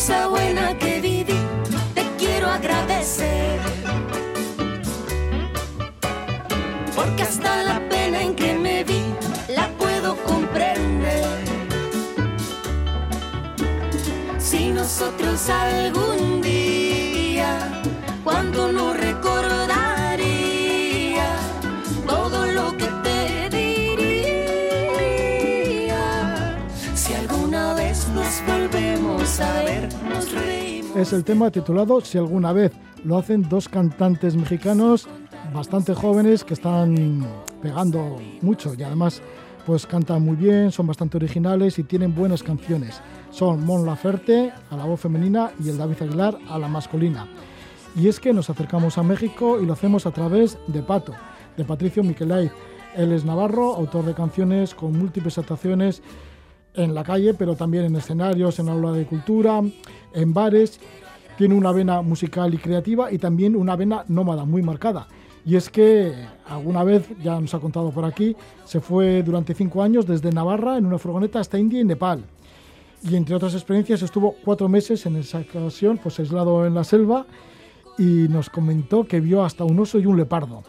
cosa 0.02 0.26
buena 0.26 0.76
que 0.78 1.00
viví, 1.00 1.38
te 1.94 2.04
quiero 2.18 2.48
agradecer. 2.50 3.60
Porque 6.96 7.22
hasta 7.22 7.62
la 7.62 7.78
pena 7.88 8.20
en 8.20 8.34
que 8.34 8.52
me 8.54 8.82
vi, 8.82 9.04
la 9.54 9.68
puedo 9.78 10.16
comprender. 10.24 11.44
Si 14.40 14.70
nosotros 14.70 15.48
algún 15.48 16.42
día, 16.42 16.51
Es 31.02 31.12
el 31.12 31.24
tema 31.24 31.50
titulado 31.50 32.00
Si 32.00 32.16
alguna 32.16 32.52
vez. 32.52 32.70
Lo 33.02 33.18
hacen 33.18 33.42
dos 33.48 33.68
cantantes 33.68 34.36
mexicanos 34.36 35.08
bastante 35.52 35.94
jóvenes 35.94 36.44
que 36.44 36.54
están 36.54 37.26
pegando 37.60 38.20
mucho 38.40 38.72
y 38.78 38.84
además 38.84 39.20
pues 39.66 39.84
cantan 39.84 40.22
muy 40.22 40.36
bien, 40.36 40.70
son 40.70 40.86
bastante 40.86 41.16
originales 41.16 41.76
y 41.80 41.82
tienen 41.82 42.14
buenas 42.14 42.44
canciones 42.44 43.00
son 43.32 43.64
Mon 43.64 43.84
Laferte 43.84 44.52
a 44.70 44.76
la 44.76 44.84
voz 44.84 45.00
femenina 45.00 45.50
y 45.58 45.70
el 45.70 45.78
David 45.78 46.02
Aguilar 46.02 46.38
a 46.48 46.58
la 46.58 46.68
masculina. 46.68 47.26
Y 47.96 48.06
es 48.06 48.20
que 48.20 48.32
nos 48.32 48.48
acercamos 48.48 48.96
a 48.96 49.02
México 49.02 49.60
y 49.60 49.66
lo 49.66 49.72
hacemos 49.72 50.06
a 50.06 50.12
través 50.12 50.56
de 50.68 50.82
Pato, 50.82 51.14
de 51.56 51.64
Patricio 51.64 52.04
Miquelay. 52.04 52.48
Él 52.94 53.10
es 53.10 53.24
navarro, 53.24 53.74
autor 53.74 54.04
de 54.04 54.14
canciones 54.14 54.74
con 54.74 54.96
múltiples 54.96 55.36
actuaciones 55.38 56.02
en 56.74 56.94
la 56.94 57.04
calle, 57.04 57.34
pero 57.34 57.54
también 57.54 57.84
en 57.84 57.96
escenarios, 57.96 58.58
en 58.58 58.68
aula 58.68 58.92
de 58.92 59.06
cultura, 59.06 59.62
en 60.14 60.34
bares. 60.34 60.80
Tiene 61.36 61.54
una 61.54 61.72
vena 61.72 62.02
musical 62.02 62.52
y 62.54 62.58
creativa 62.58 63.10
y 63.10 63.18
también 63.18 63.56
una 63.56 63.76
vena 63.76 64.04
nómada 64.08 64.44
muy 64.44 64.62
marcada. 64.62 65.08
Y 65.44 65.56
es 65.56 65.70
que 65.70 66.12
alguna 66.46 66.84
vez, 66.84 67.08
ya 67.22 67.40
nos 67.40 67.52
ha 67.54 67.58
contado 67.58 67.90
por 67.90 68.04
aquí, 68.04 68.36
se 68.64 68.80
fue 68.80 69.22
durante 69.22 69.54
cinco 69.54 69.82
años 69.82 70.06
desde 70.06 70.30
Navarra 70.30 70.76
en 70.76 70.86
una 70.86 70.98
furgoneta 70.98 71.40
hasta 71.40 71.58
India 71.58 71.80
y 71.80 71.84
Nepal 71.84 72.24
y 73.02 73.16
entre 73.16 73.34
otras 73.34 73.54
experiencias 73.54 74.02
estuvo 74.02 74.36
cuatro 74.44 74.68
meses 74.68 75.06
en 75.06 75.16
esa 75.16 75.40
ocasión, 75.40 75.98
pues 75.98 76.18
aislado 76.20 76.66
en 76.66 76.74
la 76.74 76.84
selva 76.84 77.26
y 77.98 78.28
nos 78.28 78.48
comentó 78.48 79.04
que 79.04 79.20
vio 79.20 79.44
hasta 79.44 79.64
un 79.64 79.78
oso 79.80 79.98
y 79.98 80.06
un 80.06 80.16
leopardo. 80.16 80.62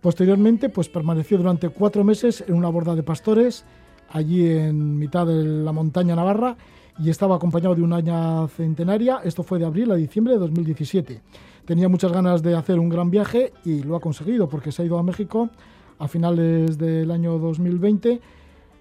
Posteriormente, 0.00 0.68
pues 0.68 0.88
permaneció 0.88 1.38
durante 1.38 1.68
cuatro 1.68 2.04
meses 2.04 2.42
en 2.46 2.54
una 2.54 2.68
borda 2.68 2.94
de 2.94 3.02
pastores 3.02 3.64
allí 4.10 4.46
en 4.46 4.98
mitad 4.98 5.26
de 5.26 5.44
la 5.44 5.72
montaña 5.72 6.14
navarra 6.14 6.56
y 6.98 7.08
estaba 7.10 7.36
acompañado 7.36 7.74
de 7.74 7.82
una 7.82 7.96
aña 7.96 8.46
centenaria. 8.48 9.20
Esto 9.24 9.42
fue 9.42 9.58
de 9.58 9.64
abril 9.64 9.90
a 9.90 9.94
diciembre 9.94 10.34
de 10.34 10.40
2017. 10.40 11.22
Tenía 11.64 11.88
muchas 11.88 12.12
ganas 12.12 12.42
de 12.42 12.54
hacer 12.54 12.78
un 12.78 12.88
gran 12.88 13.10
viaje 13.10 13.52
y 13.64 13.82
lo 13.82 13.96
ha 13.96 14.00
conseguido 14.00 14.48
porque 14.48 14.72
se 14.72 14.82
ha 14.82 14.84
ido 14.84 14.98
a 14.98 15.02
México 15.02 15.50
a 15.98 16.08
finales 16.08 16.76
del 16.78 17.10
año 17.10 17.38
2020. 17.38 18.20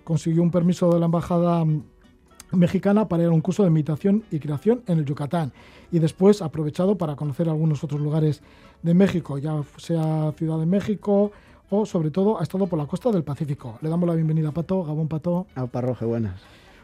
Consiguió 0.04 0.42
un 0.42 0.52
permiso 0.52 0.92
de 0.92 1.00
la 1.00 1.06
embajada 1.06 1.64
mexicana 2.52 3.08
para 3.08 3.24
ir 3.24 3.30
a 3.30 3.32
un 3.32 3.42
curso 3.42 3.64
de 3.64 3.70
meditación 3.70 4.24
y 4.32 4.40
creación 4.40 4.82
en 4.88 5.00
el 5.00 5.06
Yucatán 5.06 5.54
y 5.92 6.00
después 6.00 6.42
aprovechado 6.42 6.98
para 6.98 7.16
conocer 7.16 7.48
algunos 7.48 7.84
otros 7.84 8.02
lugares 8.02 8.42
de 8.82 8.94
México, 8.94 9.38
ya 9.38 9.62
sea 9.78 10.34
Ciudad 10.36 10.58
de 10.58 10.66
México 10.66 11.32
o 11.70 11.86
sobre 11.86 12.12
todo 12.12 12.40
ha 12.40 12.44
estado 12.44 12.68
por 12.68 12.80
la 12.80 12.86
costa 12.86 13.12
del 13.12 13.24
Pacífico. 13.24 13.78
Le 13.82 13.90
damos 13.90 14.08
la 14.08 14.16
bienvenida 14.16 14.50
a 14.50 14.52
Pato, 14.52 14.84
Gabón 14.84 15.08
Pato. 15.08 15.48
A 15.56 15.68
Parroje, 15.68 16.06
buenas. 16.06 16.42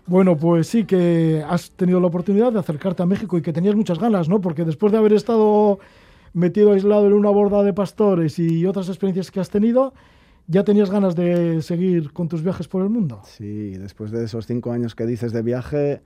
Bueno, 0.07 0.38
pues 0.38 0.67
sí 0.67 0.86
que 0.86 1.43
has 1.47 1.71
tenido 1.71 1.99
la 1.99 2.07
oportunidad 2.07 2.53
de 2.53 2.59
acercarte 2.59 3.03
a 3.03 3.05
México 3.05 3.38
y 3.38 3.41
que 3.41 3.53
tenías 3.53 3.75
muchas 3.75 3.99
ganas, 3.99 4.29
¿no? 4.29 4.39
Porque 4.39 4.63
después 4.63 4.91
de 4.91 4.99
haber 4.99 5.13
estado 5.13 5.79
metido 6.33 6.73
aislado 6.73 7.07
en 7.07 7.13
una 7.13 7.29
borda 7.29 7.63
de 7.63 7.73
pastores 7.73 8.38
y 8.38 8.65
otras 8.65 8.88
experiencias 8.89 9.31
que 9.31 9.39
has 9.39 9.49
tenido, 9.49 9.93
¿Ya 10.47 10.63
tenías 10.63 10.91
ganas 10.91 11.15
de 11.15 11.61
seguir 11.63 12.13
con 12.13 12.27
tus 12.27 12.43
viajes 12.43 12.67
por 12.67 12.83
el 12.83 12.89
mundo? 12.89 13.21
Sí, 13.25 13.71
después 13.71 14.11
de 14.11 14.25
esos 14.25 14.45
cinco 14.45 14.71
años 14.71 14.93
que 14.93 15.07
dices 15.07 15.33
de 15.33 15.41
viaje 15.41 16.01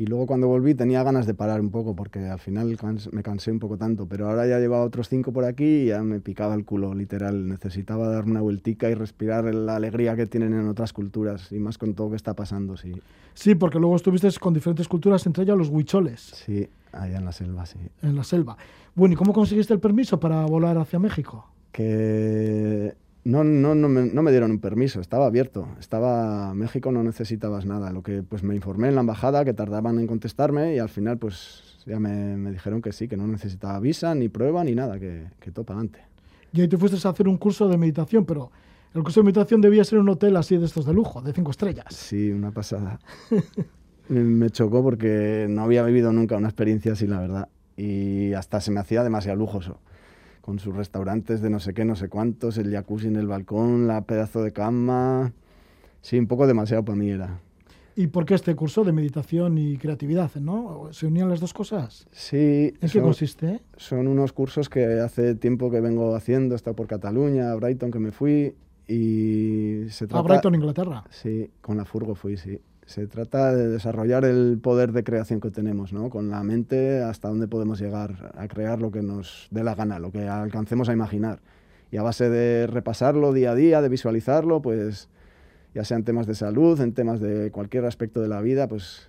Y 0.00 0.06
luego 0.06 0.24
cuando 0.26 0.48
volví 0.48 0.74
tenía 0.74 1.02
ganas 1.02 1.26
de 1.26 1.34
parar 1.34 1.60
un 1.60 1.70
poco 1.70 1.94
porque 1.94 2.20
al 2.20 2.38
final 2.38 2.74
cans- 2.78 3.12
me 3.12 3.22
cansé 3.22 3.52
un 3.52 3.58
poco 3.58 3.76
tanto, 3.76 4.06
pero 4.06 4.30
ahora 4.30 4.46
ya 4.46 4.58
llevaba 4.58 4.82
otros 4.82 5.10
cinco 5.10 5.30
por 5.30 5.44
aquí 5.44 5.62
y 5.82 5.86
ya 5.88 6.02
me 6.02 6.20
picaba 6.20 6.54
el 6.54 6.64
culo, 6.64 6.94
literal. 6.94 7.46
Necesitaba 7.46 8.08
darme 8.08 8.30
una 8.30 8.40
vueltica 8.40 8.88
y 8.88 8.94
respirar 8.94 9.54
la 9.54 9.76
alegría 9.76 10.16
que 10.16 10.26
tienen 10.26 10.54
en 10.54 10.66
otras 10.68 10.94
culturas 10.94 11.52
y 11.52 11.58
más 11.58 11.76
con 11.76 11.92
todo 11.92 12.06
lo 12.06 12.10
que 12.12 12.16
está 12.16 12.32
pasando, 12.32 12.78
sí. 12.78 12.92
Sí, 13.34 13.54
porque 13.56 13.78
luego 13.78 13.94
estuviste 13.94 14.30
con 14.40 14.54
diferentes 14.54 14.88
culturas, 14.88 15.26
entre 15.26 15.42
ellas 15.44 15.58
los 15.58 15.68
huicholes, 15.68 16.18
Sí, 16.34 16.66
allá 16.92 17.18
en 17.18 17.24
la 17.26 17.32
selva, 17.32 17.66
sí. 17.66 17.78
en 18.00 18.16
la 18.16 18.24
selva. 18.24 18.56
Bueno, 18.94 19.12
¿y 19.12 19.16
cómo 19.18 19.34
conseguiste 19.34 19.74
el 19.74 19.80
permiso 19.80 20.18
para 20.18 20.46
volar 20.46 20.78
hacia 20.78 20.98
México? 20.98 21.46
que 21.72 22.94
no, 23.24 23.44
no, 23.44 23.74
no, 23.74 23.88
me, 23.88 24.02
no 24.02 24.22
me 24.22 24.30
dieron 24.30 24.50
un 24.50 24.60
permiso, 24.60 25.00
estaba 25.00 25.26
abierto, 25.26 25.68
estaba 25.78 26.54
México 26.54 26.90
no 26.92 27.02
necesitabas 27.02 27.66
nada, 27.66 27.92
lo 27.92 28.02
que 28.02 28.22
pues 28.22 28.42
me 28.42 28.54
informé 28.54 28.88
en 28.88 28.94
la 28.94 29.02
embajada 29.02 29.44
que 29.44 29.52
tardaban 29.52 29.98
en 29.98 30.06
contestarme 30.06 30.74
y 30.74 30.78
al 30.78 30.88
final 30.88 31.18
pues 31.18 31.84
ya 31.86 31.98
me, 31.98 32.36
me 32.36 32.50
dijeron 32.50 32.82
que 32.82 32.92
sí, 32.92 33.08
que 33.08 33.16
no 33.16 33.26
necesitaba 33.26 33.78
visa, 33.80 34.14
ni 34.14 34.28
prueba, 34.28 34.64
ni 34.64 34.74
nada, 34.74 34.98
que, 34.98 35.26
que 35.38 35.50
todo 35.50 35.64
para 35.64 35.80
adelante. 35.80 36.00
Y 36.52 36.62
ahí 36.62 36.68
te 36.68 36.76
fuiste 36.76 37.06
a 37.06 37.10
hacer 37.10 37.28
un 37.28 37.36
curso 37.36 37.68
de 37.68 37.76
meditación, 37.76 38.24
pero 38.24 38.50
el 38.94 39.02
curso 39.02 39.20
de 39.20 39.24
meditación 39.24 39.60
debía 39.60 39.84
ser 39.84 39.98
un 39.98 40.08
hotel 40.08 40.36
así 40.36 40.56
de 40.56 40.66
estos 40.66 40.84
de 40.84 40.92
lujo, 40.92 41.22
de 41.22 41.32
cinco 41.32 41.50
estrellas. 41.50 41.86
Sí, 41.90 42.30
una 42.30 42.50
pasada. 42.50 42.98
me 44.08 44.50
chocó 44.50 44.82
porque 44.82 45.46
no 45.48 45.62
había 45.62 45.84
vivido 45.84 46.12
nunca 46.12 46.36
una 46.36 46.48
experiencia 46.48 46.92
así, 46.92 47.06
la 47.06 47.20
verdad, 47.20 47.48
y 47.76 48.32
hasta 48.32 48.60
se 48.60 48.70
me 48.70 48.80
hacía 48.80 49.04
demasiado 49.04 49.38
lujoso. 49.38 49.78
Con 50.40 50.58
sus 50.58 50.74
restaurantes 50.74 51.42
de 51.42 51.50
no 51.50 51.60
sé 51.60 51.74
qué, 51.74 51.84
no 51.84 51.96
sé 51.96 52.08
cuántos, 52.08 52.56
el 52.58 52.70
jacuzzi 52.70 53.08
en 53.08 53.16
el 53.16 53.26
balcón, 53.26 53.86
la 53.86 54.02
pedazo 54.02 54.42
de 54.42 54.52
cama. 54.52 55.32
Sí, 56.00 56.18
un 56.18 56.26
poco 56.26 56.46
demasiado 56.46 56.84
para 56.84 56.96
mí 56.96 57.10
era. 57.10 57.40
¿Y 57.96 58.06
por 58.06 58.24
qué 58.24 58.34
este 58.34 58.54
curso 58.54 58.84
de 58.84 58.92
meditación 58.92 59.58
y 59.58 59.76
creatividad, 59.76 60.34
no? 60.36 60.88
¿Se 60.92 61.06
unían 61.06 61.28
las 61.28 61.40
dos 61.40 61.52
cosas? 61.52 62.06
Sí, 62.12 62.72
¿En 62.74 62.80
qué 62.80 62.88
son, 62.88 63.02
consiste? 63.02 63.60
son 63.76 64.06
unos 64.06 64.32
cursos 64.32 64.68
que 64.68 65.00
hace 65.00 65.34
tiempo 65.34 65.70
que 65.70 65.80
vengo 65.80 66.14
haciendo, 66.14 66.54
he 66.54 66.56
estado 66.56 66.76
por 66.76 66.86
Cataluña, 66.86 67.52
a 67.52 67.54
Brighton 67.56 67.90
que 67.90 67.98
me 67.98 68.12
fui 68.12 68.54
y 68.88 69.88
se 69.90 70.06
trata... 70.06 70.20
A 70.20 70.22
Brighton, 70.22 70.54
Inglaterra. 70.54 71.04
Sí, 71.10 71.50
con 71.60 71.76
la 71.76 71.84
furgo 71.84 72.14
fui, 72.14 72.36
sí. 72.36 72.58
Se 72.90 73.06
trata 73.06 73.54
de 73.54 73.68
desarrollar 73.68 74.24
el 74.24 74.58
poder 74.60 74.90
de 74.90 75.04
creación 75.04 75.40
que 75.40 75.52
tenemos, 75.52 75.92
¿no? 75.92 76.10
Con 76.10 76.28
la 76.28 76.42
mente 76.42 77.04
hasta 77.04 77.28
dónde 77.28 77.46
podemos 77.46 77.78
llegar 77.80 78.32
a 78.36 78.48
crear 78.48 78.80
lo 78.80 78.90
que 78.90 79.00
nos 79.00 79.46
dé 79.52 79.62
la 79.62 79.76
gana, 79.76 80.00
lo 80.00 80.10
que 80.10 80.26
alcancemos 80.26 80.88
a 80.88 80.92
imaginar. 80.92 81.38
Y 81.92 81.98
a 81.98 82.02
base 82.02 82.28
de 82.28 82.66
repasarlo 82.66 83.32
día 83.32 83.52
a 83.52 83.54
día, 83.54 83.80
de 83.80 83.88
visualizarlo, 83.88 84.60
pues 84.60 85.08
ya 85.72 85.84
sea 85.84 85.98
en 85.98 86.02
temas 86.02 86.26
de 86.26 86.34
salud, 86.34 86.80
en 86.80 86.92
temas 86.92 87.20
de 87.20 87.52
cualquier 87.52 87.84
aspecto 87.84 88.20
de 88.20 88.26
la 88.26 88.40
vida, 88.40 88.66
pues 88.66 89.08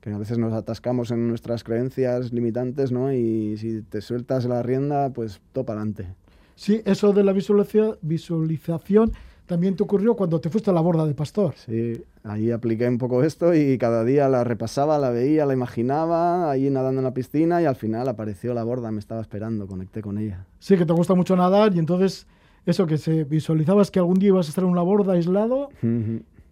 que 0.00 0.10
a 0.12 0.18
veces 0.18 0.38
nos 0.38 0.52
atascamos 0.52 1.10
en 1.10 1.26
nuestras 1.26 1.64
creencias 1.64 2.32
limitantes, 2.32 2.92
¿no? 2.92 3.12
Y 3.12 3.56
si 3.56 3.82
te 3.82 4.00
sueltas 4.00 4.44
la 4.44 4.62
rienda, 4.62 5.10
pues 5.10 5.40
todo 5.52 5.66
para 5.66 5.80
adelante. 5.80 6.06
Sí, 6.54 6.82
eso 6.84 7.12
de 7.12 7.24
la 7.24 7.32
visualiza- 7.32 7.98
visualización 8.00 9.10
también 9.52 9.76
te 9.76 9.82
ocurrió 9.82 10.16
cuando 10.16 10.40
te 10.40 10.48
fuiste 10.48 10.70
a 10.70 10.72
la 10.72 10.80
borda 10.80 11.04
de 11.04 11.12
Pastor. 11.12 11.52
Sí, 11.56 12.02
ahí 12.24 12.50
apliqué 12.50 12.88
un 12.88 12.96
poco 12.96 13.22
esto 13.22 13.54
y 13.54 13.76
cada 13.76 14.02
día 14.02 14.26
la 14.30 14.44
repasaba, 14.44 14.98
la 14.98 15.10
veía, 15.10 15.44
la 15.44 15.52
imaginaba, 15.52 16.50
ahí 16.50 16.70
nadando 16.70 17.00
en 17.00 17.04
la 17.04 17.12
piscina 17.12 17.60
y 17.60 17.66
al 17.66 17.76
final 17.76 18.08
apareció 18.08 18.54
la 18.54 18.64
borda, 18.64 18.90
me 18.90 18.98
estaba 18.98 19.20
esperando, 19.20 19.66
conecté 19.66 20.00
con 20.00 20.16
ella. 20.16 20.46
Sí, 20.58 20.78
que 20.78 20.86
te 20.86 20.94
gusta 20.94 21.14
mucho 21.14 21.36
nadar 21.36 21.76
y 21.76 21.78
entonces 21.80 22.26
eso 22.64 22.86
que 22.86 22.96
se 22.96 23.24
visualizabas 23.24 23.90
que 23.90 23.98
algún 23.98 24.18
día 24.18 24.28
ibas 24.28 24.46
a 24.46 24.48
estar 24.48 24.64
en 24.64 24.70
una 24.70 24.80
borda 24.80 25.12
aislado 25.12 25.68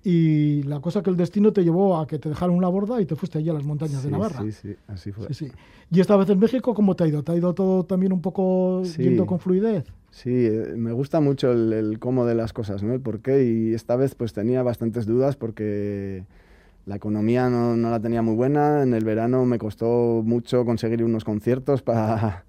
y 0.03 0.63
la 0.63 0.81
cosa 0.81 1.03
que 1.03 1.11
el 1.11 1.17
destino 1.17 1.53
te 1.53 1.63
llevó 1.63 1.99
a 1.99 2.07
que 2.07 2.19
te 2.19 2.29
dejaran 2.31 2.57
una 2.57 2.69
borda 2.69 3.01
y 3.03 3.07
te 3.07 3.17
fuiste 3.17 3.39
allí 3.39 3.51
a 3.51 3.53
las 3.53 3.65
montañas 3.65 4.03
de 4.03 4.11
Navarra. 4.11 4.43
Sí, 4.43 4.53
sí, 4.53 4.77
así 4.89 5.13
fue. 5.13 5.27
Sí, 5.29 5.35
sí. 5.35 5.53
Y 5.91 6.01
esta 6.01 6.17
vez 6.17 6.31
en 6.31 6.39
México, 6.39 6.73
¿cómo 6.75 6.97
te 6.97 7.05
ha 7.05 7.07
ido? 7.07 7.23
¿Te 7.23 7.33
ha 7.33 7.37
ido 7.37 7.53
todo 7.55 7.85
también 7.85 8.13
un 8.13 8.23
poco 8.23 8.83
yendo 8.97 9.27
con 9.27 9.41
fluidez? 9.41 9.85
Sí, 10.11 10.31
eh, 10.31 10.75
me 10.77 10.93
gusta 10.93 11.21
mucho 11.21 11.53
el, 11.53 11.73
el 11.73 11.99
cómo 11.99 12.25
de 12.25 12.35
las 12.35 12.53
cosas, 12.53 12.83
¿no? 12.83 12.95
El 12.95 13.01
por 13.01 13.21
qué. 13.21 13.45
Y 13.45 13.75
esta 13.75 13.97
vez 13.97 14.15
pues 14.15 14.33
tenía 14.33 14.63
bastantes 14.63 15.05
dudas 15.07 15.37
porque 15.37 16.25
la 16.87 16.97
economía 16.97 17.51
no, 17.51 17.77
no 17.77 17.91
la 17.91 18.01
tenía 18.01 18.23
muy 18.23 18.35
buena. 18.35 18.83
En 18.83 18.95
el 18.95 19.05
verano 19.05 19.45
me 19.45 19.59
costó 19.59 20.23
mucho 20.25 20.65
conseguir 20.65 21.05
unos 21.05 21.25
conciertos 21.25 21.83
para... 21.83 22.45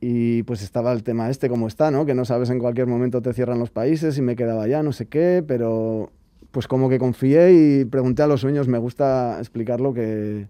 Y 0.00 0.42
pues 0.42 0.62
estaba 0.62 0.92
el 0.92 1.02
tema 1.02 1.30
este 1.30 1.48
como 1.48 1.66
está, 1.66 1.90
¿no? 1.90 2.04
Que 2.04 2.14
no 2.14 2.26
sabes 2.26 2.50
en 2.50 2.58
cualquier 2.58 2.86
momento 2.86 3.22
te 3.22 3.32
cierran 3.32 3.58
los 3.58 3.70
países 3.70 4.18
y 4.18 4.22
me 4.22 4.36
quedaba 4.36 4.68
ya, 4.68 4.82
no 4.82 4.92
sé 4.92 5.06
qué, 5.06 5.42
pero 5.46 6.12
pues 6.54 6.68
como 6.68 6.88
que 6.88 7.00
confié 7.00 7.52
y 7.52 7.84
pregunté 7.84 8.22
a 8.22 8.28
los 8.28 8.40
sueños, 8.40 8.68
me 8.68 8.78
gusta 8.78 9.38
explicarlo 9.40 9.92
que 9.92 10.46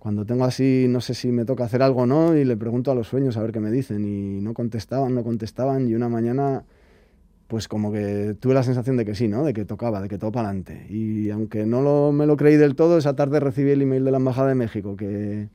cuando 0.00 0.26
tengo 0.26 0.44
así, 0.44 0.86
no 0.88 1.00
sé 1.00 1.14
si 1.14 1.30
me 1.30 1.44
toca 1.44 1.62
hacer 1.62 1.80
algo 1.80 2.02
o 2.02 2.06
no, 2.06 2.36
y 2.36 2.44
le 2.44 2.56
pregunto 2.56 2.90
a 2.90 2.94
los 2.96 3.06
sueños 3.06 3.36
a 3.36 3.42
ver 3.42 3.52
qué 3.52 3.60
me 3.60 3.70
dicen, 3.70 4.04
y 4.04 4.40
no 4.40 4.52
contestaban, 4.52 5.14
no 5.14 5.22
contestaban, 5.22 5.88
y 5.88 5.94
una 5.94 6.08
mañana, 6.08 6.64
pues 7.46 7.68
como 7.68 7.92
que 7.92 8.34
tuve 8.40 8.52
la 8.52 8.64
sensación 8.64 8.96
de 8.96 9.04
que 9.04 9.14
sí, 9.14 9.28
¿no? 9.28 9.44
De 9.44 9.54
que 9.54 9.64
tocaba, 9.64 10.02
de 10.02 10.08
que 10.08 10.18
todo 10.18 10.32
para 10.32 10.48
adelante. 10.48 10.88
Y 10.90 11.30
aunque 11.30 11.66
no 11.66 12.10
me 12.10 12.26
lo 12.26 12.36
creí 12.36 12.56
del 12.56 12.74
todo, 12.74 12.98
esa 12.98 13.14
tarde 13.14 13.38
recibí 13.38 13.70
el 13.70 13.82
email 13.82 14.04
de 14.04 14.10
la 14.10 14.16
Embajada 14.16 14.48
de 14.48 14.56
México, 14.56 14.96
que, 14.96 15.50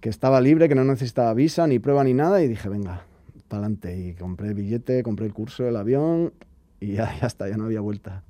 que 0.00 0.08
estaba 0.08 0.40
libre, 0.40 0.68
que 0.68 0.74
no 0.74 0.82
necesitaba 0.82 1.32
visa, 1.32 1.68
ni 1.68 1.78
prueba, 1.78 2.02
ni 2.02 2.12
nada, 2.12 2.42
y 2.42 2.48
dije, 2.48 2.68
venga, 2.68 3.06
para 3.46 3.60
adelante. 3.60 3.96
Y 3.96 4.14
compré 4.14 4.48
el 4.48 4.54
billete, 4.54 5.04
compré 5.04 5.26
el 5.26 5.32
curso, 5.32 5.64
el 5.68 5.76
avión, 5.76 6.32
y 6.80 6.94
ya, 6.94 7.16
ya 7.20 7.28
está, 7.28 7.48
ya 7.48 7.56
no 7.56 7.66
había 7.66 7.80
vuelta. 7.80 8.24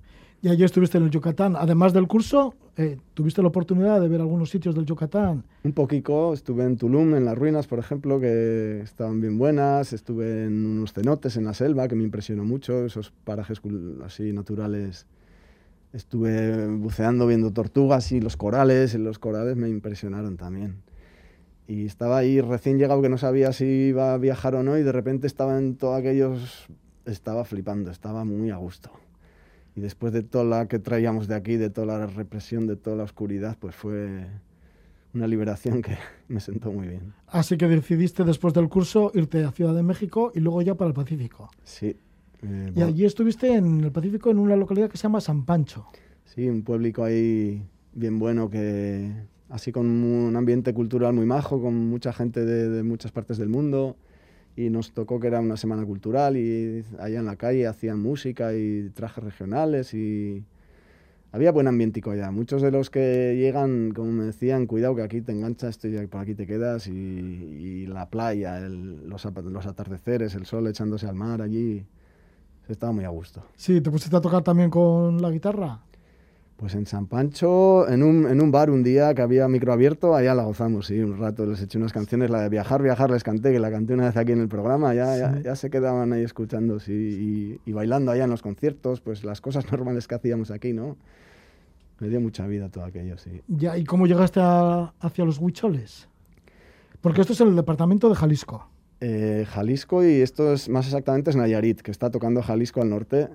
Y 0.45 0.51
allí 0.51 0.62
estuviste 0.62 0.99
en 0.99 1.05
el 1.05 1.11
Yucatán. 1.11 1.57
Además 1.57 1.95
del 1.95 2.07
curso, 2.07 2.53
eh, 2.76 2.99
¿tuviste 3.14 3.40
la 3.40 3.49
oportunidad 3.49 3.99
de 3.99 4.09
ver 4.09 4.20
algunos 4.20 4.51
sitios 4.51 4.74
del 4.74 4.84
Yucatán? 4.84 5.42
Un 5.62 5.72
poquito, 5.72 6.34
estuve 6.34 6.64
en 6.64 6.76
Tulum, 6.76 7.14
en 7.14 7.24
las 7.24 7.38
ruinas, 7.38 7.66
por 7.66 7.78
ejemplo, 7.78 8.20
que 8.20 8.82
estaban 8.82 9.22
bien 9.22 9.38
buenas, 9.38 9.95
estuve 9.95 10.45
en 10.45 10.66
unos 10.66 10.92
cenotes 10.92 11.38
en 11.38 11.47
la 11.47 11.55
selva, 11.55 11.88
que 11.88 11.95
me 11.95 12.05
impresionó 12.05 12.45
mucho, 12.45 12.84
esos 12.84 13.11
parajes 13.24 13.62
así 14.05 14.34
naturales. 14.34 15.07
Estuve 15.95 16.66
buceando, 16.76 17.26
viendo 17.26 17.51
tortugas 17.51 18.12
y 18.12 18.20
los 18.20 18.36
corales, 18.36 18.95
los 18.97 19.18
corales 19.18 19.57
me 19.57 19.70
impresionaron 19.70 20.36
también. 20.36 20.82
Y 21.66 21.86
estaba 21.86 22.18
ahí 22.18 22.42
recién 22.42 22.76
llegado 22.76 23.01
que 23.01 23.09
no 23.09 23.16
sabía 23.16 23.51
si 23.55 23.64
iba 23.64 24.12
a 24.12 24.18
viajar 24.18 24.57
o 24.57 24.62
no, 24.62 24.76
y 24.76 24.82
de 24.82 24.92
repente 24.92 25.26
estaba 25.26 25.57
en 25.57 25.76
todos 25.76 25.99
aquellos, 25.99 26.66
estaba 27.07 27.47
flipando, 27.47 27.90
estaba 27.90 28.26
muy 28.26 28.51
a 28.51 28.57
gusto. 28.57 28.90
Y 29.76 29.80
después 29.80 30.12
de 30.12 30.22
toda 30.22 30.44
la 30.44 30.68
que 30.68 30.78
traíamos 30.78 31.26
de 31.26 31.34
aquí, 31.34 31.56
de 31.56 31.68
toda 31.70 31.86
la 31.98 32.06
represión, 32.06 32.66
de 32.66 32.76
toda 32.76 32.96
la 32.96 33.02
oscuridad, 33.02 33.56
pues 33.58 33.74
fue 33.74 34.26
una 35.14 35.26
liberación 35.26 35.82
que 35.82 35.96
me 36.28 36.40
sentó 36.40 36.70
muy 36.72 36.88
bien. 36.88 37.12
Así 37.26 37.56
que 37.56 37.66
decidiste 37.68 38.24
después 38.24 38.54
del 38.54 38.68
curso 38.68 39.10
irte 39.14 39.42
a 39.44 39.50
Ciudad 39.52 39.74
de 39.74 39.82
México 39.82 40.32
y 40.34 40.40
luego 40.40 40.62
ya 40.62 40.74
para 40.76 40.88
el 40.88 40.94
Pacífico. 40.94 41.50
Sí. 41.64 41.96
eh, 42.42 42.72
Y 42.74 42.82
allí 42.82 43.04
estuviste 43.04 43.52
en 43.54 43.80
el 43.82 43.90
Pacífico 43.92 44.30
en 44.30 44.38
una 44.38 44.56
localidad 44.56 44.88
que 44.90 44.96
se 44.96 45.04
llama 45.04 45.20
San 45.20 45.44
Pancho. 45.44 45.86
Sí, 46.24 46.48
un 46.48 46.62
pueblico 46.62 47.04
ahí 47.04 47.62
bien 47.92 48.18
bueno 48.18 48.50
que 48.50 49.12
así 49.48 49.70
con 49.72 49.86
un 49.86 50.36
ambiente 50.36 50.72
cultural 50.72 51.12
muy 51.14 51.26
majo, 51.26 51.60
con 51.60 51.74
mucha 51.74 52.12
gente 52.12 52.44
de, 52.44 52.68
de 52.68 52.82
muchas 52.82 53.12
partes 53.12 53.38
del 53.38 53.48
mundo 53.48 53.96
y 54.57 54.70
nos 54.70 54.92
tocó 54.92 55.18
que 55.20 55.26
era 55.26 55.40
una 55.40 55.57
semana 55.57 55.84
cultural 55.84 56.36
y 56.36 56.84
allá 56.98 57.18
en 57.20 57.26
la 57.26 57.36
calle 57.36 57.66
hacían 57.66 58.00
música 58.00 58.55
y 58.55 58.90
trajes 58.94 59.24
regionales 59.24 59.94
y 59.94 60.44
había 61.32 61.50
buen 61.50 61.66
ambientico 61.66 62.12
allá. 62.12 62.30
Muchos 62.30 62.62
de 62.62 62.70
los 62.70 62.90
que 62.90 63.34
llegan, 63.36 63.90
como 63.92 64.12
me 64.12 64.24
decían, 64.24 64.66
cuidado 64.66 64.94
que 64.94 65.02
aquí 65.02 65.20
te 65.20 65.32
enganchas, 65.32 65.70
esto 65.70 65.88
y 65.88 66.07
por 66.07 66.20
aquí 66.20 66.34
te 66.36 66.46
quedas 66.46 66.86
y, 66.86 66.92
y 66.92 67.86
la 67.86 68.09
playa, 68.09 68.59
el- 68.59 69.09
los, 69.09 69.24
los 69.44 69.66
atardeceres, 69.66 70.34
el 70.36 70.46
sol 70.46 70.66
echándose 70.68 71.07
al 71.09 71.16
mar 71.16 71.42
allí, 71.42 71.84
estaba 72.68 72.92
muy 72.92 73.05
a 73.05 73.09
gusto. 73.09 73.42
Sí, 73.57 73.80
¿te 73.80 73.90
pusiste 73.90 74.16
a 74.16 74.20
tocar 74.20 74.42
también 74.44 74.70
con 74.70 75.20
la 75.20 75.30
guitarra? 75.30 75.80
Pues 76.57 76.74
en 76.76 76.86
San 76.86 77.07
Pancho, 77.07 77.88
en 77.88 78.02
un, 78.05 78.28
en 78.28 78.40
un 78.40 78.52
bar 78.52 78.70
un 78.70 78.84
día 78.84 79.12
que 79.12 79.22
había 79.22 79.48
micro 79.48 79.72
abierto, 79.72 80.14
allá 80.14 80.34
la 80.34 80.44
gozamos, 80.44 80.86
sí, 80.86 81.00
un 81.00 81.18
rato 81.18 81.44
les 81.46 81.61
eché 81.61 81.78
unas 81.78 81.92
canciones, 81.92 82.30
la 82.30 82.42
de 82.42 82.48
Viajar, 82.48 82.80
Viajar 82.80 83.11
les 83.11 83.24
canté, 83.24 83.52
que 83.52 83.59
la 83.59 83.70
canté 83.72 83.92
una 83.94 84.05
vez 84.07 84.16
aquí 84.16 84.32
en 84.32 84.40
el 84.40 84.48
programa, 84.48 84.94
ya, 84.94 85.16
ya, 85.18 85.34
Sí. 85.34 85.42
ya 85.42 85.57
se 85.57 85.68
quedaban 85.68 86.12
ahí 86.12 86.22
escuchando, 86.22 86.78
sí, 86.78 86.92
y, 87.66 87.68
y 87.68 87.72
bailando 87.72 88.12
allá 88.12 88.24
en 88.24 88.30
los 88.30 88.40
conciertos, 88.40 89.00
pues 89.00 89.24
las 89.24 89.40
cosas 89.40 89.64
normales 89.72 90.07
que 90.07 90.14
hacíamos 90.14 90.52
aquí, 90.52 90.72
¿no? 90.72 90.96
Me 91.98 92.09
dio 92.09 92.20
mucha 92.20 92.46
vida 92.46 92.68
todo 92.68 92.84
aquello, 92.84 93.18
sí. 93.18 93.42
Ya, 93.48 93.76
¿Y 93.76 93.84
cómo 93.84 94.07
llegaste 94.07 94.38
a- 94.40 94.92
hacia 95.00 95.24
los 95.24 95.38
Huicholes? 95.38 96.09
Porque 97.00 97.20
esto 97.20 97.32
es 97.32 97.40
en 97.40 97.48
el 97.48 97.57
departamento 97.57 98.09
de 98.09 98.14
Jalisco. 98.14 98.68
Eh, 99.00 99.44
Jalisco 99.50 100.05
y 100.05 100.20
esto 100.22 100.52
es 100.52 100.68
más 100.68 100.86
exactamente 100.86 101.30
es 101.30 101.36
Nayarit, 101.36 101.82
que 101.82 101.90
está 101.90 102.11
tocando 102.11 102.42
Jalisco 102.42 102.80
al 102.80 102.90
norte, 102.90 103.28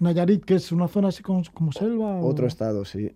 Nayarit, 0.00 0.44
que 0.44 0.54
es 0.56 0.72
una 0.72 0.88
zona 0.88 1.08
así 1.08 1.22
como, 1.22 1.42
como 1.52 1.72
selva. 1.72 2.16
o- 2.20 2.26
otro 2.26 2.46
estado, 2.46 2.84
sí. 2.84 3.12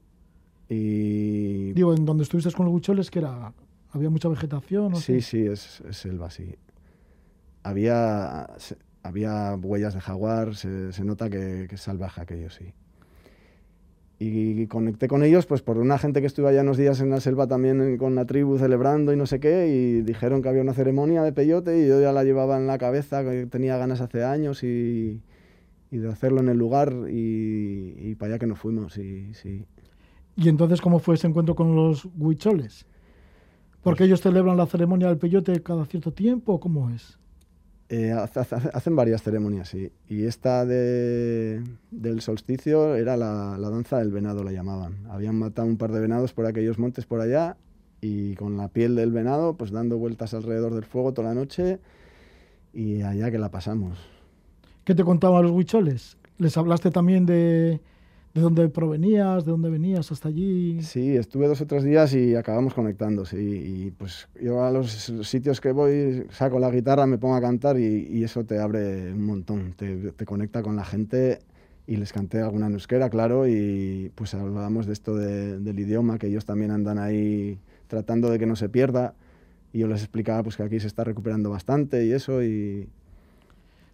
Y 0.69 1.73
Digo, 1.73 1.95
en 1.95 2.05
donde 2.05 2.23
estuviste 2.25 2.53
con 2.53 2.67
los 2.67 2.75
Huicholes, 2.75 3.11
que 3.11 3.21
era. 3.21 3.53
Había 3.91 4.11
mucha 4.11 4.29
vegetación. 4.29 4.91
¿no? 4.93 4.97
Sí, 4.99 5.21
sí, 5.23 5.47
es, 5.47 5.81
es 5.89 5.97
selva, 5.97 6.31
sí. 6.31 6.55
Había, 7.63 8.49
se- 8.59 8.77
había 9.03 9.55
huellas 9.57 9.95
de 9.95 10.01
jaguar, 10.01 10.55
se, 10.57 10.93
se 10.93 11.05
nota 11.05 11.31
que, 11.31 11.67
que 11.69 11.75
es 11.75 11.81
salvaje 11.81 12.21
aquello, 12.21 12.51
sí. 12.51 12.67
y 14.21 14.67
conecté 14.67 15.07
con 15.09 15.23
ellos 15.23 15.47
pues 15.47 15.63
por 15.63 15.79
una 15.79 15.97
gente 15.99 16.21
que 16.21 16.27
estuvo 16.27 16.49
allá 16.49 16.63
unos 16.63 16.77
días 16.77 17.01
en 17.01 17.11
la 17.11 17.21
selva 17.21 17.47
también 17.47 17.97
con 17.99 18.15
la 18.17 18.25
tribu 18.27 18.59
celebrando 18.59 19.13
y 19.13 19.17
no 19.17 19.27
sé 19.27 19.39
qué 19.39 19.69
y 19.69 20.03
dijeron 20.03 20.43
que 20.43 20.49
había 20.49 20.63
una 20.63 20.75
ceremonia 20.75 21.23
de 21.23 21.33
peyote 21.33 21.79
y 21.85 21.87
yo 21.89 22.01
ya 22.01 22.13
la 22.13 22.25
llevaba 22.25 22.57
en 22.59 22.67
la 22.67 22.79
cabeza 22.79 23.23
que 23.23 23.47
tenía 23.47 23.77
ganas 23.77 24.01
hace 24.01 24.25
años 24.25 24.65
y, 24.65 25.21
y 25.91 25.99
de 25.99 26.09
hacerlo 26.11 26.41
en 26.41 26.49
el 26.49 26.59
lugar 26.59 26.93
y, 27.11 27.95
y 27.99 28.15
para 28.17 28.33
allá 28.33 28.39
que 28.39 28.47
nos 28.47 28.59
fuimos 28.59 28.97
y 28.99 29.33
sí 29.35 29.65
¿Y 30.37 30.49
entonces 30.49 30.81
cómo 30.81 30.99
fue 31.01 31.17
ese 31.17 31.27
encuentro 31.27 31.55
con 31.57 31.75
los 31.75 32.07
huicholes? 32.17 32.87
¿Porque 33.83 34.05
ellos 34.05 34.21
celebran 34.21 34.57
la 34.57 34.67
ceremonia 34.67 35.09
del 35.09 35.19
peyote 35.19 35.63
cada 35.63 35.85
cierto 35.87 36.13
tiempo 36.13 36.53
o 36.55 36.61
cómo 36.61 36.91
es? 36.91 37.19
Eh, 37.89 38.13
hace- 38.13 38.41
hace- 38.41 38.71
hacen 38.73 38.95
varias 38.95 39.23
ceremonias, 39.23 39.69
sí. 39.71 39.91
Y 40.09 40.25
esta 40.25 40.67
de, 40.67 41.65
del 41.91 42.21
solsticio 42.21 42.95
era 42.97 43.17
la, 43.17 43.57
la 43.59 43.71
danza 43.71 43.99
del 43.99 44.13
venado, 44.13 44.45
la 44.45 44.53
llamaban. 44.53 45.07
Habían 45.11 45.37
matado 45.39 45.67
un 45.67 45.77
par 45.79 45.91
de 45.93 46.01
venados 46.01 46.35
por 46.35 46.45
aquellos 46.47 46.79
montes 46.79 47.07
por 47.07 47.21
allá 47.21 47.57
y 48.01 48.35
con 48.37 48.57
la 48.59 48.69
piel 48.69 48.95
del 48.95 49.11
venado, 49.11 49.55
pues 49.57 49.71
dando 49.71 49.97
vueltas 49.99 50.35
alrededor 50.35 50.75
del 50.75 50.85
fuego 50.85 51.15
toda 51.15 51.29
la 51.29 51.35
noche 51.35 51.81
y 52.73 53.03
allá 53.03 53.31
que 53.31 53.39
la 53.39 53.51
pasamos. 53.51 53.99
¿Qué 54.89 54.95
te 54.95 55.05
contaban 55.05 55.43
los 55.43 55.53
huicholes? 55.53 56.17
¿Les 56.39 56.57
hablaste 56.57 56.91
también 56.91 57.27
de, 57.27 57.79
de 58.33 58.41
dónde 58.41 58.71
provenías, 58.71 59.45
de 59.45 59.51
dónde 59.51 59.69
venías 59.69 60.11
hasta 60.11 60.31
allí? 60.31 60.81
Sí, 60.83 61.15
estuve 61.15 61.47
dos 61.47 61.61
o 61.61 61.67
tres 61.67 61.85
días 61.85 62.15
y 62.15 62.35
acabamos 62.35 62.73
conectando, 62.73 63.27
sí. 63.27 63.37
Y 63.37 63.91
pues 63.91 64.31
yo 64.41 64.65
a 64.65 64.71
los 64.71 64.91
sitios 65.25 65.61
que 65.61 65.73
voy 65.73 66.25
saco 66.31 66.59
la 66.59 66.71
guitarra, 66.71 67.05
me 67.05 67.19
pongo 67.19 67.35
a 67.35 67.41
cantar 67.43 67.79
y, 67.79 68.25
eso 68.25 68.47
te 68.47 68.59
abre 68.59 69.13
un 69.13 69.27
montón, 69.27 69.75
te, 69.77 70.25
conecta 70.25 70.63
con 70.63 70.75
la 70.75 70.87
gente 70.87 71.41
y 71.87 71.97
les 71.97 72.11
canté 72.11 72.41
alguna 72.41 72.69
en 72.69 72.73
euskera, 72.73 73.11
claro, 73.11 73.47
y 73.47 74.11
pues 74.15 74.33
hablábamos 74.33 74.87
de 74.87 74.95
esto 74.95 75.17
de- 75.17 75.59
del 75.59 75.79
idioma, 75.79 76.17
que 76.17 76.29
ellos 76.29 76.47
también 76.47 76.71
andan 76.71 76.99
ahí 76.99 77.59
tratando 77.89 78.31
de 78.31 78.39
que 78.39 78.47
no 78.47 78.57
se 78.57 78.71
pierda. 78.71 79.13
Y 79.71 79.81
yo 79.81 79.87
les 79.87 80.01
explicaba 80.01 80.43
pues 80.43 80.57
que 80.57 80.63
aquí 80.63 80.81
se 80.81 80.87
está 80.87 81.05
recuperando 81.05 81.51
bastante 81.51 82.07
y 82.07 82.13
eso, 82.13 82.43
y 82.43 82.89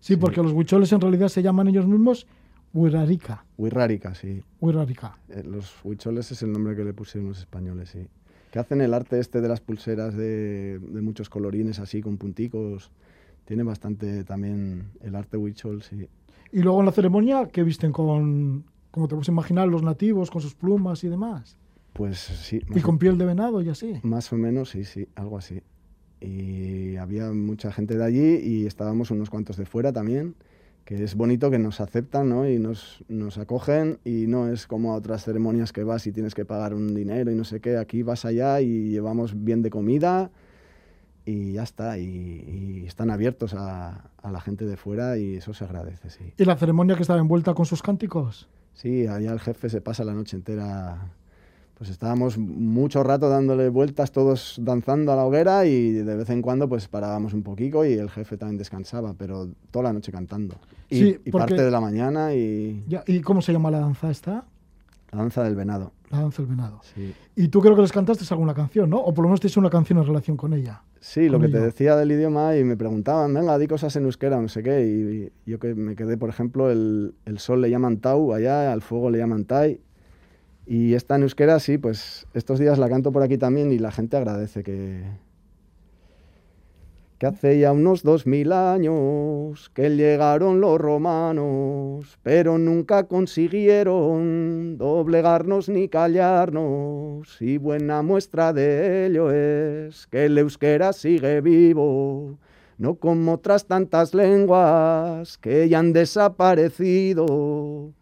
Sí, 0.04 0.16
porque 0.18 0.42
los 0.42 0.52
huicholes 0.52 0.92
en 0.92 1.00
realidad 1.00 1.28
se 1.28 1.42
llaman 1.42 1.66
ellos 1.68 1.86
mismos 1.86 2.26
Huirarica. 2.74 3.46
Wirrárica, 3.56 4.14
sí. 4.14 4.42
Huirarica. 4.60 5.16
Eh, 5.30 5.42
Los 5.46 5.72
huicholes 5.82 6.30
es 6.30 6.42
el 6.42 6.52
nombre 6.52 6.76
que 6.76 6.84
le 6.84 6.92
pusieron 6.92 7.28
los 7.28 7.38
españoles, 7.38 7.88
sí. 7.88 8.06
Que 8.50 8.58
hacen 8.58 8.82
el 8.82 8.92
arte 8.92 9.18
este 9.18 9.40
de 9.40 9.48
las 9.48 9.62
pulseras 9.62 10.14
de, 10.14 10.78
de 10.78 11.00
muchos 11.00 11.30
colorines 11.30 11.78
así, 11.78 12.02
con 12.02 12.18
punticos. 12.18 12.90
Tiene 13.46 13.62
bastante 13.62 14.24
también 14.24 14.90
el 15.00 15.14
arte 15.14 15.38
huichol, 15.38 15.82
sí. 15.82 16.06
Y 16.52 16.60
luego 16.60 16.80
en 16.80 16.86
la 16.86 16.92
ceremonia, 16.92 17.48
¿qué 17.50 17.62
visten 17.62 17.90
con, 17.90 18.64
como 18.90 19.08
te 19.08 19.14
puedes 19.14 19.28
imaginar, 19.28 19.68
los 19.68 19.82
nativos 19.82 20.30
con 20.30 20.42
sus 20.42 20.54
plumas 20.54 21.02
y 21.04 21.08
demás? 21.08 21.56
Pues 21.94 22.18
sí, 22.18 22.60
Y 22.74 22.80
con 22.80 22.98
piel 22.98 23.16
de 23.16 23.24
venado 23.24 23.62
y 23.62 23.70
así. 23.70 24.00
más 24.02 24.30
o 24.34 24.36
menos, 24.36 24.68
sí, 24.68 24.84
sí, 24.84 25.08
algo 25.14 25.38
así. 25.38 25.62
Y 26.24 26.96
había 26.96 27.30
mucha 27.32 27.70
gente 27.72 27.96
de 27.96 28.04
allí 28.04 28.36
y 28.36 28.66
estábamos 28.66 29.10
unos 29.10 29.30
cuantos 29.30 29.56
de 29.56 29.66
fuera 29.66 29.92
también, 29.92 30.34
que 30.84 31.02
es 31.02 31.14
bonito 31.14 31.50
que 31.50 31.58
nos 31.58 31.80
aceptan 31.80 32.28
¿no? 32.28 32.48
y 32.48 32.58
nos, 32.58 33.04
nos 33.08 33.38
acogen 33.38 33.98
y 34.04 34.26
no 34.26 34.48
es 34.48 34.66
como 34.66 34.92
a 34.92 34.96
otras 34.96 35.24
ceremonias 35.24 35.72
que 35.72 35.84
vas 35.84 36.06
y 36.06 36.12
tienes 36.12 36.34
que 36.34 36.44
pagar 36.44 36.74
un 36.74 36.94
dinero 36.94 37.30
y 37.30 37.34
no 37.34 37.44
sé 37.44 37.60
qué, 37.60 37.76
aquí 37.76 38.02
vas 38.02 38.24
allá 38.24 38.60
y 38.60 38.90
llevamos 38.90 39.44
bien 39.44 39.62
de 39.62 39.70
comida 39.70 40.30
y 41.26 41.52
ya 41.52 41.62
está, 41.62 41.98
y, 41.98 42.04
y 42.04 42.86
están 42.86 43.10
abiertos 43.10 43.54
a, 43.54 44.10
a 44.18 44.30
la 44.30 44.40
gente 44.40 44.66
de 44.66 44.76
fuera 44.76 45.16
y 45.16 45.36
eso 45.36 45.54
se 45.54 45.64
agradece, 45.64 46.10
sí. 46.10 46.34
Y 46.36 46.44
la 46.44 46.56
ceremonia 46.56 46.96
que 46.96 47.02
estaba 47.02 47.18
envuelta 47.18 47.54
con 47.54 47.64
sus 47.64 47.82
cánticos. 47.82 48.48
Sí, 48.74 49.06
allá 49.06 49.32
el 49.32 49.40
jefe 49.40 49.68
se 49.68 49.80
pasa 49.80 50.04
la 50.04 50.12
noche 50.12 50.36
entera. 50.36 51.12
Pues 51.76 51.90
estábamos 51.90 52.38
mucho 52.38 53.02
rato 53.02 53.28
dándole 53.28 53.68
vueltas, 53.68 54.12
todos 54.12 54.56
danzando 54.62 55.12
a 55.12 55.16
la 55.16 55.24
hoguera 55.24 55.66
y 55.66 55.90
de 55.92 56.16
vez 56.16 56.30
en 56.30 56.40
cuando 56.40 56.68
pues 56.68 56.86
parábamos 56.86 57.34
un 57.34 57.42
poquito 57.42 57.84
y 57.84 57.94
el 57.94 58.08
jefe 58.10 58.36
también 58.36 58.58
descansaba, 58.58 59.14
pero 59.18 59.48
toda 59.72 59.84
la 59.84 59.92
noche 59.92 60.12
cantando. 60.12 60.54
Y, 60.88 60.98
Sí, 60.98 61.18
y 61.24 61.30
parte 61.30 61.60
de 61.60 61.70
la 61.70 61.80
mañana 61.80 62.32
y 62.34 62.84
Ya, 62.86 63.02
¿Y 63.06 63.20
cómo 63.20 63.42
se 63.42 63.52
llama 63.52 63.70
la 63.70 63.80
danza 63.80 64.10
esta? 64.10 64.44
la 65.10 65.18
danza 65.18 65.44
del 65.44 65.54
venado. 65.54 65.92
La 66.10 66.20
danza 66.20 66.42
del 66.42 66.50
venado. 66.50 66.80
Sí, 66.94 67.12
Y 67.36 67.48
tú 67.48 67.60
creo 67.60 67.74
que 67.76 67.82
les 67.82 67.92
cantaste 67.92 68.24
alguna 68.34 68.52
canción, 68.54 68.90
¿no? 68.90 68.98
O 68.98 69.12
por 69.14 69.22
lo 69.24 69.28
menos 69.28 69.40
tienes 69.40 69.56
una 69.56 69.70
canción 69.70 69.98
en 69.98 70.06
relación 70.06 70.36
con 70.36 70.52
ella. 70.54 70.82
sí 71.00 71.28
lo 71.28 71.38
que 71.40 71.48
te 71.48 71.60
decía 71.60 71.94
del 71.96 72.10
idioma 72.12 72.56
y 72.56 72.64
me 72.64 72.76
preguntaban, 72.76 73.32
venga, 73.34 73.56
di 73.58 73.66
cosas 73.68 73.94
en 73.96 74.04
euskera, 74.04 74.40
no 74.40 74.48
sé 74.48 74.62
qué. 74.62 74.84
Y, 74.86 75.32
y 75.48 75.50
yo 75.50 75.58
que 75.58 75.74
me 75.74 75.94
quedé, 75.96 76.16
por 76.16 76.30
ejemplo, 76.30 76.70
el, 76.70 77.14
el 77.26 77.38
sol 77.38 77.60
le 77.60 77.70
llaman 77.70 77.98
tau 77.98 78.32
allá, 78.32 78.72
al 78.72 78.80
fuego 78.82 79.10
le 79.10 79.18
llaman 79.18 79.44
tai. 79.44 79.80
Y 80.66 80.94
esta 80.94 81.16
en 81.16 81.22
euskera, 81.22 81.60
sí, 81.60 81.76
pues 81.76 82.26
estos 82.32 82.58
días 82.58 82.78
la 82.78 82.88
canto 82.88 83.12
por 83.12 83.22
aquí 83.22 83.36
también 83.36 83.70
y 83.70 83.78
la 83.78 83.92
gente 83.92 84.16
agradece 84.16 84.62
que, 84.62 85.02
que 87.18 87.26
hace 87.26 87.58
ya 87.58 87.72
unos 87.72 88.02
dos 88.02 88.26
mil 88.26 88.50
años 88.50 89.70
que 89.74 89.90
llegaron 89.90 90.62
los 90.62 90.80
romanos, 90.80 92.18
pero 92.22 92.56
nunca 92.56 93.04
consiguieron 93.04 94.78
doblegarnos 94.78 95.68
ni 95.68 95.88
callarnos. 95.88 97.42
Y 97.42 97.58
buena 97.58 98.00
muestra 98.00 98.54
de 98.54 99.06
ello 99.06 99.32
es 99.32 100.06
que 100.06 100.24
el 100.24 100.38
euskera 100.38 100.94
sigue 100.94 101.42
vivo, 101.42 102.38
no 102.78 102.94
como 102.94 103.34
otras 103.34 103.66
tantas 103.66 104.14
lenguas 104.14 105.36
que 105.36 105.68
ya 105.68 105.80
han 105.80 105.92
desaparecido. 105.92 107.92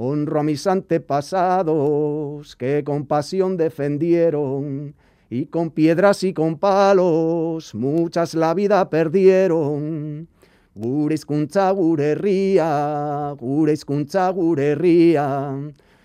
Honro 0.00 0.38
a 0.38 0.42
mis 0.44 0.64
antepasados 0.68 2.54
que 2.54 2.84
con 2.84 3.04
pasión 3.04 3.56
defendieron 3.56 4.94
y 5.28 5.46
con 5.46 5.72
piedras 5.72 6.22
y 6.22 6.32
con 6.32 6.56
palos 6.56 7.74
muchas 7.74 8.34
la 8.34 8.54
vida 8.54 8.88
perdieron. 8.90 10.28
Gure 10.76 11.16
hizkuntza 11.16 11.72
gure 11.72 12.12
herria, 12.12 13.34
gure 13.40 13.72
hizkuntza 13.72 14.30
gure 14.30 14.70
herria, 14.70 15.52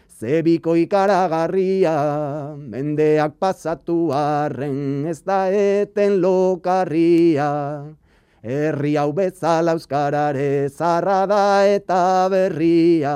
zebiko 0.10 0.76
ikaragarria, 0.76 2.56
mendeak 2.58 3.38
pasatu 3.38 4.10
arren 4.12 5.06
ez 5.06 5.22
eten 5.28 6.20
lokarria. 6.20 7.94
Herri 8.44 8.98
hau 9.00 9.14
bezala 9.16 9.72
euskarare 9.72 10.68
zarra 10.68 11.22
da 11.26 11.64
eta 11.64 12.28
berria. 12.28 13.16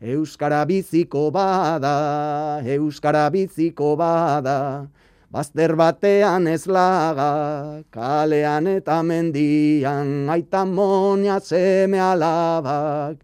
Euskara 0.00 0.60
biziko 0.64 1.32
bada, 1.34 2.62
Euskara 2.62 3.24
biziko 3.34 3.96
bada, 3.98 4.86
bazter 5.32 5.74
batean 5.74 6.46
ez 6.46 6.68
laga, 6.70 7.82
kalean 7.90 8.68
eta 8.70 9.02
mendian, 9.02 10.30
aita 10.30 10.62
monia 10.64 11.40
seme 11.40 11.98
alabak, 11.98 13.18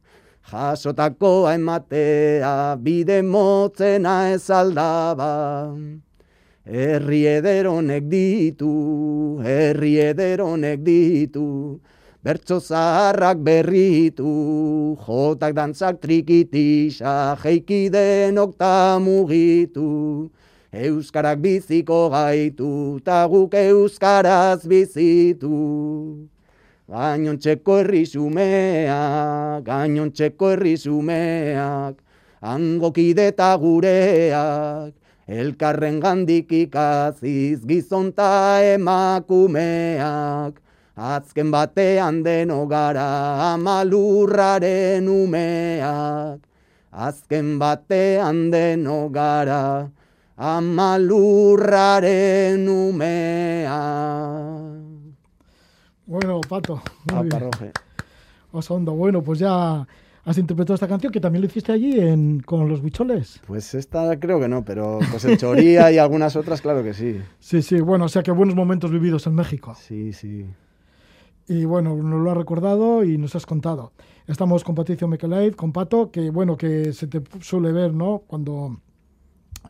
jasotakoa 0.50 1.54
ematea, 1.54 2.74
bide 2.82 3.22
motzena 3.22 4.34
ez 4.34 4.50
aldaba. 4.50 5.30
Herri 6.64 7.26
ederonek 7.28 8.06
ditu, 8.08 9.36
herri 9.44 9.98
ederonek 10.00 10.80
ditu, 10.80 11.76
bertso 12.24 12.56
zaharrak 12.56 13.36
berritu, 13.44 14.96
jotak 14.96 15.52
dantzak 15.52 16.00
trikitisa, 16.00 17.36
jeiki 17.36 17.92
denok 17.92 18.56
ta 18.56 18.96
mugitu, 18.96 20.32
euskarak 20.72 21.44
biziko 21.44 22.08
gaitu, 22.08 22.96
ta 23.04 23.28
guk 23.28 23.52
euskaraz 23.52 24.64
bizitu. 24.64 25.52
Gainontzeko 26.88 27.84
herri 27.84 28.08
xumeak, 28.08 29.68
gainontzeko 29.68 30.56
herri 30.56 30.78
xumeak, 30.80 32.00
angokide 32.40 33.28
eta 33.36 33.52
gureak, 33.60 35.03
elkarren 35.26 36.00
gandik 36.00 36.52
ikaziz 36.52 37.66
gizonta 37.66 38.60
emakumeak, 38.74 40.60
azken 40.96 41.50
batean 41.50 42.22
deno 42.24 42.66
gara 42.68 43.54
amalurraren 43.54 45.08
umeak, 45.08 46.40
azken 46.92 47.58
batean 47.58 48.50
deno 48.52 49.08
gara 49.08 49.90
amalurraren 50.36 52.68
umeak. 52.68 53.64
Bueno, 56.06 56.40
Pato, 56.42 56.82
muy 57.10 57.28
bien. 57.28 57.50
Oso 58.52 58.74
ondo. 58.74 58.92
Bueno, 58.92 59.22
pues 59.22 59.38
ya 59.38 59.86
has 60.24 60.38
interpretado 60.38 60.74
esta 60.74 60.88
canción 60.88 61.12
que 61.12 61.20
también 61.20 61.42
lo 61.42 61.46
hiciste 61.46 61.72
allí 61.72 61.98
en, 62.00 62.40
con 62.40 62.68
los 62.68 62.80
huicholes. 62.80 63.40
Pues 63.46 63.74
esta 63.74 64.18
creo 64.18 64.40
que 64.40 64.48
no, 64.48 64.64
pero 64.64 64.98
pues 65.10 65.24
el 65.24 65.36
Choría 65.36 65.92
y 65.92 65.98
algunas 65.98 66.36
otras 66.36 66.60
claro 66.60 66.82
que 66.82 66.94
sí. 66.94 67.20
Sí, 67.40 67.62
sí, 67.62 67.80
bueno, 67.80 68.06
o 68.06 68.08
sea 68.08 68.22
que 68.22 68.30
buenos 68.30 68.54
momentos 68.54 68.90
vividos 68.90 69.26
en 69.26 69.34
México. 69.34 69.76
Sí, 69.78 70.12
sí. 70.12 70.46
Y 71.46 71.66
bueno, 71.66 71.94
nos 71.94 72.20
lo 72.22 72.30
has 72.30 72.36
recordado 72.36 73.04
y 73.04 73.18
nos 73.18 73.36
has 73.36 73.44
contado. 73.44 73.92
Estamos 74.26 74.64
con 74.64 74.74
Patricio 74.74 75.06
Mekelaid, 75.06 75.54
con 75.54 75.72
Pato, 75.72 76.10
que 76.10 76.30
bueno, 76.30 76.56
que 76.56 76.94
se 76.94 77.06
te 77.06 77.22
suele 77.40 77.70
ver, 77.72 77.92
¿no? 77.92 78.22
Cuando 78.26 78.80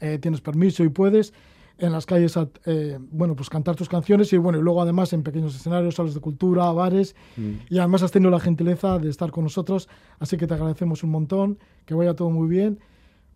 eh, 0.00 0.18
tienes 0.18 0.40
permiso 0.40 0.84
y 0.84 0.88
puedes 0.88 1.32
en 1.78 1.92
las 1.92 2.06
calles, 2.06 2.36
a, 2.36 2.48
eh, 2.66 2.98
bueno, 3.10 3.34
pues 3.34 3.50
cantar 3.50 3.74
tus 3.76 3.88
canciones 3.88 4.32
y 4.32 4.36
bueno, 4.36 4.58
y 4.58 4.62
luego 4.62 4.80
además 4.80 5.12
en 5.12 5.22
pequeños 5.22 5.54
escenarios, 5.56 5.96
salas 5.96 6.14
de 6.14 6.20
cultura, 6.20 6.70
bares 6.72 7.16
Mm. 7.36 7.50
y 7.68 7.78
además 7.78 8.02
has 8.02 8.12
tenido 8.12 8.30
la 8.30 8.40
gentileza 8.40 8.98
de 8.98 9.10
estar 9.10 9.30
con 9.30 9.44
nosotros, 9.44 9.88
así 10.18 10.36
que 10.36 10.46
te 10.46 10.54
agradecemos 10.54 11.02
un 11.02 11.10
montón, 11.10 11.58
que 11.84 11.94
vaya 11.94 12.14
todo 12.14 12.30
muy 12.30 12.48
bien, 12.48 12.78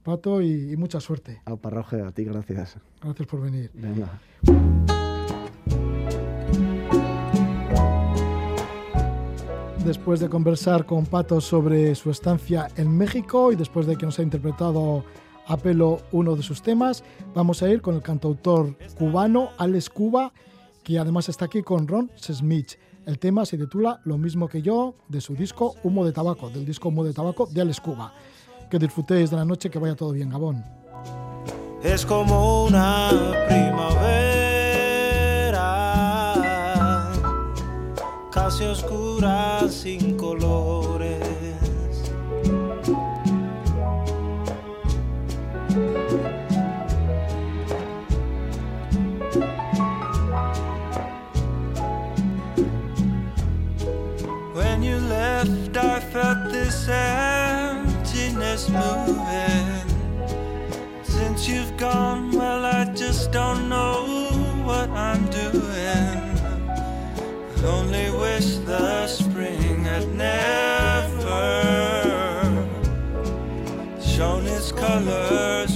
Pato, 0.04 0.40
y, 0.40 0.72
y 0.72 0.76
mucha 0.76 1.00
suerte. 1.00 1.42
Au 1.44 1.58
parroje, 1.58 2.00
a 2.00 2.12
ti 2.12 2.24
gracias. 2.24 2.78
Gracias 3.02 3.26
por 3.28 3.40
venir. 3.42 3.70
Venga. 3.74 4.20
Después 9.84 10.20
de 10.20 10.28
conversar 10.28 10.84
con 10.84 11.06
Pato 11.06 11.40
sobre 11.40 11.94
su 11.94 12.10
estancia 12.10 12.68
en 12.76 12.94
México 12.96 13.52
y 13.52 13.56
después 13.56 13.86
de 13.86 13.96
que 13.96 14.04
nos 14.06 14.18
ha 14.18 14.22
interpretado 14.22 15.04
a 15.48 15.56
pelo 15.56 16.02
uno 16.12 16.36
de 16.36 16.42
sus 16.42 16.62
temas, 16.62 17.02
vamos 17.34 17.62
a 17.62 17.68
ir 17.68 17.80
con 17.80 17.94
el 17.94 18.02
cantautor 18.02 18.76
cubano 18.96 19.48
Alex 19.56 19.88
Cuba, 19.88 20.32
que 20.84 20.98
además 20.98 21.28
está 21.28 21.46
aquí 21.46 21.62
con 21.62 21.88
Ron 21.88 22.10
Smith. 22.16 22.72
El 23.06 23.18
tema 23.18 23.46
se 23.46 23.56
titula 23.56 24.00
Lo 24.04 24.18
mismo 24.18 24.48
que 24.48 24.60
yo, 24.60 24.94
de 25.08 25.22
su 25.22 25.34
disco 25.34 25.74
Humo 25.82 26.04
de 26.04 26.12
Tabaco, 26.12 26.50
del 26.50 26.66
disco 26.66 26.90
Humo 26.90 27.02
de 27.04 27.14
Tabaco 27.14 27.46
de 27.46 27.62
Alex 27.62 27.80
Cuba. 27.80 28.12
Que 28.70 28.78
disfrutéis 28.78 29.30
de 29.30 29.36
la 29.36 29.46
noche, 29.46 29.70
que 29.70 29.78
vaya 29.78 29.96
todo 29.96 30.12
bien, 30.12 30.28
Gabón. 30.28 30.62
es 31.82 32.04
como 32.04 32.64
una 32.64 33.10
primavera, 33.48 33.90
casi 38.30 38.64
oscura 38.64 39.66
sin 39.70 40.18
colores. 40.18 40.97
I 55.76 56.00
felt 56.00 56.50
this 56.50 56.88
emptiness 56.88 58.68
moving. 58.68 59.84
Since 61.02 61.48
you've 61.48 61.76
gone, 61.76 62.32
well, 62.32 62.64
I 62.64 62.84
just 62.94 63.32
don't 63.32 63.68
know 63.68 64.06
what 64.64 64.88
I'm 64.90 65.24
doing. 65.30 66.38
I 67.56 67.64
only 67.64 68.10
wish 68.10 68.56
the 68.58 69.06
spring 69.06 69.84
had 69.84 70.08
never 70.14 71.38
shown 74.00 74.46
its 74.46 74.72
color 74.72 75.66